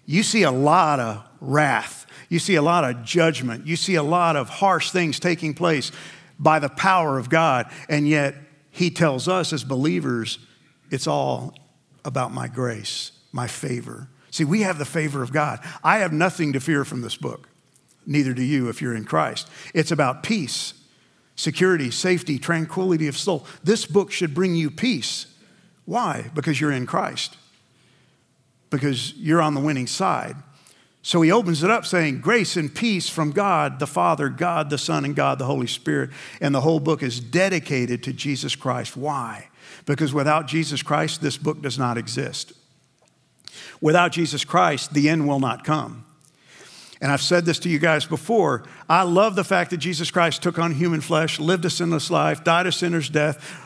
you 0.05 0.24
see 0.24 0.43
a 0.43 0.51
lot 0.51 0.99
of 0.99 1.24
wrath. 1.41 2.05
You 2.30 2.39
see 2.39 2.55
a 2.55 2.61
lot 2.61 2.84
of 2.84 3.03
judgment. 3.03 3.68
You 3.68 3.76
see 3.76 3.95
a 3.95 4.03
lot 4.03 4.36
of 4.36 4.47
harsh 4.49 4.91
things 4.91 5.20
taking 5.20 5.53
place 5.53 5.91
by 6.39 6.59
the 6.59 6.70
power 6.70 7.18
of 7.18 7.30
God. 7.30 7.70
And 7.89 8.07
yet, 8.07 8.36
He 8.72 8.89
tells 8.89 9.28
us 9.28 9.51
as 9.51 9.63
believers, 9.63 10.39
it's 10.89 11.07
all 11.07 11.53
about 12.05 12.32
my 12.32 12.47
grace, 12.47 13.11
my 13.34 13.47
favor. 13.47 14.07
See, 14.32 14.45
we 14.45 14.61
have 14.61 14.78
the 14.78 14.86
favor 14.86 15.22
of 15.22 15.34
God. 15.34 15.59
I 15.84 15.97
have 15.97 16.13
nothing 16.13 16.53
to 16.53 16.59
fear 16.61 16.86
from 16.86 17.01
this 17.01 17.18
book. 17.18 17.49
Neither 18.05 18.34
do 18.34 18.43
you 18.43 18.70
if 18.70 18.82
you're 18.82 18.95
in 18.95 19.03
Christ. 19.03 19.49
It's 19.74 19.91
about 19.91 20.24
peace, 20.24 20.74
security, 21.38 21.89
safety, 21.89 22.38
tranquility 22.38 23.07
of 23.07 23.17
soul. 23.17 23.45
This 23.63 23.85
book 23.85 24.11
should 24.11 24.33
bring 24.33 24.55
you 24.55 24.69
peace. 24.69 25.27
Why? 25.85 26.29
Because 26.33 26.59
you're 26.59 26.73
in 26.73 26.85
Christ, 26.85 27.38
because 28.69 29.13
you're 29.13 29.41
on 29.41 29.53
the 29.53 29.61
winning 29.61 29.88
side. 29.88 30.35
So 31.01 31.21
he 31.21 31.31
opens 31.31 31.63
it 31.63 31.69
up 31.69 31.85
saying, 31.85 32.19
Grace 32.19 32.57
and 32.57 32.73
peace 32.73 33.07
from 33.07 33.31
God 33.31 33.79
the 33.79 33.88
Father, 33.88 34.27
God 34.27 34.69
the 34.69 34.77
Son, 34.77 35.05
and 35.05 35.15
God 35.15 35.39
the 35.39 35.45
Holy 35.45 35.67
Spirit. 35.67 36.09
And 36.41 36.53
the 36.53 36.59
whole 36.59 36.81
book 36.81 37.01
is 37.01 37.21
dedicated 37.21 38.03
to 38.03 38.11
Jesus 38.11 38.57
Christ. 38.57 38.97
Why? 38.97 39.47
Because 39.85 40.13
without 40.13 40.47
Jesus 40.47 40.83
Christ, 40.83 41.21
this 41.21 41.38
book 41.38 41.61
does 41.61 41.79
not 41.79 41.97
exist. 41.97 42.51
Without 43.79 44.11
Jesus 44.11 44.43
Christ, 44.43 44.93
the 44.93 45.07
end 45.07 45.29
will 45.29 45.39
not 45.39 45.63
come. 45.63 46.03
And 46.99 47.11
I've 47.11 47.21
said 47.21 47.45
this 47.45 47.59
to 47.59 47.69
you 47.69 47.79
guys 47.79 48.05
before. 48.05 48.63
I 48.89 49.03
love 49.03 49.35
the 49.35 49.43
fact 49.43 49.71
that 49.71 49.77
Jesus 49.77 50.09
Christ 50.09 50.41
took 50.41 50.57
on 50.57 50.73
human 50.73 51.01
flesh, 51.01 51.39
lived 51.39 51.65
a 51.65 51.69
sinless 51.69 52.09
life, 52.09 52.43
died 52.43 52.65
a 52.65 52.71
sinner's 52.71 53.09
death, 53.09 53.61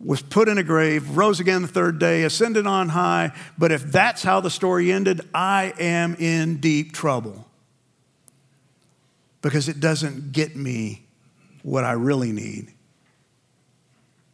was 0.00 0.22
put 0.22 0.48
in 0.48 0.58
a 0.58 0.62
grave, 0.62 1.16
rose 1.16 1.40
again 1.40 1.62
the 1.62 1.68
third 1.68 1.98
day, 1.98 2.22
ascended 2.22 2.66
on 2.66 2.90
high. 2.90 3.32
But 3.56 3.72
if 3.72 3.82
that's 3.82 4.22
how 4.22 4.40
the 4.40 4.50
story 4.50 4.92
ended, 4.92 5.20
I 5.34 5.72
am 5.78 6.14
in 6.14 6.58
deep 6.58 6.92
trouble 6.92 7.46
because 9.42 9.68
it 9.68 9.80
doesn't 9.80 10.32
get 10.32 10.54
me 10.56 11.04
what 11.62 11.84
I 11.84 11.92
really 11.92 12.32
need 12.32 12.72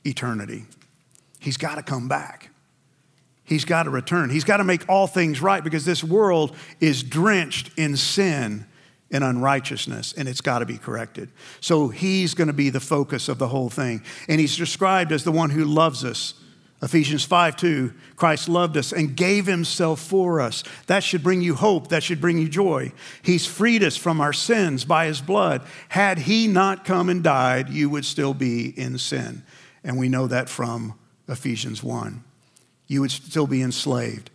eternity. 0.05 0.64
He's 1.38 1.57
got 1.57 1.76
to 1.76 1.82
come 1.82 2.09
back. 2.09 2.51
He's 3.45 3.64
got 3.64 3.84
to 3.84 3.90
return. 3.90 4.30
He's 4.30 4.45
got 4.45 4.57
to 4.57 4.64
make 4.64 4.88
all 4.88 5.07
things 5.07 5.42
right 5.42 5.62
because 5.62 5.84
this 5.84 6.03
world 6.03 6.57
is 6.80 7.03
drenched 7.03 7.70
in 7.76 7.97
sin 7.97 8.66
and 9.11 9.22
unrighteousness, 9.22 10.14
and 10.14 10.28
it's 10.28 10.40
got 10.40 10.61
to 10.61 10.66
be 10.66 10.78
corrected. 10.78 11.30
So 11.61 11.88
he's 11.88 12.34
going 12.34 12.49
to 12.49 12.55
be 12.55 12.70
the 12.70 12.80
focus 12.80 13.28
of 13.28 13.38
the 13.38 13.49
whole 13.49 13.68
thing. 13.68 14.03
And 14.28 14.40
he's 14.40 14.57
described 14.57 15.12
as 15.12 15.24
the 15.24 15.30
one 15.30 15.51
who 15.51 15.64
loves 15.64 16.05
us. 16.05 16.34
Ephesians 16.82 17.24
5 17.24 17.57
2, 17.57 17.95
Christ 18.16 18.49
loved 18.49 18.76
us 18.76 18.92
and 18.92 19.16
gave 19.16 19.47
himself 19.47 20.01
for 20.01 20.40
us. 20.40 20.64
That 20.86 21.03
should 21.05 21.22
bring 21.22 21.40
you 21.40 21.55
hope. 21.55 21.88
That 21.88 22.03
should 22.03 22.20
bring 22.20 22.38
you 22.38 22.49
joy. 22.49 22.92
He's 23.22 23.47
freed 23.47 23.82
us 23.82 23.97
from 23.97 24.20
our 24.20 24.32
sins 24.32 24.84
by 24.84 25.07
his 25.07 25.20
blood. 25.20 25.62
Had 25.88 26.18
he 26.18 26.49
not 26.49 26.84
come 26.84 27.09
and 27.09 27.22
died, 27.22 27.70
you 27.70 27.88
would 27.90 28.05
still 28.05 28.34
be 28.34 28.68
in 28.78 28.99
sin. 28.99 29.45
And 29.82 29.97
we 29.97 30.09
know 30.09 30.26
that 30.26 30.49
from 30.49 30.99
Ephesians 31.28 31.82
1 31.82 32.24
you 32.95 33.01
would 33.01 33.11
still 33.11 33.49
be 33.49 33.61
enslaved. 33.61 34.30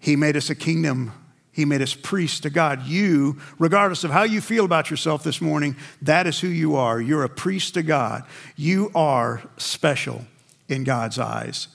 He 0.00 0.16
made 0.16 0.36
us 0.36 0.48
a 0.48 0.54
kingdom. 0.54 1.12
He 1.52 1.64
made 1.64 1.82
us 1.82 1.94
priests 1.94 2.40
to 2.40 2.50
God. 2.50 2.86
You, 2.86 3.38
regardless 3.58 4.04
of 4.04 4.10
how 4.10 4.22
you 4.22 4.40
feel 4.40 4.64
about 4.64 4.90
yourself 4.90 5.22
this 5.22 5.40
morning, 5.40 5.76
that 6.02 6.26
is 6.26 6.40
who 6.40 6.48
you 6.48 6.76
are. 6.76 7.00
You're 7.00 7.24
a 7.24 7.28
priest 7.28 7.74
to 7.74 7.82
God. 7.82 8.24
You 8.56 8.90
are 8.94 9.42
special 9.58 10.24
in 10.68 10.84
God's 10.84 11.18
eyes. 11.18 11.68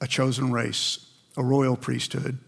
A 0.00 0.06
chosen 0.06 0.52
race, 0.52 1.06
a 1.38 1.42
royal 1.42 1.76
priesthood, 1.76 2.38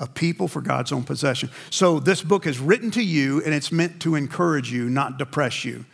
a 0.00 0.08
people 0.08 0.48
for 0.48 0.60
God's 0.60 0.90
own 0.90 1.04
possession. 1.04 1.48
So, 1.70 2.00
this 2.00 2.22
book 2.22 2.44
is 2.44 2.58
written 2.58 2.90
to 2.92 3.02
you 3.02 3.40
and 3.44 3.54
it's 3.54 3.70
meant 3.70 4.02
to 4.02 4.16
encourage 4.16 4.72
you, 4.72 4.90
not 4.90 5.16
depress 5.16 5.64
you. 5.64 5.84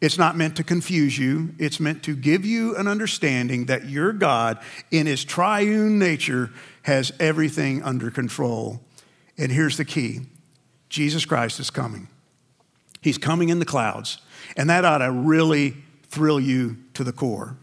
It's 0.00 0.16
not 0.16 0.36
meant 0.36 0.56
to 0.56 0.64
confuse 0.64 1.18
you. 1.18 1.54
It's 1.58 1.78
meant 1.78 2.02
to 2.04 2.16
give 2.16 2.44
you 2.44 2.74
an 2.76 2.88
understanding 2.88 3.66
that 3.66 3.88
your 3.88 4.12
God, 4.12 4.58
in 4.90 5.06
his 5.06 5.24
triune 5.24 5.98
nature, 5.98 6.50
has 6.82 7.12
everything 7.20 7.82
under 7.82 8.10
control. 8.10 8.80
And 9.36 9.52
here's 9.52 9.76
the 9.76 9.84
key 9.84 10.20
Jesus 10.88 11.24
Christ 11.24 11.60
is 11.60 11.70
coming. 11.70 12.08
He's 13.02 13.18
coming 13.18 13.50
in 13.50 13.58
the 13.58 13.64
clouds. 13.64 14.18
And 14.56 14.68
that 14.70 14.84
ought 14.84 14.98
to 14.98 15.10
really 15.10 15.76
thrill 16.08 16.40
you 16.40 16.76
to 16.94 17.04
the 17.04 17.12
core. 17.12 17.56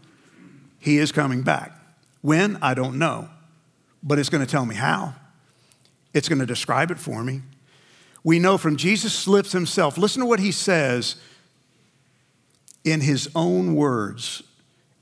He 0.78 0.98
is 0.98 1.12
coming 1.12 1.42
back. 1.42 1.72
When? 2.22 2.56
I 2.62 2.74
don't 2.74 2.98
know. 2.98 3.28
But 4.02 4.18
it's 4.18 4.28
going 4.28 4.44
to 4.44 4.50
tell 4.50 4.64
me 4.64 4.76
how. 4.76 5.14
It's 6.14 6.28
going 6.28 6.38
to 6.38 6.46
describe 6.46 6.90
it 6.90 6.98
for 6.98 7.22
me. 7.22 7.42
We 8.24 8.38
know 8.38 8.58
from 8.58 8.76
Jesus' 8.76 9.26
lips 9.26 9.52
himself, 9.52 9.98
listen 9.98 10.20
to 10.20 10.26
what 10.26 10.40
he 10.40 10.52
says 10.52 11.16
in 12.84 13.00
his 13.00 13.28
own 13.34 13.74
words, 13.74 14.42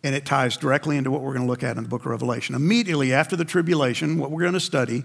and 0.03 0.14
it 0.14 0.27
ties 0.27 0.57
directly 0.57 0.97
into 0.97 1.11
what 1.11 1.22
we're 1.22 1.35
going 1.35 1.47
to 1.47 1.51
look 1.51 1.62
at 1.62 1.77
in 1.77 1.83
the 1.83 1.89
book 1.89 2.03
of 2.03 2.07
Revelation. 2.07 2.55
Immediately 2.55 3.12
after 3.12 3.37
the 3.37 3.45
tribulation, 3.45 4.18
what 4.18 4.31
we're 4.31 4.43
going 4.43 4.55
to 4.55 4.61
study, 4.61 5.05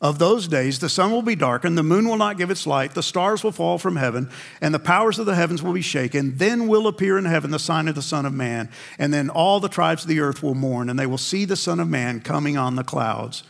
of 0.00 0.18
those 0.18 0.48
days, 0.48 0.78
the 0.78 0.88
sun 0.88 1.10
will 1.10 1.20
be 1.20 1.34
darkened, 1.34 1.76
the 1.76 1.82
moon 1.82 2.08
will 2.08 2.16
not 2.16 2.38
give 2.38 2.50
its 2.50 2.66
light, 2.66 2.94
the 2.94 3.02
stars 3.02 3.44
will 3.44 3.52
fall 3.52 3.76
from 3.76 3.96
heaven, 3.96 4.30
and 4.62 4.72
the 4.72 4.78
powers 4.78 5.18
of 5.18 5.26
the 5.26 5.34
heavens 5.34 5.62
will 5.62 5.74
be 5.74 5.82
shaken. 5.82 6.38
Then 6.38 6.68
will 6.68 6.86
appear 6.86 7.18
in 7.18 7.26
heaven 7.26 7.50
the 7.50 7.58
sign 7.58 7.86
of 7.86 7.94
the 7.94 8.02
Son 8.02 8.24
of 8.24 8.32
Man, 8.32 8.70
and 8.98 9.12
then 9.12 9.28
all 9.28 9.60
the 9.60 9.68
tribes 9.68 10.04
of 10.04 10.08
the 10.08 10.20
earth 10.20 10.42
will 10.42 10.54
mourn, 10.54 10.88
and 10.88 10.98
they 10.98 11.04
will 11.04 11.18
see 11.18 11.44
the 11.44 11.56
Son 11.56 11.80
of 11.80 11.88
Man 11.88 12.20
coming 12.20 12.56
on 12.56 12.76
the 12.76 12.84
clouds 12.84 13.42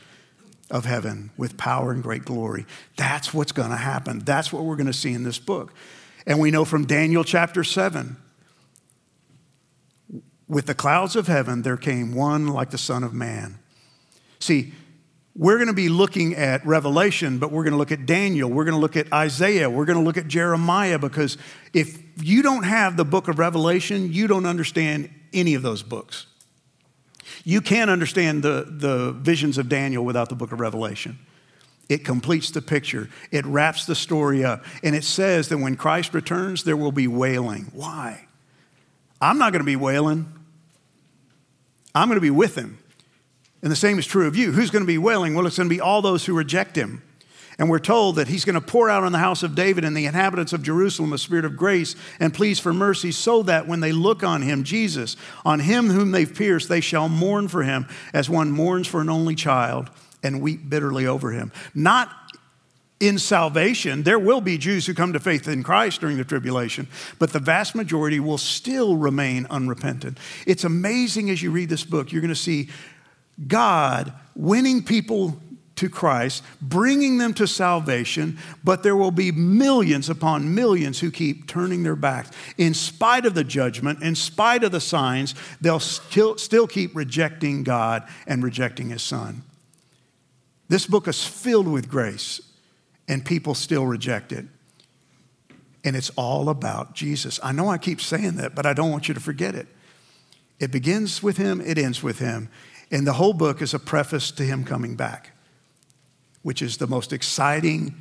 of 0.73 0.87
heaven 0.87 1.31
with 1.37 1.57
power 1.57 1.93
and 1.93 2.03
great 2.03 2.25
glory. 2.25 2.67
That's 2.97 3.33
what's 3.33 3.53
going 3.53 3.71
to 3.71 3.77
happen. 3.77 4.21
That's 4.21 4.53
what 4.53 4.65
we're 4.65 4.77
going 4.77 4.87
to 4.87 4.93
see 4.93 5.13
in 5.13 5.23
this 5.23 5.39
book. 5.39 5.73
And 6.27 6.41
we 6.41 6.51
know 6.51 6.65
from 6.65 6.85
Daniel 6.85 7.23
chapter 7.23 7.63
7 7.63 8.17
with 10.51 10.67
the 10.67 10.75
clouds 10.75 11.15
of 11.15 11.29
heaven, 11.29 11.63
there 11.63 11.77
came 11.77 12.13
one 12.13 12.49
like 12.49 12.71
the 12.71 12.79
Son 12.79 13.05
of 13.05 13.15
Man. 13.15 13.61
See, 14.41 14.75
we're 15.37 15.59
going 15.59 15.69
to 15.69 15.73
be 15.73 15.89
looking 15.89 16.35
at 16.35 16.67
Revelation, 16.67 17.39
but 17.39 17.53
we're 17.53 17.63
going 17.63 17.73
to 17.73 17.79
look 17.79 17.93
at 17.93 18.05
Daniel. 18.05 18.51
We're 18.51 18.65
going 18.65 18.75
to 18.75 18.81
look 18.81 18.97
at 18.97 19.13
Isaiah. 19.13 19.71
We're 19.71 19.85
going 19.85 19.99
to 19.99 20.05
look 20.05 20.17
at 20.17 20.27
Jeremiah 20.27 20.99
because 20.99 21.39
if 21.73 22.03
you 22.21 22.43
don't 22.43 22.65
have 22.65 22.97
the 22.97 23.05
book 23.05 23.29
of 23.29 23.39
Revelation, 23.39 24.13
you 24.13 24.27
don't 24.27 24.45
understand 24.45 25.09
any 25.33 25.55
of 25.55 25.63
those 25.63 25.85
books. 25.85 26.27
You 27.45 27.61
can't 27.61 27.89
understand 27.89 28.43
the, 28.43 28.67
the 28.69 29.13
visions 29.13 29.57
of 29.57 29.69
Daniel 29.69 30.05
without 30.05 30.31
the 30.31 30.35
book 30.35 30.51
of 30.51 30.59
Revelation. 30.59 31.17
It 31.89 32.05
completes 32.05 32.51
the 32.51 32.61
picture, 32.61 33.09
it 33.31 33.47
wraps 33.47 33.87
the 33.87 33.95
story 33.95 34.45
up. 34.45 34.65
And 34.83 34.97
it 34.97 35.05
says 35.05 35.49
that 35.49 35.59
when 35.59 35.77
Christ 35.77 36.13
returns, 36.13 36.65
there 36.65 36.77
will 36.77 36.93
be 36.93 37.07
wailing. 37.07 37.71
Why? 37.73 38.27
I'm 39.21 39.39
not 39.39 39.53
going 39.53 39.61
to 39.61 39.67
be 39.67 39.77
wailing. 39.77 40.40
I'm 41.95 42.09
going 42.09 42.17
to 42.17 42.21
be 42.21 42.31
with 42.31 42.57
him. 42.57 42.79
And 43.63 43.71
the 43.71 43.77
same 43.77 43.99
is 43.99 44.07
true 44.07 44.27
of 44.27 44.37
you. 44.37 44.53
Who's 44.53 44.71
going 44.71 44.83
to 44.83 44.87
be 44.87 44.99
wailing? 44.99 45.35
Well, 45.35 45.47
it's 45.47 45.57
going 45.59 45.69
to 45.69 45.75
be 45.75 45.81
all 45.81 46.03
those 46.03 46.25
who 46.25 46.35
reject 46.35 46.77
him. 46.77 47.03
And 47.59 47.69
we're 47.69 47.79
told 47.79 48.17
that 48.17 48.29
he's 48.29 48.47
going 48.47 48.55
to 48.55 48.61
pour 48.63 48.89
out 48.89 49.05
on 49.05 49.13
the 49.13 49.19
house 49.19 49.43
of 49.43 49.55
David 49.55 49.85
and 49.85 49.95
the 49.95 50.07
inhabitants 50.07 50.55
of 50.55 50.63
Jerusalem 50.63 51.13
a 51.13 51.19
spirit 51.19 51.45
of 51.45 51.59
grace 51.59 51.95
and 52.19 52.33
pleas 52.33 52.59
for 52.59 52.73
mercy, 52.73 53.13
so 53.13 53.43
that 53.43 53.69
when 53.69 53.81
they 53.81 53.93
look 53.93 54.23
on 54.23 54.41
him, 54.41 54.65
Jesus, 54.65 55.15
on 55.45 55.61
him 55.61 55.91
whom 55.91 56.11
they've 56.11 56.35
pierced, 56.35 56.71
they 56.71 56.81
shall 56.81 57.11
mourn 57.11 57.49
for 57.49 57.63
him 57.63 57.87
as 58.15 58.31
one 58.31 58.51
mourns 58.51 58.87
for 58.87 59.03
an 59.03 59.11
only 59.11 59.35
child 59.35 59.91
and 60.23 60.41
weep 60.41 60.71
bitterly 60.71 61.07
over 61.07 61.33
him. 61.33 61.53
Not 61.75 62.11
in 63.01 63.19
salvation, 63.19 64.03
there 64.03 64.19
will 64.19 64.43
be 64.43 64.59
Jews 64.59 64.87
who 64.87 64.93
come 64.93 65.15
to 65.15 65.21
faith 65.21 65.49
in 65.49 65.63
Christ 65.63 66.03
during 66.03 66.19
the 66.19 66.25
tribulation, 66.25 66.87
but 67.19 67.33
the 67.33 67.39
vast 67.39 67.75
majority 67.75 68.21
will 68.21 68.39
still 68.39 68.97
remain 68.97 69.47
unrepentant. 69.49 70.19
It's 70.47 70.65
amazing 70.65 71.31
as 71.31 71.43
you 71.43 71.51
read 71.51 71.71
this 71.71 71.85
book, 71.85 72.13
you're 72.13 72.21
going 72.21 72.29
to 72.29 72.35
see 72.35 72.69
God 73.49 74.13
winning 74.37 74.85
people 74.85 75.41
to 75.77 75.89
Christ, 75.89 76.45
bringing 76.61 77.17
them 77.17 77.33
to 77.35 77.47
salvation, 77.47 78.37
but 78.63 78.83
there 78.83 78.97
will 78.97 79.11
be 79.11 79.33
millions 79.33 80.11
upon 80.11 80.55
millions 80.55 81.01
who 81.01 81.11
keep 81.11 81.49
turning 81.49 81.83
their 81.83 81.97
backs. 81.97 82.31
In 82.59 82.75
spite 82.75 83.25
of 83.25 83.33
the 83.33 83.45
judgment, 83.45 84.03
in 84.03 84.15
spite 84.15 84.63
of 84.63 84.73
the 84.73 84.81
signs, 84.81 85.35
they'll 85.63 85.81
still, 85.81 86.37
still 86.37 86.67
keep 86.67 86.95
rejecting 86.95 87.63
God 87.63 88.07
and 88.27 88.45
rejecting 88.45 88.91
His 88.91 89.03
Son. 89.03 89.43
This 90.69 90.87
book 90.87 91.09
is 91.09 91.25
filled 91.25 91.67
with 91.67 91.89
grace 91.89 92.43
and 93.11 93.25
people 93.25 93.57
still 93.57 93.85
reject 93.85 94.31
it. 94.31 94.47
And 95.83 95.97
it's 95.97 96.11
all 96.11 96.49
about 96.49 96.95
Jesus. 96.95 97.41
I 97.43 97.51
know 97.51 97.69
I 97.69 97.77
keep 97.77 98.01
saying 98.01 98.37
that, 98.37 98.55
but 98.55 98.67
I 98.67 98.73
don't 98.73 98.91
want 98.91 99.09
you 99.09 99.15
to 99.15 99.21
forget 99.21 99.57
it. 99.57 99.67
It 100.61 100.71
begins 100.71 101.21
with 101.21 101.37
him, 101.37 101.61
it 101.61 101.77
ends 101.77 102.05
with 102.05 102.21
him. 102.21 102.49
And 102.93 103.05
the 103.05 103.15
whole 103.15 103.33
book 103.33 103.63
is 103.63 103.75
a 103.75 103.81
preface 103.81 104.31
to 104.33 104.45
him 104.45 104.63
coming 104.63 104.95
back, 104.95 105.33
which 106.43 106.63
is 106.63 106.77
the 106.77 106.87
most 106.87 107.13
exciting 107.13 107.97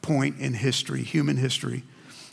point 0.00 0.38
in 0.38 0.54
history, 0.54 1.02
human 1.02 1.36
history. 1.36 1.82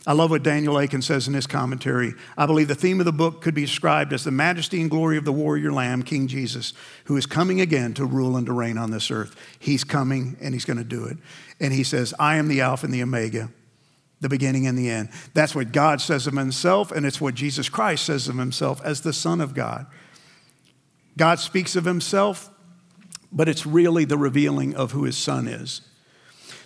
I 0.08 0.12
love 0.12 0.30
what 0.30 0.44
Daniel 0.44 0.78
Akin 0.78 1.02
says 1.02 1.26
in 1.26 1.34
his 1.34 1.48
commentary. 1.48 2.14
I 2.38 2.46
believe 2.46 2.68
the 2.68 2.76
theme 2.76 3.00
of 3.00 3.06
the 3.06 3.12
book 3.12 3.42
could 3.42 3.54
be 3.54 3.62
described 3.62 4.12
as 4.12 4.22
the 4.22 4.30
majesty 4.30 4.80
and 4.80 4.88
glory 4.88 5.16
of 5.16 5.24
the 5.24 5.32
warrior 5.32 5.72
lamb, 5.72 6.04
King 6.04 6.28
Jesus, 6.28 6.74
who 7.06 7.16
is 7.16 7.26
coming 7.26 7.60
again 7.60 7.92
to 7.94 8.04
rule 8.04 8.36
and 8.36 8.46
to 8.46 8.52
reign 8.52 8.78
on 8.78 8.92
this 8.92 9.10
earth. 9.10 9.34
He's 9.58 9.82
coming 9.82 10.36
and 10.40 10.54
he's 10.54 10.64
going 10.64 10.76
to 10.76 10.84
do 10.84 11.06
it. 11.06 11.16
And 11.58 11.72
he 11.72 11.82
says, 11.82 12.14
I 12.20 12.36
am 12.36 12.46
the 12.46 12.60
Alpha 12.60 12.86
and 12.86 12.94
the 12.94 13.02
Omega, 13.02 13.50
the 14.20 14.28
beginning 14.28 14.68
and 14.68 14.78
the 14.78 14.88
end. 14.88 15.08
That's 15.34 15.56
what 15.56 15.72
God 15.72 16.00
says 16.00 16.28
of 16.28 16.34
himself, 16.34 16.92
and 16.92 17.04
it's 17.04 17.20
what 17.20 17.34
Jesus 17.34 17.68
Christ 17.68 18.04
says 18.04 18.28
of 18.28 18.36
himself 18.36 18.80
as 18.84 19.00
the 19.00 19.12
Son 19.12 19.40
of 19.40 19.54
God. 19.54 19.86
God 21.16 21.40
speaks 21.40 21.74
of 21.74 21.84
himself, 21.84 22.48
but 23.32 23.48
it's 23.48 23.66
really 23.66 24.04
the 24.04 24.18
revealing 24.18 24.76
of 24.76 24.92
who 24.92 25.02
his 25.02 25.16
Son 25.16 25.48
is. 25.48 25.80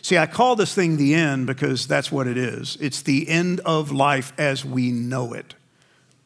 See, 0.02 0.16
I 0.16 0.26
call 0.26 0.56
this 0.56 0.74
thing 0.74 0.96
the 0.96 1.14
end 1.14 1.46
because 1.46 1.86
that's 1.86 2.10
what 2.10 2.26
it 2.26 2.36
is. 2.36 2.76
It's 2.80 3.02
the 3.02 3.28
end 3.28 3.60
of 3.60 3.92
life 3.92 4.32
as 4.38 4.64
we 4.64 4.90
know 4.90 5.32
it, 5.34 5.54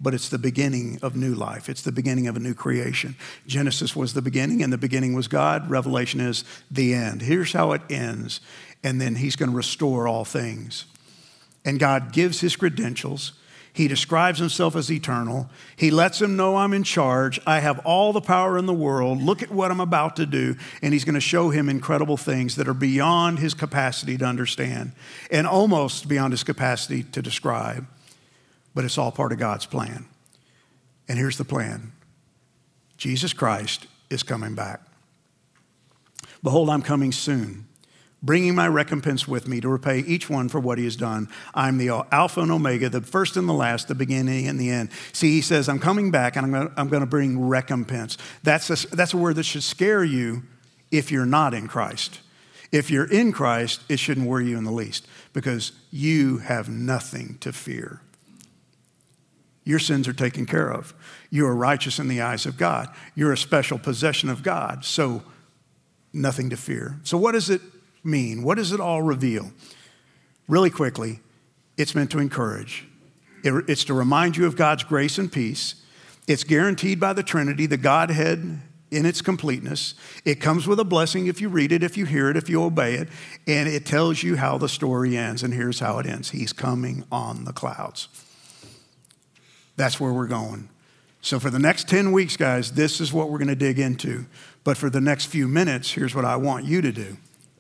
but 0.01 0.15
it's 0.15 0.29
the 0.29 0.39
beginning 0.39 0.99
of 1.03 1.17
new 1.17 1.35
life. 1.35 1.69
It's 1.69 1.83
the 1.83 1.93
beginning 1.93 2.29
of 2.29 2.37
a 2.37 2.41
new 2.41 2.55
creation. 2.55 3.17
Genesis 3.47 3.97
was 3.97 4.15
the 4.15 4.23
beginning, 4.23 4.63
and 4.63 4.73
the 4.73 4.79
beginning 4.79 5.15
was 5.15 5.29
God. 5.29 5.69
Revelation 5.69 6.21
is 6.21 6.45
the 6.71 6.95
end. 6.95 7.23
Here's 7.23 7.53
how 7.53 7.73
it 7.73 7.83
ends, 7.91 8.41
and 8.83 9.01
then 9.01 9.17
He's 9.17 9.37
going 9.37 9.51
to 9.51 9.57
restore 9.57 10.07
all 10.07 10.25
things. 10.25 10.85
And 11.65 11.79
God 11.79 12.13
gives 12.13 12.41
His 12.41 12.57
credentials. 12.57 13.33
He 13.75 13.89
describes 13.89 14.39
himself 14.39 14.77
as 14.77 14.89
eternal. 14.89 15.51
He 15.75 15.91
lets 15.91 16.23
him 16.23 16.37
know 16.37 16.57
I'm 16.57 16.73
in 16.73 16.85
charge. 16.85 17.41
I 17.45 17.59
have 17.59 17.81
all 17.81 18.13
the 18.13 18.21
power 18.21 18.57
in 18.57 18.67
the 18.67 18.73
world. 18.73 19.21
Look 19.21 19.43
at 19.43 19.51
what 19.51 19.73
I'm 19.73 19.81
about 19.81 20.15
to 20.17 20.27
do. 20.27 20.55
And 20.81 20.95
he's 20.95 21.05
going 21.05 21.17
to 21.17 21.21
show 21.21 21.51
him 21.51 21.69
incredible 21.69 22.17
things 22.17 22.55
that 22.55 22.69
are 22.69 22.73
beyond 22.73 23.41
his 23.41 23.53
capacity 23.53 24.17
to 24.17 24.25
understand 24.25 24.93
and 25.29 25.45
almost 25.45 26.07
beyond 26.07 26.33
his 26.33 26.45
capacity 26.45 27.03
to 27.03 27.21
describe. 27.21 27.85
But 28.77 28.85
it's 28.85 28.97
all 28.97 29.11
part 29.11 29.33
of 29.33 29.41
God's 29.41 29.67
plan. 29.67 30.07
And 31.09 31.19
here's 31.19 31.37
the 31.37 31.45
plan 31.45 31.91
Jesus 32.97 33.33
Christ 33.33 33.89
is 34.09 34.23
coming 34.23 34.55
back. 34.55 34.83
Behold, 36.45 36.71
I'm 36.71 36.83
coming 36.83 37.11
soon 37.11 37.67
bringing 38.25 38.55
my 38.55 38.67
recompense 38.67 39.29
with 39.29 39.47
me 39.47 39.61
to 39.61 39.69
repay 39.69 39.99
each 39.99 40.31
one 40.31 40.49
for 40.49 40.59
what 40.59 40.79
he 40.79 40.85
has 40.85 40.97
done. 40.97 41.29
I'm 41.53 41.77
the 41.77 41.91
Alpha 42.11 42.41
and 42.41 42.51
Omega, 42.51 42.89
the 42.89 43.03
first 43.03 43.37
and 43.37 43.47
the 43.47 43.53
last, 43.53 43.87
the 43.87 43.95
beginning 43.95 44.49
and 44.49 44.59
the 44.59 44.71
end. 44.71 44.89
See, 45.13 45.31
he 45.33 45.43
says, 45.43 45.69
I'm 45.69 45.79
coming 45.79 46.11
back 46.11 46.35
and 46.35 46.57
I'm 46.57 46.89
going 46.89 47.01
to, 47.01 47.07
bring 47.07 47.47
recompense. 47.47 48.17
That's 48.43 48.71
a, 48.71 48.89
that's 48.97 49.13
a 49.13 49.19
word 49.19 49.37
that 49.37 49.43
should 49.43 49.63
scare 49.63 50.03
you 50.03 50.43
if 50.91 51.13
you're 51.13 51.27
not 51.27 51.53
in 51.53 51.69
Christ. 51.69 52.21
If 52.73 52.91
you're 52.91 53.05
in 53.05 53.31
Christ, 53.31 53.83
it 53.91 53.99
shouldn't 53.99 54.27
worry 54.27 54.49
you 54.49 54.57
in 54.57 54.65
the 54.65 54.73
least 54.73 55.07
because 55.35 55.73
you 55.91 56.39
have 56.39 56.69
nothing 56.71 57.37
to 57.41 57.53
fear. 57.53 58.01
Your 59.65 59.79
sins 59.79 60.09
are 60.09 60.15
taken 60.15 60.47
care 60.47 60.73
of. 60.73 60.95
You 61.31 61.47
are 61.47 61.55
righteous 61.55 61.99
in 61.99 62.09
the 62.09 62.23
eyes 62.23 62.47
of 62.47 62.57
God. 62.57 62.89
You're 63.15 63.33
a 63.33 63.39
special 63.39 63.79
possession 63.79 64.31
of 64.31 64.43
God, 64.43 64.85
so 64.85 65.23
nothing 66.13 66.51
to 66.51 66.57
fear. 66.57 66.99
So, 67.05 67.19
what 67.19 67.35
is 67.35 67.51
it 67.51 67.61
mean? 68.05 68.43
What 68.43 68.57
does 68.57 68.73
it 68.73 68.81
all 68.81 69.03
reveal? 69.03 69.51
Really 70.47 70.71
quickly, 70.71 71.21
it's 71.77 71.95
meant 71.95 72.11
to 72.13 72.19
encourage. 72.19 72.87
It's 73.43 73.85
to 73.85 73.95
remind 73.95 74.37
you 74.37 74.47
of 74.47 74.57
God's 74.57 74.85
grace 74.85 75.19
and 75.19 75.31
peace. 75.31 75.77
It's 76.27 76.45
guaranteed 76.45 77.01
by 77.01 77.13
the 77.13 77.23
Trinity, 77.23 77.67
the 77.67 77.77
Godhead 77.77 78.61
in 78.91 79.07
its 79.07 79.21
completeness. 79.21 79.95
It 80.25 80.37
comes 80.37 80.67
with 80.67 80.79
a 80.81 80.85
blessing 80.85 81.27
if 81.27 81.41
you 81.41 81.49
read 81.49 81.73
it, 81.73 81.83
if 81.83 81.97
you 81.97 82.07
hear 82.07 82.31
it, 82.31 82.37
if 82.37 82.49
you 82.49 82.63
obey 82.63 82.95
it. 82.95 83.09
And 83.47 83.69
it 83.69 83.85
tells 83.85 84.23
you 84.23 84.37
how 84.37 84.57
the 84.57 84.69
story 84.69 85.17
ends. 85.17 85.43
And 85.43 85.53
here's 85.53 85.81
how 85.81 85.99
it 85.99 86.07
ends 86.07 86.31
He's 86.31 86.53
coming 86.53 87.05
on 87.11 87.45
the 87.45 87.53
clouds. 87.53 88.09
That's 89.77 89.99
where 89.99 90.13
we're 90.13 90.29
going. 90.29 90.69
So, 91.21 91.41
for 91.41 91.51
the 91.51 91.59
next 91.59 91.89
10 91.89 92.13
weeks, 92.13 92.37
guys, 92.37 92.73
this 92.73 93.01
is 93.01 93.13
what 93.13 93.31
we're 93.31 93.39
going 93.39 93.49
to 93.49 93.57
dig 93.57 93.79
into. 93.79 94.27
But 94.63 94.77
for 94.77 94.91
the 94.91 95.01
next 95.01 95.27
few 95.27 95.49
minutes, 95.49 95.91
here's 95.91 96.15
what 96.15 96.25
I 96.25 96.37
want 96.37 96.65
you 96.65 96.81
to 96.83 96.93
do 96.93 97.17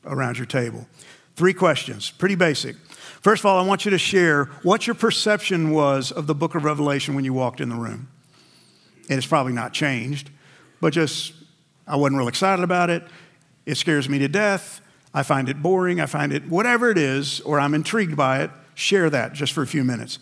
around 0.06 0.38
your 0.38 0.46
table. 0.46 0.86
Three 1.36 1.54
questions, 1.54 2.10
pretty 2.10 2.36
basic. 2.36 2.76
First 3.20 3.40
of 3.40 3.46
all, 3.46 3.58
I 3.58 3.66
want 3.66 3.84
you 3.84 3.90
to 3.90 3.98
share 3.98 4.44
what 4.62 4.86
your 4.86 4.94
perception 4.94 5.70
was 5.70 6.12
of 6.12 6.26
the 6.26 6.34
book 6.34 6.54
of 6.54 6.64
Revelation 6.64 7.14
when 7.14 7.24
you 7.24 7.32
walked 7.32 7.60
in 7.60 7.70
the 7.70 7.74
room. 7.74 8.08
And 9.08 9.18
it's 9.18 9.26
probably 9.26 9.52
not 9.52 9.72
changed, 9.72 10.30
but 10.80 10.92
just, 10.92 11.32
I 11.86 11.96
wasn't 11.96 12.18
real 12.18 12.28
excited 12.28 12.62
about 12.62 12.90
it. 12.90 13.02
It 13.66 13.76
scares 13.76 14.08
me 14.08 14.18
to 14.18 14.28
death. 14.28 14.80
I 15.12 15.22
find 15.22 15.48
it 15.48 15.62
boring. 15.62 16.00
I 16.00 16.06
find 16.06 16.32
it 16.32 16.46
whatever 16.48 16.90
it 16.90 16.98
is, 16.98 17.40
or 17.40 17.58
I'm 17.58 17.74
intrigued 17.74 18.16
by 18.16 18.42
it. 18.42 18.50
Share 18.74 19.08
that 19.10 19.32
just 19.32 19.52
for 19.52 19.62
a 19.62 19.66
few 19.66 19.84
minutes. 19.84 20.18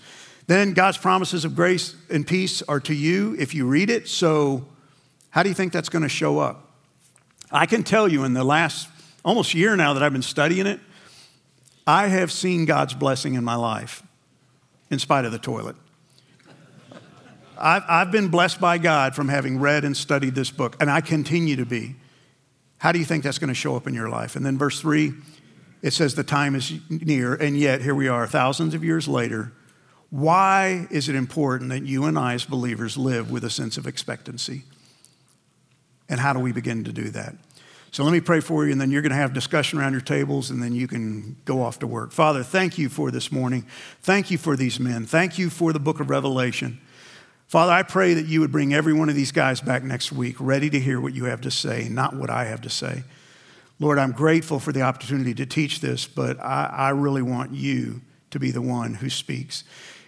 Then 0.47 0.73
God's 0.73 0.99
promises 0.99 1.45
of 1.45 1.55
grace 1.57 1.97
and 2.11 2.27
peace 2.27 2.63
are 2.63 2.81
to 2.81 2.95
you 2.95 3.35
if 3.39 3.55
you 3.55 3.67
read 3.67 3.91
it. 3.91 4.09
So, 4.09 4.67
how 5.31 5.43
do 5.43 5.49
you 5.49 5.55
think 5.55 5.73
that's 5.73 5.89
going 5.89 6.03
to 6.03 6.09
show 6.09 6.39
up? 6.39 6.69
I 7.51 7.67
can 7.67 7.85
tell 7.85 8.07
you 8.11 8.25
in 8.25 8.35
the 8.35 8.45
last 8.45 8.89
almost 9.25 9.55
a 9.55 9.59
year 9.59 9.77
now 9.77 9.95
that 9.95 10.03
I've 10.03 10.13
been 10.13 10.23
studying 10.23 10.67
it, 10.67 10.81
I 11.87 12.09
have 12.09 12.31
seen 12.31 12.65
God's 12.65 12.95
blessing 12.95 13.35
in 13.35 13.45
my 13.45 13.57
life 13.57 14.03
in 14.91 14.99
spite 14.99 15.25
of 15.25 15.33
the 15.33 15.39
toilet. 15.39 15.77
I've, 17.59 17.83
I've 17.89 18.13
been 18.13 18.29
blessed 18.29 18.61
by 18.61 18.79
God 18.79 19.15
from 19.15 19.29
having 19.29 19.61
read 19.61 19.85
and 19.85 19.97
studied 19.97 20.35
this 20.35 20.51
book, 20.51 20.77
and 20.81 20.91
I 20.91 21.01
continue 21.01 21.57
to 21.57 21.67
be. 21.67 21.97
How 22.79 22.91
do 22.91 22.99
you 22.99 23.05
think 23.05 23.23
that's 23.23 23.39
going 23.39 23.49
to 23.49 23.55
show 23.55 23.77
up 23.77 23.87
in 23.87 23.95
your 23.95 24.09
life? 24.09 24.35
And 24.35 24.45
then 24.45 24.59
verse 24.59 24.81
three, 24.81 25.13
it 25.83 25.93
says 25.93 26.15
the 26.15 26.25
time 26.25 26.55
is 26.55 26.73
near, 26.91 27.35
and 27.35 27.57
yet 27.57 27.81
here 27.81 27.95
we 27.95 28.09
are, 28.09 28.27
thousands 28.27 28.75
of 28.75 28.83
years 28.83 29.07
later. 29.07 29.53
Why 30.11 30.87
is 30.91 31.09
it 31.09 31.15
important 31.15 31.71
that 31.71 31.85
you 31.85 32.05
and 32.05 32.19
I, 32.19 32.35
as 32.35 32.45
believers, 32.45 32.97
live 32.97 33.31
with 33.31 33.45
a 33.45 33.51
sense 33.51 33.79
of 33.79 33.87
expectancy? 33.87 34.65
And 36.09 36.21
how 36.21 36.33
do 36.33 36.41
we 36.41 36.53
begin 36.53 36.85
to 36.85 36.93
do 36.93 37.11
that? 37.11 37.35
So 37.93 38.05
let 38.05 38.13
me 38.15 38.23
pray 38.23 38.41
for 38.41 38.65
you, 38.65 38.73
and 38.73 38.81
then 38.81 38.91
you're 38.91 39.03
going 39.03 39.11
to 39.11 39.17
have 39.17 39.35
discussion 39.35 39.79
around 39.79 39.93
your 39.93 40.01
tables, 40.01 40.49
and 40.49 40.63
then 40.63 40.73
you 40.73 40.89
can 40.89 41.37
go 41.45 41.63
off 41.63 41.79
to 41.81 41.87
work. 41.87 42.11
Father, 42.11 42.43
thank 42.43 42.79
you 42.79 42.89
for 42.89 43.11
this 43.11 43.31
morning. 43.31 43.67
Thank 44.01 44.31
you 44.31 44.39
for 44.39 44.57
these 44.57 44.81
men. 44.81 45.05
Thank 45.05 45.39
you 45.39 45.51
for 45.51 45.75
the 45.75 45.79
book 45.79 46.01
of 46.01 46.09
Revelation. 46.09 46.81
Father, 47.49 47.71
I 47.71 47.83
pray 47.83 48.15
that 48.15 48.25
you 48.25 48.41
would 48.41 48.51
bring 48.51 48.73
every 48.73 48.95
one 48.95 49.11
of 49.11 49.15
these 49.15 49.31
guys 49.31 49.61
back 49.61 49.83
next 49.85 50.11
week 50.11 50.37
ready 50.41 50.71
to 50.71 50.81
hear 50.81 51.03
what 51.03 51.13
you 51.13 51.27
have 51.27 51.43
to 51.43 51.51
say, 51.51 51.87
not 51.91 52.17
what 52.17 52.31
I 52.31 52.47
have 52.47 52.63
to 52.63 52.71
say. 52.71 53.05
Lord, 53.79 53.99
I'm 53.99 54.13
grateful 54.13 54.59
for 54.59 54.73
the 54.73 54.81
opportunity 54.81 55.35
to 55.35 55.45
teach 55.45 55.81
this, 55.81 56.07
but 56.07 56.41
I, 56.41 56.73
I 56.73 56.89
really 56.91 57.21
want 57.21 57.53
you 57.53 58.01
to 58.31 58.39
be 58.39 58.53
the 58.53 58.63
one 58.63 58.95
who 58.95 59.11
speaks. 59.11 59.65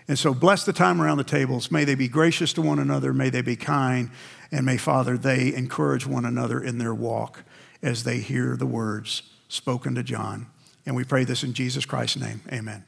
And 0.08 0.18
so 0.18 0.32
bless 0.32 0.64
the 0.64 0.72
time 0.72 1.02
around 1.02 1.18
the 1.18 1.24
tables. 1.24 1.70
May 1.70 1.84
they 1.84 1.96
be 1.96 2.08
gracious 2.08 2.54
to 2.54 2.62
one 2.62 2.78
another. 2.78 3.12
May 3.12 3.28
they 3.28 3.42
be 3.42 3.56
kind. 3.56 4.10
And 4.50 4.64
may, 4.64 4.78
Father, 4.78 5.18
they 5.18 5.54
encourage 5.54 6.06
one 6.06 6.24
another 6.24 6.62
in 6.62 6.78
their 6.78 6.94
walk 6.94 7.44
as 7.84 8.02
they 8.04 8.18
hear 8.18 8.56
the 8.56 8.66
words 8.66 9.22
spoken 9.48 9.94
to 9.94 10.02
John. 10.02 10.46
And 10.86 10.96
we 10.96 11.04
pray 11.04 11.24
this 11.24 11.44
in 11.44 11.52
Jesus 11.52 11.84
Christ's 11.84 12.16
name. 12.16 12.40
Amen. 12.52 12.84